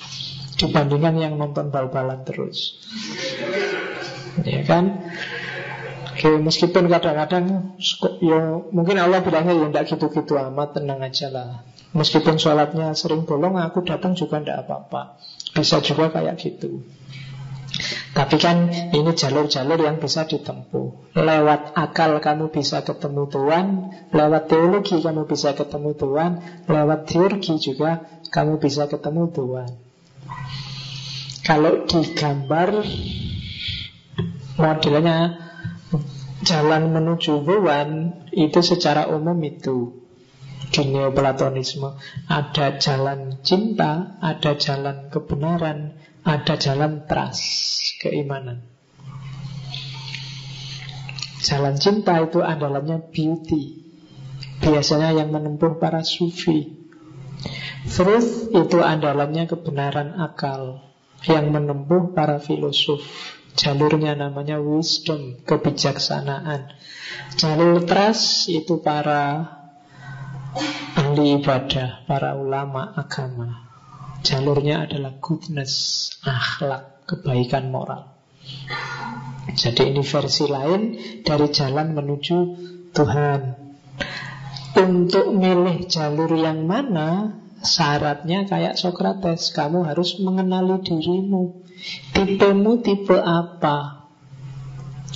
[0.62, 2.78] dibandingkan yang nonton bal-balan terus.
[4.46, 5.10] Ya kan?
[6.14, 7.78] Oke, meskipun kadang-kadang
[8.22, 11.50] ya mungkin Allah bilangnya ya tidak gitu-gitu amat, tenang aja lah.
[11.98, 15.18] Meskipun sholatnya sering bolong, aku datang juga tidak apa-apa.
[15.58, 16.86] Bisa juga kayak gitu.
[18.12, 21.16] Tapi kan ini jalur-jalur yang bisa ditempuh.
[21.18, 23.66] Lewat akal kamu bisa ketemu Tuhan
[24.16, 26.32] Lewat teologi kamu bisa ketemu Tuhan
[26.72, 29.70] Lewat teologi juga kamu bisa ketemu Tuhan.
[31.44, 32.80] Kalau digambar
[34.62, 35.42] Modelnya
[36.46, 37.90] jalan menuju Tuhan
[38.36, 39.98] itu secara umum itu.
[40.72, 42.00] Di Neoplatonisme
[42.32, 48.62] ada jalan cinta, ada jalan kebenaran, ada jalan trust, keimanan.
[51.42, 53.82] Jalan cinta itu andalanya beauty.
[54.62, 56.78] Biasanya yang menempuh para sufi.
[57.90, 60.86] Truth itu andalannya kebenaran akal
[61.26, 63.02] yang menempuh para filosof.
[63.58, 66.78] Jalurnya namanya wisdom, kebijaksanaan.
[67.36, 69.50] Jalur trust itu para
[70.94, 73.71] ahli ibadah, para ulama agama.
[74.22, 78.14] Jalurnya adalah goodness, akhlak, kebaikan moral.
[79.52, 80.82] Jadi ini versi lain
[81.26, 82.38] dari jalan menuju
[82.94, 83.42] Tuhan.
[84.72, 91.62] Untuk milih jalur yang mana, syaratnya kayak Socrates, kamu harus mengenali dirimu.
[92.14, 94.06] Tipemu tipe apa?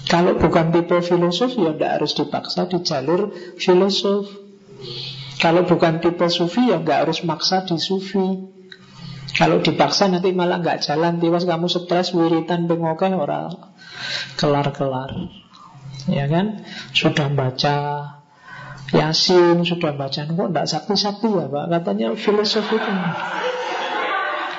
[0.06, 4.30] Kalau bukan tipe filosof ya tidak harus dipaksa di jalur filosof.
[5.42, 8.54] Kalau bukan tipe sufi ya nggak harus maksa di sufi.
[9.34, 13.74] Kalau dipaksa nanti malah nggak jalan, tiwas kamu stres, wiritan, bengokeh orang
[14.38, 15.34] kelar-kelar.
[16.06, 16.62] Ya kan?
[16.94, 17.76] Sudah baca
[18.94, 21.66] Yasin, sudah baca kok tidak sakti-sakti ya Pak?
[21.74, 22.78] Katanya filosofi.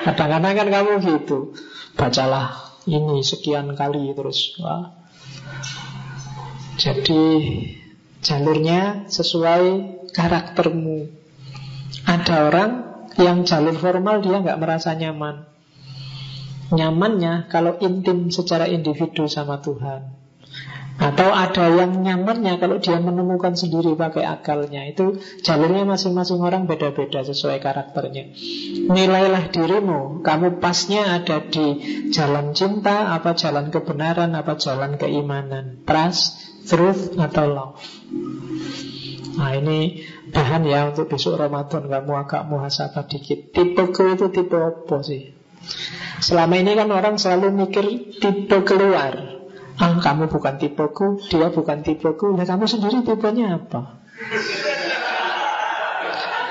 [0.03, 1.57] Kadang-kadang kan kamu gitu
[1.97, 4.93] Bacalah ini sekian kali terus Wah.
[6.77, 7.23] Jadi
[8.21, 9.63] jalurnya sesuai
[10.13, 11.09] karaktermu
[12.05, 12.86] Ada orang
[13.17, 15.49] yang jalur formal dia nggak merasa nyaman.
[16.67, 20.17] Nyamannya kalau intim secara individu sama Tuhan.
[20.97, 24.81] Atau ada yang nyamannya kalau dia menemukan sendiri pakai akalnya.
[24.89, 28.33] Itu jalurnya masing-masing orang beda-beda sesuai karakternya.
[28.89, 30.25] Nilailah dirimu.
[30.25, 31.77] Kamu pasnya ada di
[32.09, 35.85] jalan cinta Apa jalan kebenaran Apa jalan keimanan.
[35.85, 37.77] Trust, truth, atau love.
[39.37, 40.01] Nah ini
[40.37, 45.33] bahan ya untuk besok Ramadan Kamu agak muhasabah dikit Tipe ke itu tipe apa sih?
[46.21, 47.85] Selama ini kan orang selalu mikir
[48.21, 49.37] tipe keluar
[49.77, 52.33] Ah, kamu bukan tipeku, dia bukan tipeku.
[52.33, 54.01] Nah, kamu sendiri tipenya apa?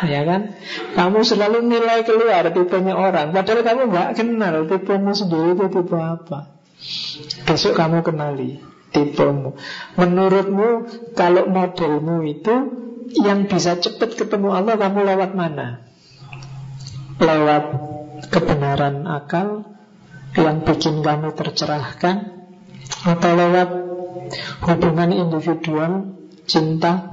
[0.06, 0.54] Ya kan?
[0.94, 6.52] Kamu selalu nilai keluar tipenya orang Padahal kamu nggak kenal tipemu sendiri itu tipe apa
[7.48, 8.60] Besok kamu kenali
[8.92, 9.56] tipemu
[9.96, 10.68] Menurutmu
[11.16, 12.54] kalau modelmu itu
[13.15, 15.87] Yang bisa cepat ketemu Allah kamu lewat mana?
[17.23, 17.65] Lewat
[18.33, 19.62] kebenaran akal
[20.37, 22.37] Yang bikin kamu tercerahkan
[23.07, 23.69] atau lewat
[24.69, 26.12] hubungan individual,
[26.45, 27.09] cinta,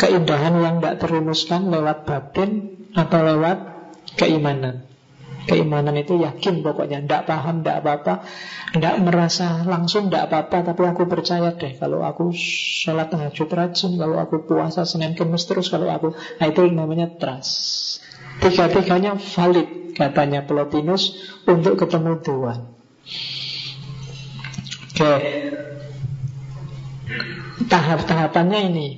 [0.00, 3.58] keindahan yang tidak terumuskan lewat batin atau lewat
[4.16, 4.87] keimanan.
[5.48, 7.00] Keimanan itu yakin pokoknya.
[7.00, 8.14] Tidak paham, tidak apa-apa.
[8.76, 10.72] Tidak merasa langsung, tidak apa-apa.
[10.72, 15.72] Tapi aku percaya deh Kalau aku sholat tahajud rajin Kalau aku puasa Senin Kemis terus
[15.72, 18.04] Kalau aku Nah itu namanya trust.
[18.44, 21.16] Tiga-tiganya valid Katanya Plotinus
[21.48, 22.58] Untuk ketemu Tuhan.
[24.92, 25.14] Oke.
[27.72, 28.88] Tahap-tahapannya ini.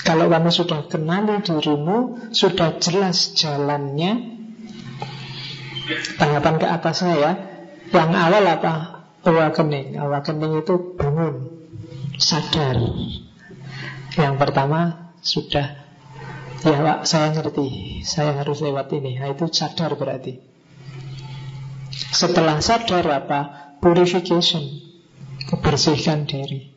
[0.00, 4.35] Kalau kamu sudah kenali dirimu Sudah jelas jalannya
[6.18, 7.32] Tahapan ke atasnya ya
[7.94, 8.72] Yang awal apa?
[9.22, 11.56] Awakening Awakening itu bangun
[12.16, 12.80] Sadar.
[14.16, 15.84] Yang pertama sudah.
[16.64, 18.00] Ya Pak, saya ngerti.
[18.08, 19.20] Saya harus lewat ini.
[19.20, 20.40] Nah itu sadar berarti.
[21.92, 23.40] Setelah sadar apa?
[23.84, 24.64] Purification.
[25.60, 26.72] Bersihkan diri.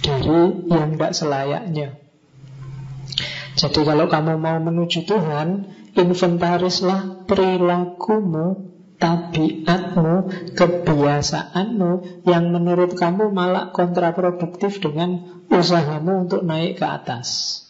[0.00, 1.88] Dari yang tidak selayaknya.
[3.54, 10.14] Jadi kalau kamu mau menuju Tuhan Inventarislah perilakumu tabiatmu,
[10.58, 11.92] kebiasaanmu
[12.26, 17.60] yang menurut kamu malah kontraproduktif dengan usahamu untuk naik ke atas.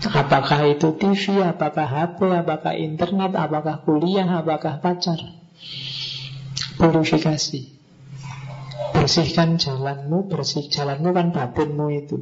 [0.00, 5.20] Apakah itu TV, apakah HP, apakah internet, apakah kuliah, apakah pacar?
[6.80, 7.80] Purifikasi
[8.90, 12.16] Bersihkan jalanmu, bersih jalanmu kan batinmu itu.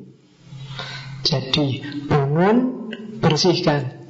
[1.25, 2.57] Jadi bangun,
[3.19, 4.09] bersihkan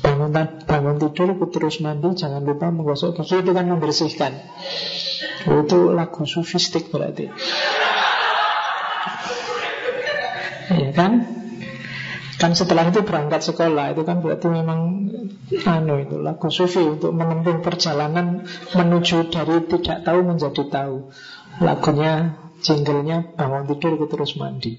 [0.00, 0.32] Bangun,
[0.64, 4.32] bangun tidur, terus mandi, jangan lupa menggosok gigi itu kan membersihkan
[5.44, 7.28] Itu lagu sufistik berarti
[10.70, 11.12] Ya kan?
[12.40, 15.00] Kan setelah itu berangkat sekolah Itu kan berarti memang
[15.66, 21.10] anu itu lagu sufi untuk menempuh perjalanan menuju dari tidak tahu menjadi tahu.
[21.60, 24.78] Lagunya, jinglenya bangun tidur terus mandi.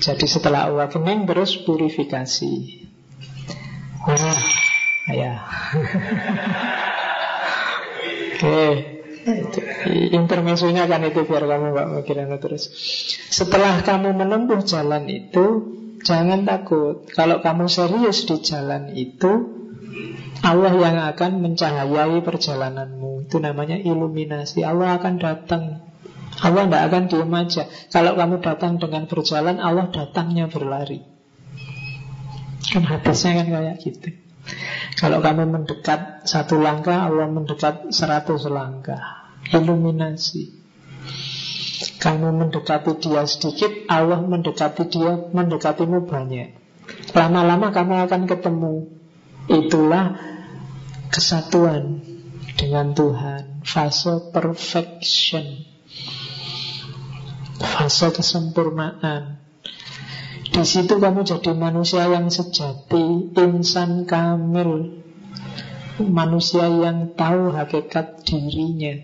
[0.00, 2.54] Jadi setelah awakening terus purifikasi.
[4.04, 4.40] Wah,
[5.12, 5.34] ya.
[8.40, 9.00] Oke.
[9.20, 9.60] Itu,
[10.16, 12.72] intermesunya kan itu biar kamu gak mikirin terus
[13.28, 19.60] Setelah kamu menempuh jalan itu Jangan takut Kalau kamu serius di jalan itu
[20.40, 25.89] Allah yang akan mencahayai perjalananmu Itu namanya iluminasi Allah akan datang
[26.40, 27.62] Allah tidak akan diem aja
[27.92, 31.04] Kalau kamu datang dengan berjalan Allah datangnya berlari
[32.70, 34.08] Kan hadisnya kan kayak gitu
[34.96, 40.60] Kalau kamu mendekat satu langkah Allah mendekat seratus langkah Iluminasi
[42.00, 46.56] kamu mendekati dia sedikit, Allah mendekati dia, mendekatimu banyak.
[47.12, 48.74] Lama-lama kamu akan ketemu.
[49.48, 50.16] Itulah
[51.12, 52.00] kesatuan
[52.56, 53.64] dengan Tuhan.
[53.64, 55.69] Fase perfection.
[57.60, 59.36] Fase kesempurnaan.
[60.50, 65.04] Di situ kamu jadi manusia yang sejati, insan kamil,
[66.02, 68.98] manusia yang tahu hakikat dirinya.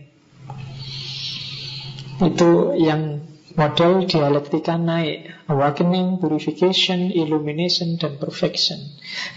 [2.16, 8.76] Itu yang model dialektika naik Awakening, purification, illumination, dan perfection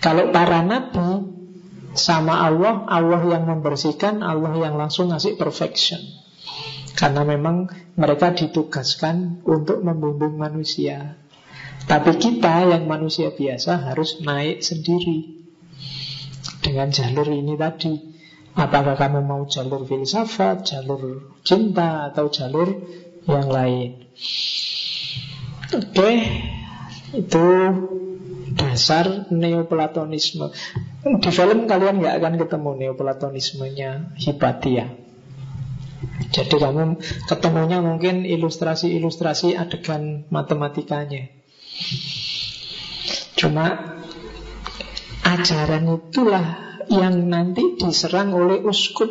[0.03, 1.39] Kalau para nabi
[1.95, 5.99] sama Allah Allah yang membersihkan Allah yang langsung ngasih perfection
[6.99, 11.15] Karena memang mereka ditugaskan untuk membimbing manusia
[11.87, 15.47] Tapi kita yang manusia biasa harus naik sendiri
[16.59, 18.19] Dengan jalur ini tadi
[18.59, 22.67] Apakah kamu mau jalur filsafat, jalur cinta, atau jalur
[23.23, 24.09] yang lain?
[25.69, 26.11] Oke,
[27.15, 27.47] itu
[28.57, 30.51] dasar neoplatonisme.
[31.23, 35.08] Di film kalian nggak akan ketemu neoplatonismenya Hipatia.
[36.27, 36.99] Jadi kamu
[37.31, 41.31] ketemunya mungkin ilustrasi-ilustrasi adegan matematikanya.
[43.39, 43.95] Cuma
[45.23, 46.45] ajaran itulah
[46.91, 49.07] yang nanti diserang oleh uskup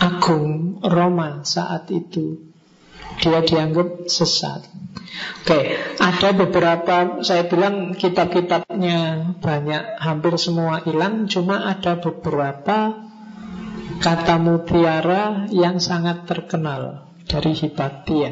[0.00, 2.48] agung Roma saat itu.
[3.18, 4.62] Dia dianggap sesat.
[5.42, 13.07] Oke, ada beberapa saya bilang kitab-kitabnya banyak, hampir semua hilang, cuma ada beberapa
[13.98, 18.30] kata mutiara yang sangat terkenal dari Hipatia.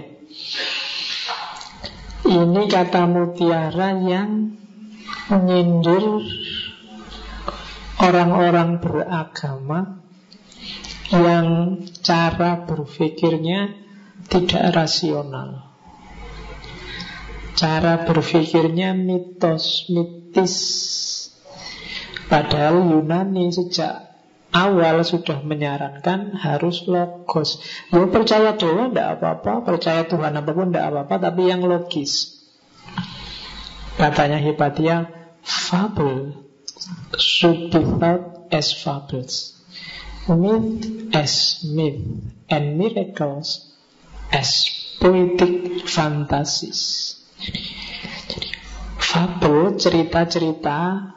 [2.26, 4.54] Ini kata mutiara yang
[5.30, 6.22] menyindir
[8.02, 10.02] orang-orang beragama
[11.10, 13.74] yang cara berpikirnya
[14.26, 15.70] tidak rasional.
[17.56, 20.54] Cara berpikirnya mitos, mitis.
[22.26, 24.05] Padahal Yunani sejak
[24.56, 27.60] awal sudah menyarankan harus logos.
[27.92, 32.40] Ya percaya Dewa tidak apa-apa, percaya Tuhan apa pun tidak apa-apa, tapi yang logis.
[34.00, 35.12] Katanya Hipatia,
[35.44, 36.40] fabel
[37.20, 39.52] should be thought as fables.
[40.26, 42.02] Myth as myth
[42.50, 43.62] and miracles
[44.32, 44.68] as
[44.98, 47.14] poetic fantasies.
[47.38, 48.42] Jadi,
[48.98, 51.12] fabel, cerita-cerita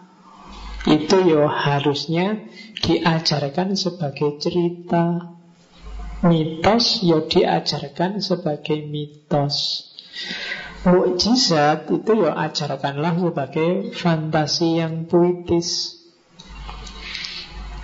[0.88, 2.48] itu yo harusnya
[2.84, 5.36] diajarkan sebagai cerita.
[6.20, 9.88] Mitos yo diajarkan sebagai mitos.
[10.84, 16.00] Mukjizat itu ya ajarkanlah sebagai fantasi yang puitis.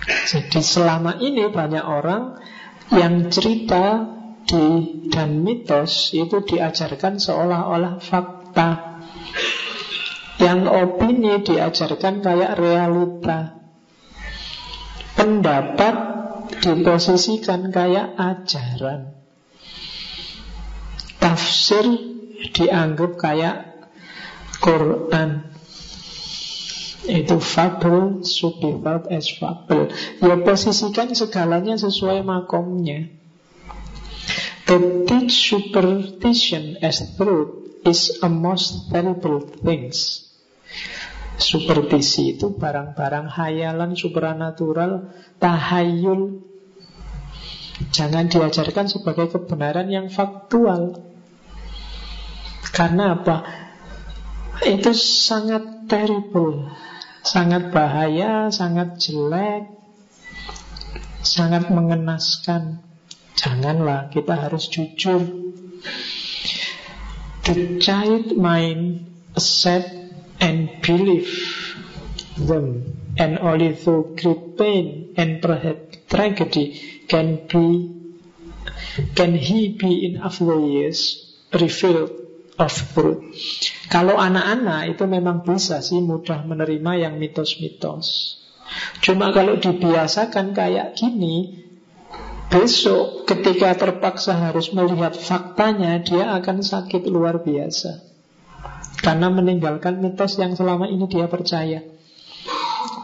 [0.06, 2.40] Jadi selama ini banyak orang
[2.92, 4.06] yang cerita
[4.46, 4.64] di
[5.10, 9.00] dan mitos itu diajarkan seolah-olah fakta.
[10.36, 13.55] Yang opini diajarkan kayak realita.
[15.16, 15.94] Pendapat
[16.60, 19.16] diposisikan kayak ajaran.
[21.16, 21.84] Tafsir
[22.52, 23.56] dianggap kayak
[24.60, 25.56] Quran.
[27.06, 29.88] Itu fable should thought as fable.
[30.20, 33.08] Ya posisikan segalanya sesuai makomnya.
[34.66, 40.26] To teach superstition as truth is a most terrible things.
[41.36, 46.40] Superstisi itu barang-barang hayalan supranatural, tahayul.
[47.92, 50.96] Jangan diajarkan sebagai kebenaran yang faktual.
[52.72, 53.44] Karena apa?
[54.64, 56.72] Itu sangat terrible,
[57.20, 59.68] sangat bahaya, sangat jelek,
[61.20, 62.80] sangat mengenaskan.
[63.36, 65.20] Janganlah, kita harus jujur.
[67.44, 70.05] The child mind accept
[70.40, 71.28] and believe
[72.36, 76.76] them, and only through great pain and perhaps tragedy
[77.08, 77.92] can be
[79.16, 82.12] can he be in after years revealed
[82.56, 83.20] of truth.
[83.92, 88.40] Kalau anak-anak itu memang bisa sih mudah menerima yang mitos-mitos.
[89.04, 91.66] Cuma kalau dibiasakan kayak gini,
[92.46, 98.15] Besok ketika terpaksa harus melihat faktanya Dia akan sakit luar biasa
[99.06, 101.78] Karena meninggalkan mitos yang selama ini dia percaya.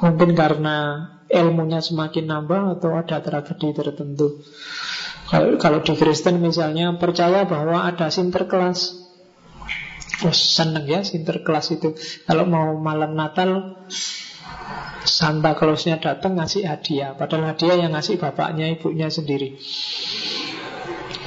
[0.03, 4.43] Mungkin karena ilmunya semakin nambah Atau ada tragedi tertentu.
[5.31, 8.99] Kalau, kalau di Kristen misalnya Percaya bahwa ada sinterklas
[10.27, 11.95] Oh seneng ya sinterklas itu.
[12.27, 13.83] Kalau mau malam Natal
[15.03, 17.19] Santa Clausnya datang ngasih hadiah.
[17.19, 19.59] Padahal hadiah yang ngasih bapaknya ibunya sendiri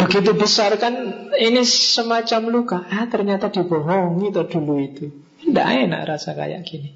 [0.06, 0.94] Begitu besar kan
[1.34, 2.78] Ini semacam luka.
[2.86, 5.10] Ah ternyata dibohongi tuh dulu itu.
[5.42, 6.94] Tidak enak rasa kayak gini.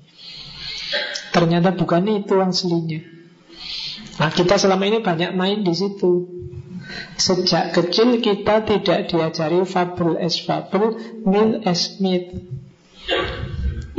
[1.29, 3.01] Ternyata bukan itu aslinya.
[4.21, 6.25] Nah kita selama ini banyak main di situ.
[7.17, 12.33] Sejak kecil kita tidak diajari fabel as fabel, mil as myth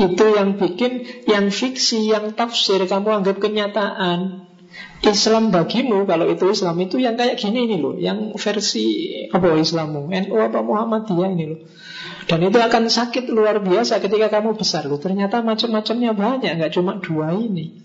[0.00, 4.48] itu yang bikin yang fiksi, yang tafsir kamu anggap kenyataan.
[5.00, 10.12] Islam bagimu kalau itu Islam itu yang kayak gini ini loh, yang versi apa Islammu,
[10.12, 11.60] NU apa Muhammadiyah ini loh.
[12.28, 15.00] Dan itu akan sakit luar biasa ketika kamu besar loh.
[15.00, 17.80] Ternyata macam-macamnya banyak, nggak cuma dua ini.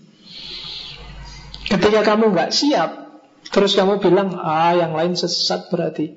[1.66, 2.90] Ketika kamu nggak siap,
[3.48, 6.14] terus kamu bilang ah yang lain sesat berarti.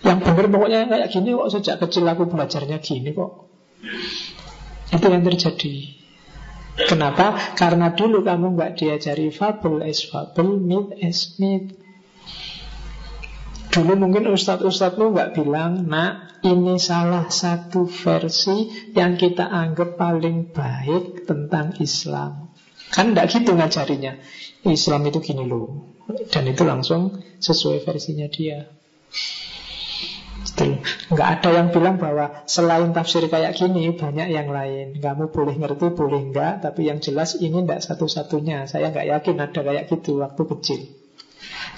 [0.00, 3.52] Yang benar pokoknya kayak gini kok sejak kecil aku belajarnya gini kok.
[4.96, 5.97] Itu yang terjadi.
[6.86, 7.58] Kenapa?
[7.58, 11.74] Karena dulu kamu nggak diajari fabel as fabel, myth as myth.
[13.74, 21.26] Dulu mungkin ustadz-ustadzmu nggak bilang, nak ini salah satu versi yang kita anggap paling baik
[21.26, 22.54] tentang Islam.
[22.94, 24.16] Kan nggak gitu ngajarinya.
[24.62, 25.98] Islam itu gini loh.
[26.30, 28.70] Dan itu langsung sesuai versinya dia.
[31.08, 31.16] Betul.
[31.16, 35.00] Nggak ada yang bilang bahwa selain tafsir kayak gini banyak yang lain.
[35.00, 38.68] Kamu boleh ngerti, boleh enggak, tapi yang jelas ini enggak satu-satunya.
[38.68, 40.80] Saya nggak yakin ada kayak gitu waktu kecil.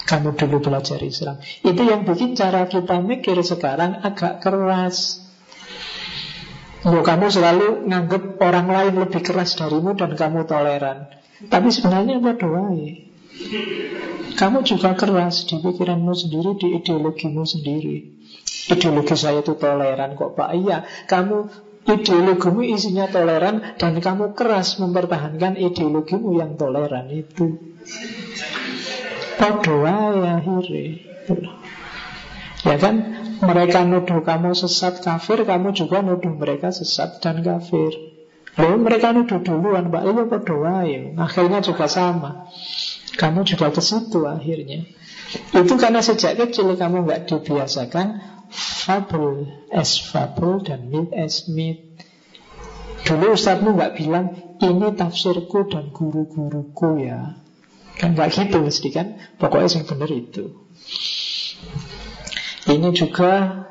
[0.03, 1.39] Kamu dulu belajar Islam.
[1.63, 5.23] Itu yang bikin cara kita mikir sekarang agak keras.
[6.83, 11.07] Loh, kamu selalu nganggap orang lain lebih keras darimu dan kamu toleran.
[11.47, 12.67] Tapi sebenarnya apa doa
[14.35, 18.20] Kamu juga keras di pikiranmu sendiri, di ideologimu sendiri.
[18.69, 20.49] Ideologi saya itu toleran kok Pak.
[20.53, 21.49] Iya kamu
[21.81, 27.57] ideologimu isinya toleran Dan kamu keras mempertahankan ideologimu yang toleran itu.
[29.41, 31.01] Podoa ya hiri
[32.61, 32.95] Ya kan
[33.41, 38.11] Mereka nuduh kamu sesat kafir Kamu juga nuduh mereka sesat dan kafir.
[38.59, 42.51] Lalu mereka nuduh duluan Mbak Iya ya Akhirnya juga sama.
[43.15, 44.87] Kamu juga ke situ akhirnya.
[45.55, 48.07] Itu karena sejak kecil kamu nggak dibiasakan
[48.51, 51.79] fabel as fabel dan myth as myth.
[53.07, 57.41] Dulu Ustadzmu nggak bilang ini tafsirku dan guru-guruku ya.
[57.97, 59.17] Kan nggak gitu mesti kan.
[59.41, 60.43] Pokoknya yang benar itu.
[62.69, 63.65] Ini juga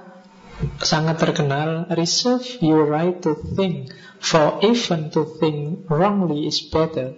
[0.83, 7.17] sangat terkenal Reserve your right to think For even to think wrongly is better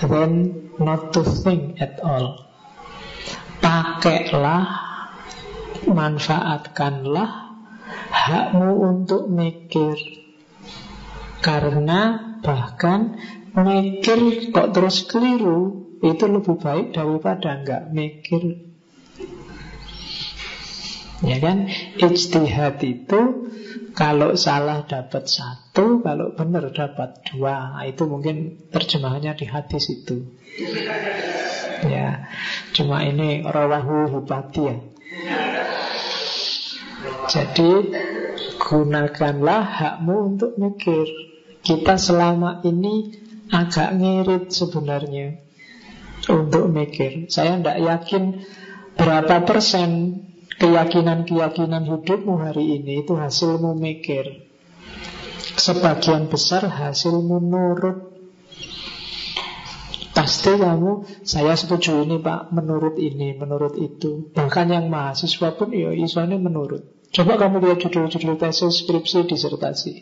[0.00, 2.46] Than not to think at all
[3.60, 4.83] Pakailah
[5.88, 7.30] manfaatkanlah
[8.10, 9.96] hakmu untuk mikir.
[11.44, 13.20] Karena bahkan
[13.52, 18.42] mikir kok terus keliru itu lebih baik daripada nggak mikir.
[21.24, 21.68] Ya kan?
[21.96, 23.20] Ijtihad itu
[23.94, 27.78] kalau salah dapat satu, kalau benar dapat dua.
[27.78, 30.34] Nah, itu mungkin terjemahannya di hadis itu.
[31.86, 32.26] Ya,
[32.74, 34.76] cuma ini rawahu hubati ya.
[37.24, 37.70] Jadi
[38.60, 41.08] gunakanlah hakmu untuk mikir.
[41.64, 43.16] Kita selama ini
[43.48, 45.40] agak ngirit sebenarnya
[46.28, 47.28] untuk mikir.
[47.32, 48.44] Saya tidak yakin
[48.96, 50.20] berapa persen
[50.60, 54.44] keyakinan-keyakinan hidupmu hari ini itu hasilmu mikir.
[55.54, 58.12] Sebagian besar hasilmu nurut.
[60.14, 64.30] Pasti kamu, saya setuju ini pak, menurut ini, menurut itu.
[64.30, 66.86] Bahkan yang mahasiswa pun, ya isone menurut.
[67.14, 69.92] Coba kamu lihat judul-judul tesis, skripsi, disertasi.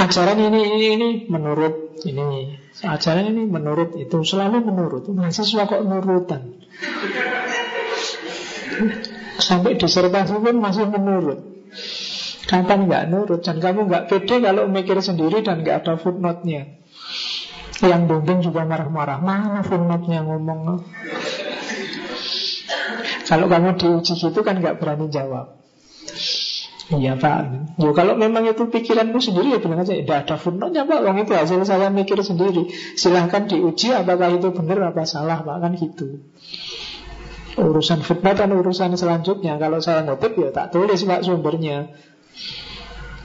[0.00, 2.56] Ajaran ini, ini, ini menurut ini.
[2.80, 4.16] Ajaran ini menurut itu.
[4.24, 5.08] Selalu menurut.
[5.12, 6.56] Mahasiswa kok nurutan.
[9.36, 11.40] Sampai disertasi pun masih menurut.
[12.46, 16.78] Kapan nggak nurut dan kamu nggak pede kalau mikir sendiri dan nggak ada footnote-nya.
[17.82, 19.18] Yang bimbing juga marah-marah.
[19.20, 20.80] Mana footnote-nya ngomong?
[23.26, 25.58] Kalau kamu diuji gitu kan nggak berani jawab.
[26.86, 27.38] Iya pak.
[27.82, 29.90] Ya, Kalau memang itu pikiranmu sendiri ya bilang aja.
[29.90, 31.02] Tidak ada footnote-nya pak.
[31.02, 32.70] Wong itu hasil saya mikir sendiri.
[32.94, 35.56] Silahkan diuji apakah itu benar apa salah pak.
[35.58, 36.22] Kan gitu.
[37.58, 39.58] Urusan footnote kan urusan selanjutnya.
[39.58, 41.90] Kalau saya ngutip ya tak tulis pak sumbernya.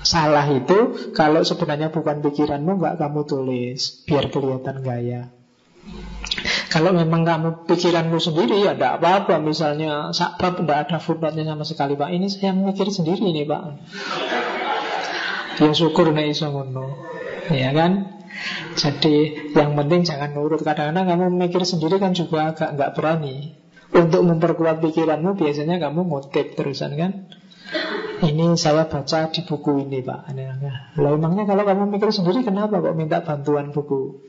[0.02, 4.02] Salah itu Kalau sebenarnya bukan pikiranmu nggak kamu tulis.
[4.10, 5.30] Biar kelihatan gaya
[6.72, 9.44] kalau memang kamu pikiranmu sendiri ya tidak apa-apa.
[9.44, 12.10] Misalnya sakbab tidak ada footnote sama sekali Pak.
[12.16, 13.62] Ini saya mikir sendiri ini Pak.
[15.60, 16.48] Ya syukur nih iso
[17.52, 18.24] Ya kan?
[18.80, 20.64] Jadi yang penting jangan nurut.
[20.64, 23.60] Kadang-kadang kamu mikir sendiri kan juga agak nggak berani.
[23.92, 27.12] Untuk memperkuat pikiranmu Biasanya kamu ngutip terusan kan?
[28.24, 30.32] Ini saya baca di buku ini Pak.
[30.96, 34.24] Lalu emangnya kalau kamu mikir sendiri Kenapa kok minta bantuan buku?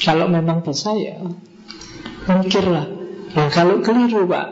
[0.00, 1.20] Kalau memang bisa ya
[2.28, 2.86] Mikirlah.
[3.32, 4.46] Nah kalau keliru Pak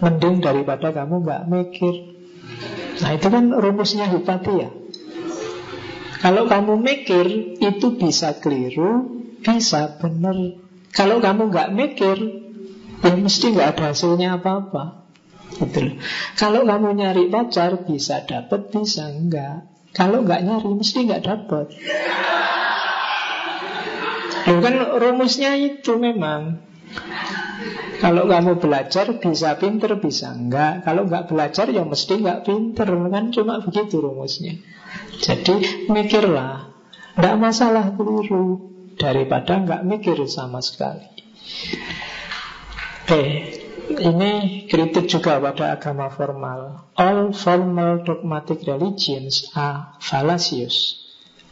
[0.00, 1.94] Mending daripada kamu nggak mikir.
[3.04, 4.70] Nah itu kan rumusnya Hipati ya.
[6.18, 7.26] Kalau kamu mikir
[7.62, 10.34] Itu bisa keliru Bisa benar.
[10.90, 12.16] Kalau kamu nggak mikir
[12.98, 15.06] Ya mesti nggak ada hasilnya apa-apa.
[15.62, 16.00] Gitu
[16.34, 21.66] Kalau kamu nyari pacar Bisa dapat, bisa enggak Kalau nggak nyari, mesti nggak dapat
[24.48, 26.67] Loh kan rumusnya itu memang
[27.98, 30.86] kalau kamu belajar bisa pinter, bisa enggak.
[30.86, 32.86] Kalau enggak belajar ya mesti enggak pinter.
[32.86, 34.54] Kan cuma begitu rumusnya.
[35.18, 36.70] Jadi mikirlah.
[37.18, 38.70] Enggak masalah keliru.
[38.94, 41.10] Daripada enggak mikir sama sekali.
[43.02, 43.22] Oke,
[43.98, 44.32] ini
[44.70, 46.92] kritik juga pada agama formal.
[46.94, 51.02] All formal dogmatic religions are fallacious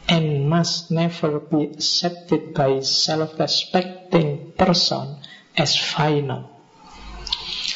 [0.07, 5.19] and must never be accepted by self-respecting person
[5.57, 6.53] as final.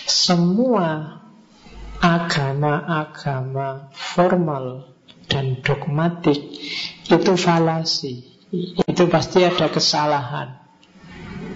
[0.04, 1.20] Semua
[2.00, 4.92] agama-agama formal
[5.28, 6.38] dan dogmatik
[7.08, 8.24] itu falasi.
[8.84, 10.60] Itu pasti ada kesalahan.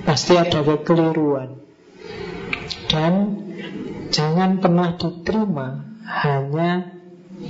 [0.04, 1.60] Pasti ada kekeliruan.
[2.88, 3.12] Dan
[4.14, 6.94] jangan pernah diterima hanya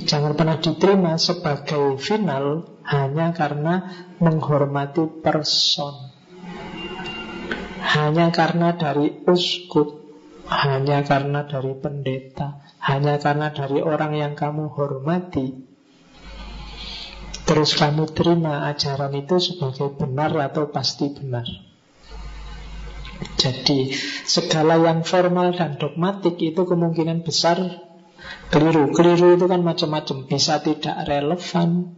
[0.09, 3.75] jangan pernah diterima sebagai final hanya karena
[4.23, 6.14] menghormati person
[7.85, 10.03] hanya karena dari uskup
[10.45, 15.75] Hanya karena dari pendeta Hanya karena dari orang yang kamu hormati
[17.45, 21.45] Terus kamu terima ajaran itu sebagai benar atau pasti benar.
[23.37, 23.93] Jadi
[24.25, 27.61] segala yang formal dan dogmatik itu kemungkinan besar
[28.49, 28.97] keliru.
[28.97, 30.25] Keliru itu kan macam-macam.
[30.25, 31.93] Bisa tidak relevan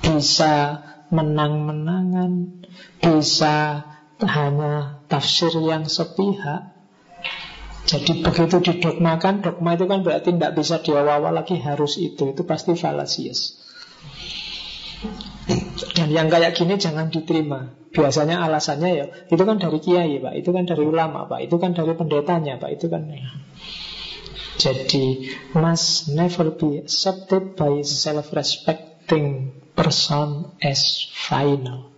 [0.00, 0.80] Bisa
[1.12, 2.64] menang-menangan
[3.04, 3.84] Bisa
[4.26, 6.76] hanya tafsir yang sepihak.
[7.88, 12.36] Jadi begitu didogmakan, dogma itu kan berarti tidak bisa diawal lagi harus itu.
[12.36, 13.58] Itu pasti falasius.
[15.96, 17.74] Dan yang kayak gini jangan diterima.
[17.90, 21.74] Biasanya alasannya ya, itu kan dari kiai pak, itu kan dari ulama pak, itu kan
[21.74, 23.10] dari pendetanya pak, itu kan.
[24.60, 31.89] Jadi must never be accepted by self-respecting person as final.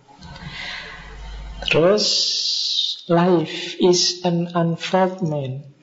[1.69, 5.73] Terus life is an unfoldment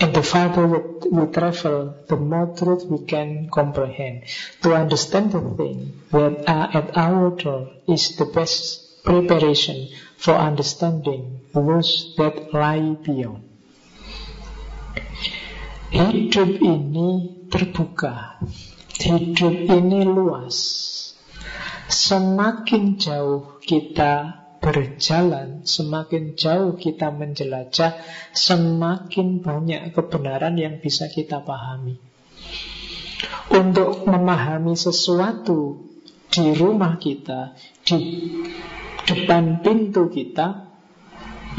[0.00, 4.24] And the farther we travel, the more truth we can comprehend.
[4.62, 9.88] To understand the thing that are at our door is the best preparation
[10.18, 13.46] for understanding those that lie beyond.
[15.94, 17.10] Hidup ini
[17.54, 18.42] terbuka
[18.98, 20.58] Hidup ini luas
[21.86, 28.00] Semakin jauh kita berjalan, semakin jauh kita menjelajah,
[28.32, 32.00] semakin banyak kebenaran yang bisa kita pahami.
[33.52, 35.84] Untuk memahami sesuatu
[36.32, 37.52] di rumah kita,
[37.84, 38.32] di
[39.04, 40.72] depan pintu kita,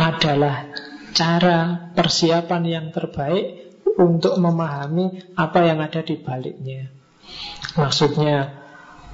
[0.01, 0.65] adalah
[1.13, 6.89] cara persiapan yang terbaik untuk memahami apa yang ada di baliknya.
[7.77, 8.65] Maksudnya,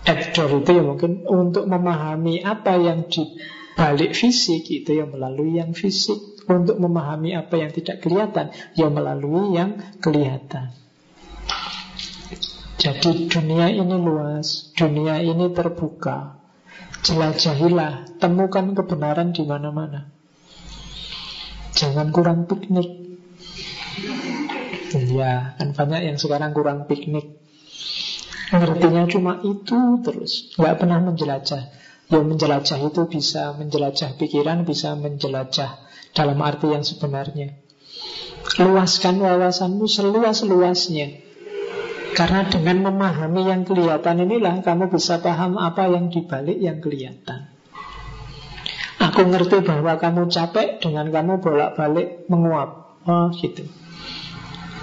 [0.08, 3.38] itu ya mungkin untuk memahami apa yang di
[3.76, 6.32] balik fisik itu yang melalui yang fisik.
[6.42, 10.74] Untuk memahami apa yang tidak kelihatan yang melalui yang kelihatan.
[12.82, 16.42] Jadi dunia ini luas dunia ini terbuka.
[17.06, 20.10] Jelajahilah temukan kebenaran di mana-mana.
[21.78, 22.90] Jangan kurang piknik.
[25.14, 27.38] Ya kan banyak yang sekarang kurang piknik.
[28.52, 31.70] Ngertinya cuma itu terus nggak pernah menjelajah
[32.12, 35.80] yang menjelajah itu bisa menjelajah pikiran, bisa menjelajah
[36.12, 37.56] dalam arti yang sebenarnya.
[38.60, 41.32] Luaskan wawasanmu seluas-luasnya.
[42.12, 47.48] Karena dengan memahami yang kelihatan inilah kamu bisa paham apa yang dibalik yang kelihatan.
[49.00, 53.00] Aku ngerti bahwa kamu capek dengan kamu bolak-balik menguap.
[53.08, 53.64] Oh gitu.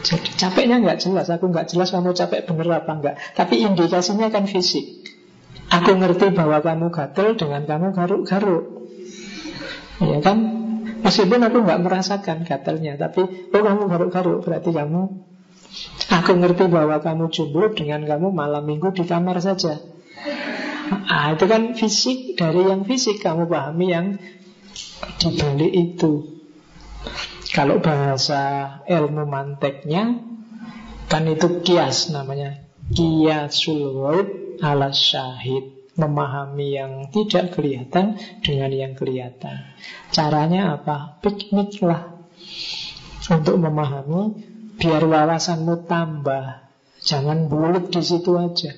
[0.02, 3.14] Jadi capeknya nggak jelas, aku nggak jelas kamu capek bener apa enggak.
[3.36, 5.17] Tapi indikasinya kan fisik.
[5.68, 8.64] Aku ngerti bahwa kamu gatel dengan kamu garuk-garuk.
[10.00, 10.38] Ya kan?
[10.98, 15.02] Meskipun aku nggak merasakan gatelnya Tapi oh kamu garuk-garuk Berarti kamu
[16.10, 19.78] Aku ngerti bahwa kamu jomblo dengan kamu malam minggu di kamar saja.
[21.06, 24.06] Ah itu kan fisik Dari yang fisik kamu pahami yang
[25.18, 26.40] Dibalik itu.
[27.52, 30.18] Kalau bahasa ilmu manteknya
[31.08, 32.64] Kan itu kias namanya.
[32.92, 33.92] Kiasul
[34.62, 39.66] ala syahid Memahami yang tidak kelihatan dengan yang kelihatan.
[40.14, 41.18] Caranya apa?
[41.18, 42.14] Pikniklah
[43.26, 44.46] Untuk memahami
[44.78, 46.70] Biar wawasanmu tambah.
[47.02, 48.70] Jangan bulut di situ aja.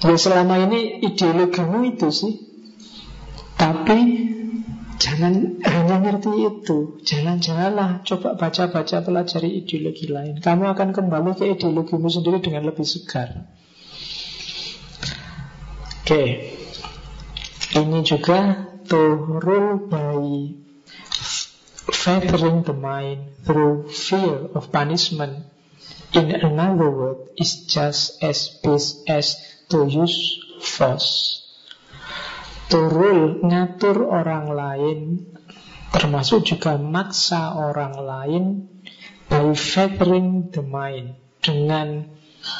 [0.00, 2.34] Ya selama ini ideologimu itu sih.
[3.60, 3.98] Tapi
[5.00, 7.00] Jangan hanya ngerti itu.
[7.08, 10.44] Jangan-janganlah Coba baca-baca pelajari ideologi lain.
[10.44, 13.48] Kamu akan kembali ke ideologimu sendiri dengan lebih segar
[16.10, 16.42] Oke,
[17.78, 20.18] ini juga to rule by
[21.86, 25.46] feathering the mind through fear of punishment.
[26.10, 29.38] In another word, is just as base as
[29.70, 31.46] to use force.
[32.74, 32.90] To
[33.46, 35.30] ngatur orang lain,
[35.94, 38.44] termasuk juga maksa orang lain
[39.30, 41.14] by feathering the mind.
[41.38, 42.10] Dengan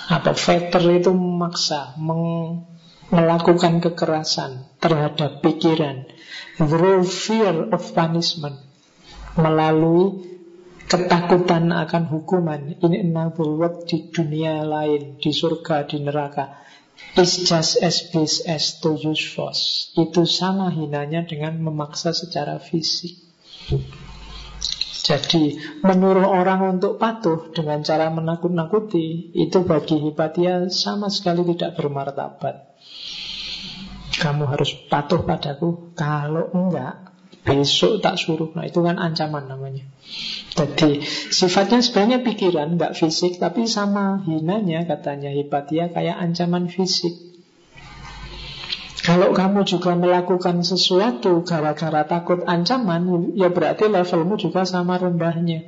[0.07, 2.71] apa feather itu maksa, meng,
[3.11, 6.07] melakukan kekerasan terhadap pikiran
[6.55, 8.62] through fear of punishment
[9.35, 10.31] melalui
[10.87, 12.78] ketakutan akan hukuman.
[12.82, 16.59] In another world di dunia lain di surga di neraka.
[17.16, 19.89] Is just as base as to use force.
[19.97, 23.16] Itu sama hinanya dengan memaksa secara fisik.
[25.01, 32.70] Jadi menyuruh orang untuk patuh dengan cara menakut-nakuti itu bagi Hipatia sama sekali tidak bermartabat
[34.21, 35.97] kamu harus patuh padaku.
[35.97, 37.11] Kalau enggak
[37.41, 38.53] Besok tak suruh.
[38.53, 39.89] Nah itu kan ancaman namanya.
[40.53, 41.01] Jadi
[41.33, 47.17] sifatnya sebenarnya pikiran Enggak fisik Tapi sama hinanya katanya Hipatia Kayak ancaman fisik.
[49.01, 55.65] Kalau kamu juga melakukan sesuatu Gara-gara takut ancaman Ya berarti levelmu juga sama rendahnya.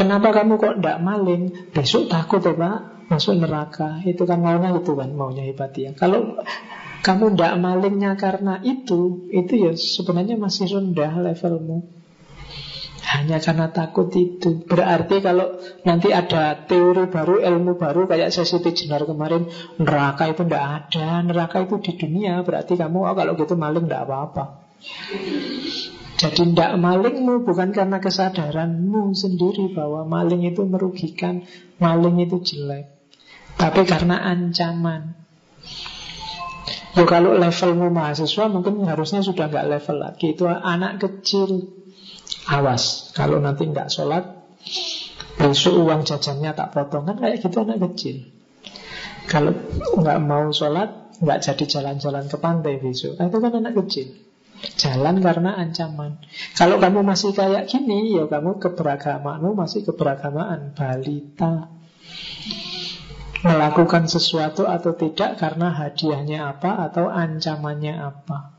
[0.00, 1.68] Kenapa kamu kok enggak maling?
[1.76, 4.00] Besok takut ya pak masuk neraka.
[4.08, 6.40] Itu kan maunya itu kan maunya Hipatia kalau
[7.04, 12.00] kamu tidak malingnya karena itu itu ya sebenarnya masih rendah levelmu.
[13.02, 14.62] Hanya karena takut itu.
[14.64, 20.64] Berarti kalau nanti ada teori baru, ilmu baru Kayak sesi Jenar kemarin Neraka itu tidak
[20.86, 21.20] ada.
[21.20, 24.44] Neraka itu di dunia Berarti kamu, oh kalau gitu maling tidak apa-apa.
[26.22, 31.42] Jadi tidak malingmu bukan karena kesadaranmu sendiri bahwa maling itu merugikan,
[31.82, 33.01] maling itu jelek.
[33.56, 35.16] Tapi karena ancaman.
[36.92, 40.36] Ya kalau levelmu mahasiswa mungkin harusnya sudah nggak level lagi.
[40.36, 41.80] Itu anak kecil.
[42.42, 44.24] Awas Kalau nanti nggak sholat
[45.32, 47.08] Besok uang jajannya tak potong.
[47.08, 48.28] Kan kayak gitu anak kecil.
[49.26, 49.56] Kalau
[49.96, 53.16] nggak mau sholat nggak jadi jalan-jalan ke pantai besok.
[53.16, 54.12] Nah, Itu kan anak kecil.
[54.78, 56.22] Jalan karena ancaman.
[56.54, 60.76] Kalau kamu masih kayak gini, ya kamu keberagamaanmu masih keberagamaan.
[60.78, 61.81] Balita.
[63.42, 68.54] Melakukan sesuatu atau tidak karena hadiahnya apa atau ancamannya apa.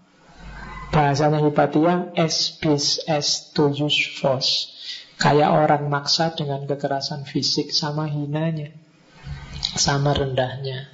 [0.94, 4.70] Bahasanya Hipatia, es bis es to use force.
[5.18, 8.76] Kayak orang maksa dengan kekerasan fisik sama hinanya.
[9.74, 10.92] Sama rendahnya.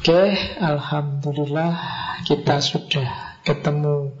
[0.00, 0.32] Oke,
[0.62, 1.74] Alhamdulillah
[2.22, 4.14] kita sudah ketemu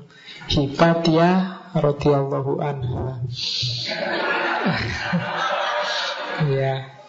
[0.50, 3.24] Hipatia radhiyallahu anha.
[6.52, 7.03] ya.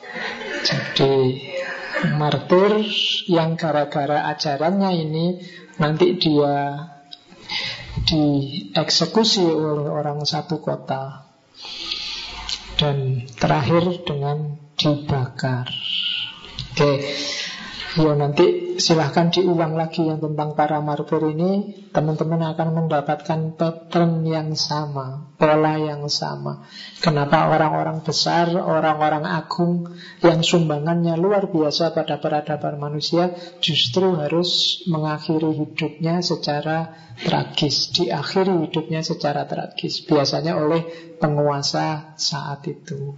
[0.66, 1.46] Jadi
[2.18, 2.82] martir
[3.30, 5.26] yang gara-gara ajarannya ini
[5.78, 6.90] nanti dia
[8.06, 11.26] dieksekusi oleh orang satu kota
[12.76, 15.70] dan terakhir dengan dibakar.
[16.76, 16.92] Oke,
[17.96, 21.84] ya nanti silahkan diulang lagi yang tentang para martir ini.
[21.96, 26.68] Teman-teman akan mendapatkan pattern yang sama Pola yang sama.
[27.00, 33.32] Kenapa orang-orang besar, orang-orang agung Yang sumbangannya luar biasa pada peradaban manusia
[33.64, 36.92] Justru harus mengakhiri hidupnya secara
[37.24, 40.04] tragis Diakhiri hidupnya secara tragis.
[40.04, 43.16] Biasanya oleh penguasa saat itu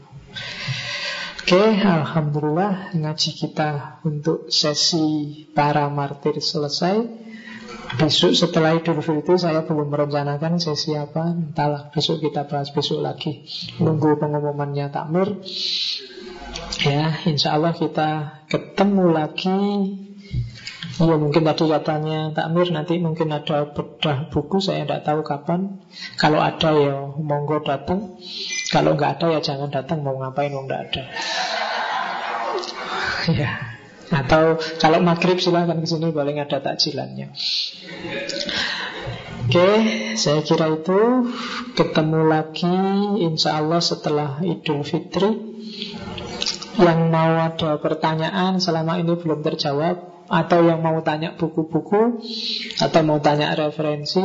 [1.48, 7.08] Oke, Alhamdulillah ngaji kita untuk sesi para martir selesai.
[7.96, 11.32] Besok setelah Idul Fitri saya belum merencanakan sesi apa.
[11.32, 13.48] Entahlah, besok kita bahas besok lagi.
[13.80, 15.40] Nunggu pengumumannya takmir.
[16.84, 19.56] Ya, insya Allah kita ketemu lagi
[20.98, 25.78] Ya mungkin tadi katanya takmir nanti mungkin ada bedah buku saya tidak tahu kapan.
[26.18, 28.18] Kalau ada ya monggo datang.
[28.74, 31.04] Kalau nggak ada ya jangan datang mau ngapain mau nggak ada.
[33.38, 33.52] ya.
[34.10, 37.30] Atau kalau maghrib silahkan ke sini paling ada takjilannya.
[39.46, 39.70] Oke,
[40.18, 41.30] saya kira itu
[41.78, 42.78] ketemu lagi
[43.22, 45.30] insya Allah setelah Idul Fitri.
[46.82, 52.20] Yang mau ada pertanyaan selama ini belum terjawab atau yang mau tanya buku-buku
[52.80, 54.24] atau mau tanya referensi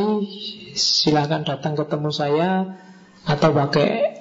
[0.75, 2.51] silahkan datang ketemu saya.
[3.23, 4.19] Atau pakai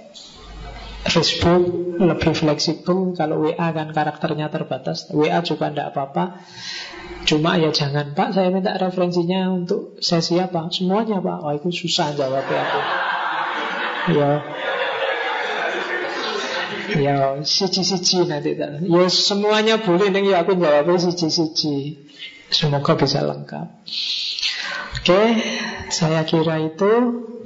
[1.02, 3.18] Facebook lebih fleksibel.
[3.18, 5.10] Kalau WA kan karakternya terbatas.
[5.10, 6.38] WA juga tidak apa-apa.
[7.26, 10.70] Cuma ya jangan Pak saya minta referensinya untuk sesi apa?
[10.70, 11.38] Semuanya Pak.
[11.42, 12.80] Wah itu susah jawabnya aku.
[14.14, 14.30] Ya
[17.06, 21.98] Ya, siji-siji nanti Ya semuanya boleh nih ya aku jawabnya siji-siji.
[22.52, 23.68] Semoga bisa lengkap.
[25.00, 25.22] Oke,
[25.88, 26.92] saya kira itu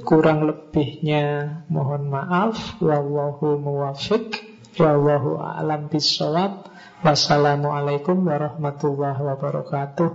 [0.03, 2.77] kurang lebihnya mohon maaf.
[2.83, 4.43] Wallahu muwafiq.
[4.77, 6.69] Wallahu a'lam bisawab.
[7.01, 10.09] Wassalamualaikum warahmatullahi wabarakatuh.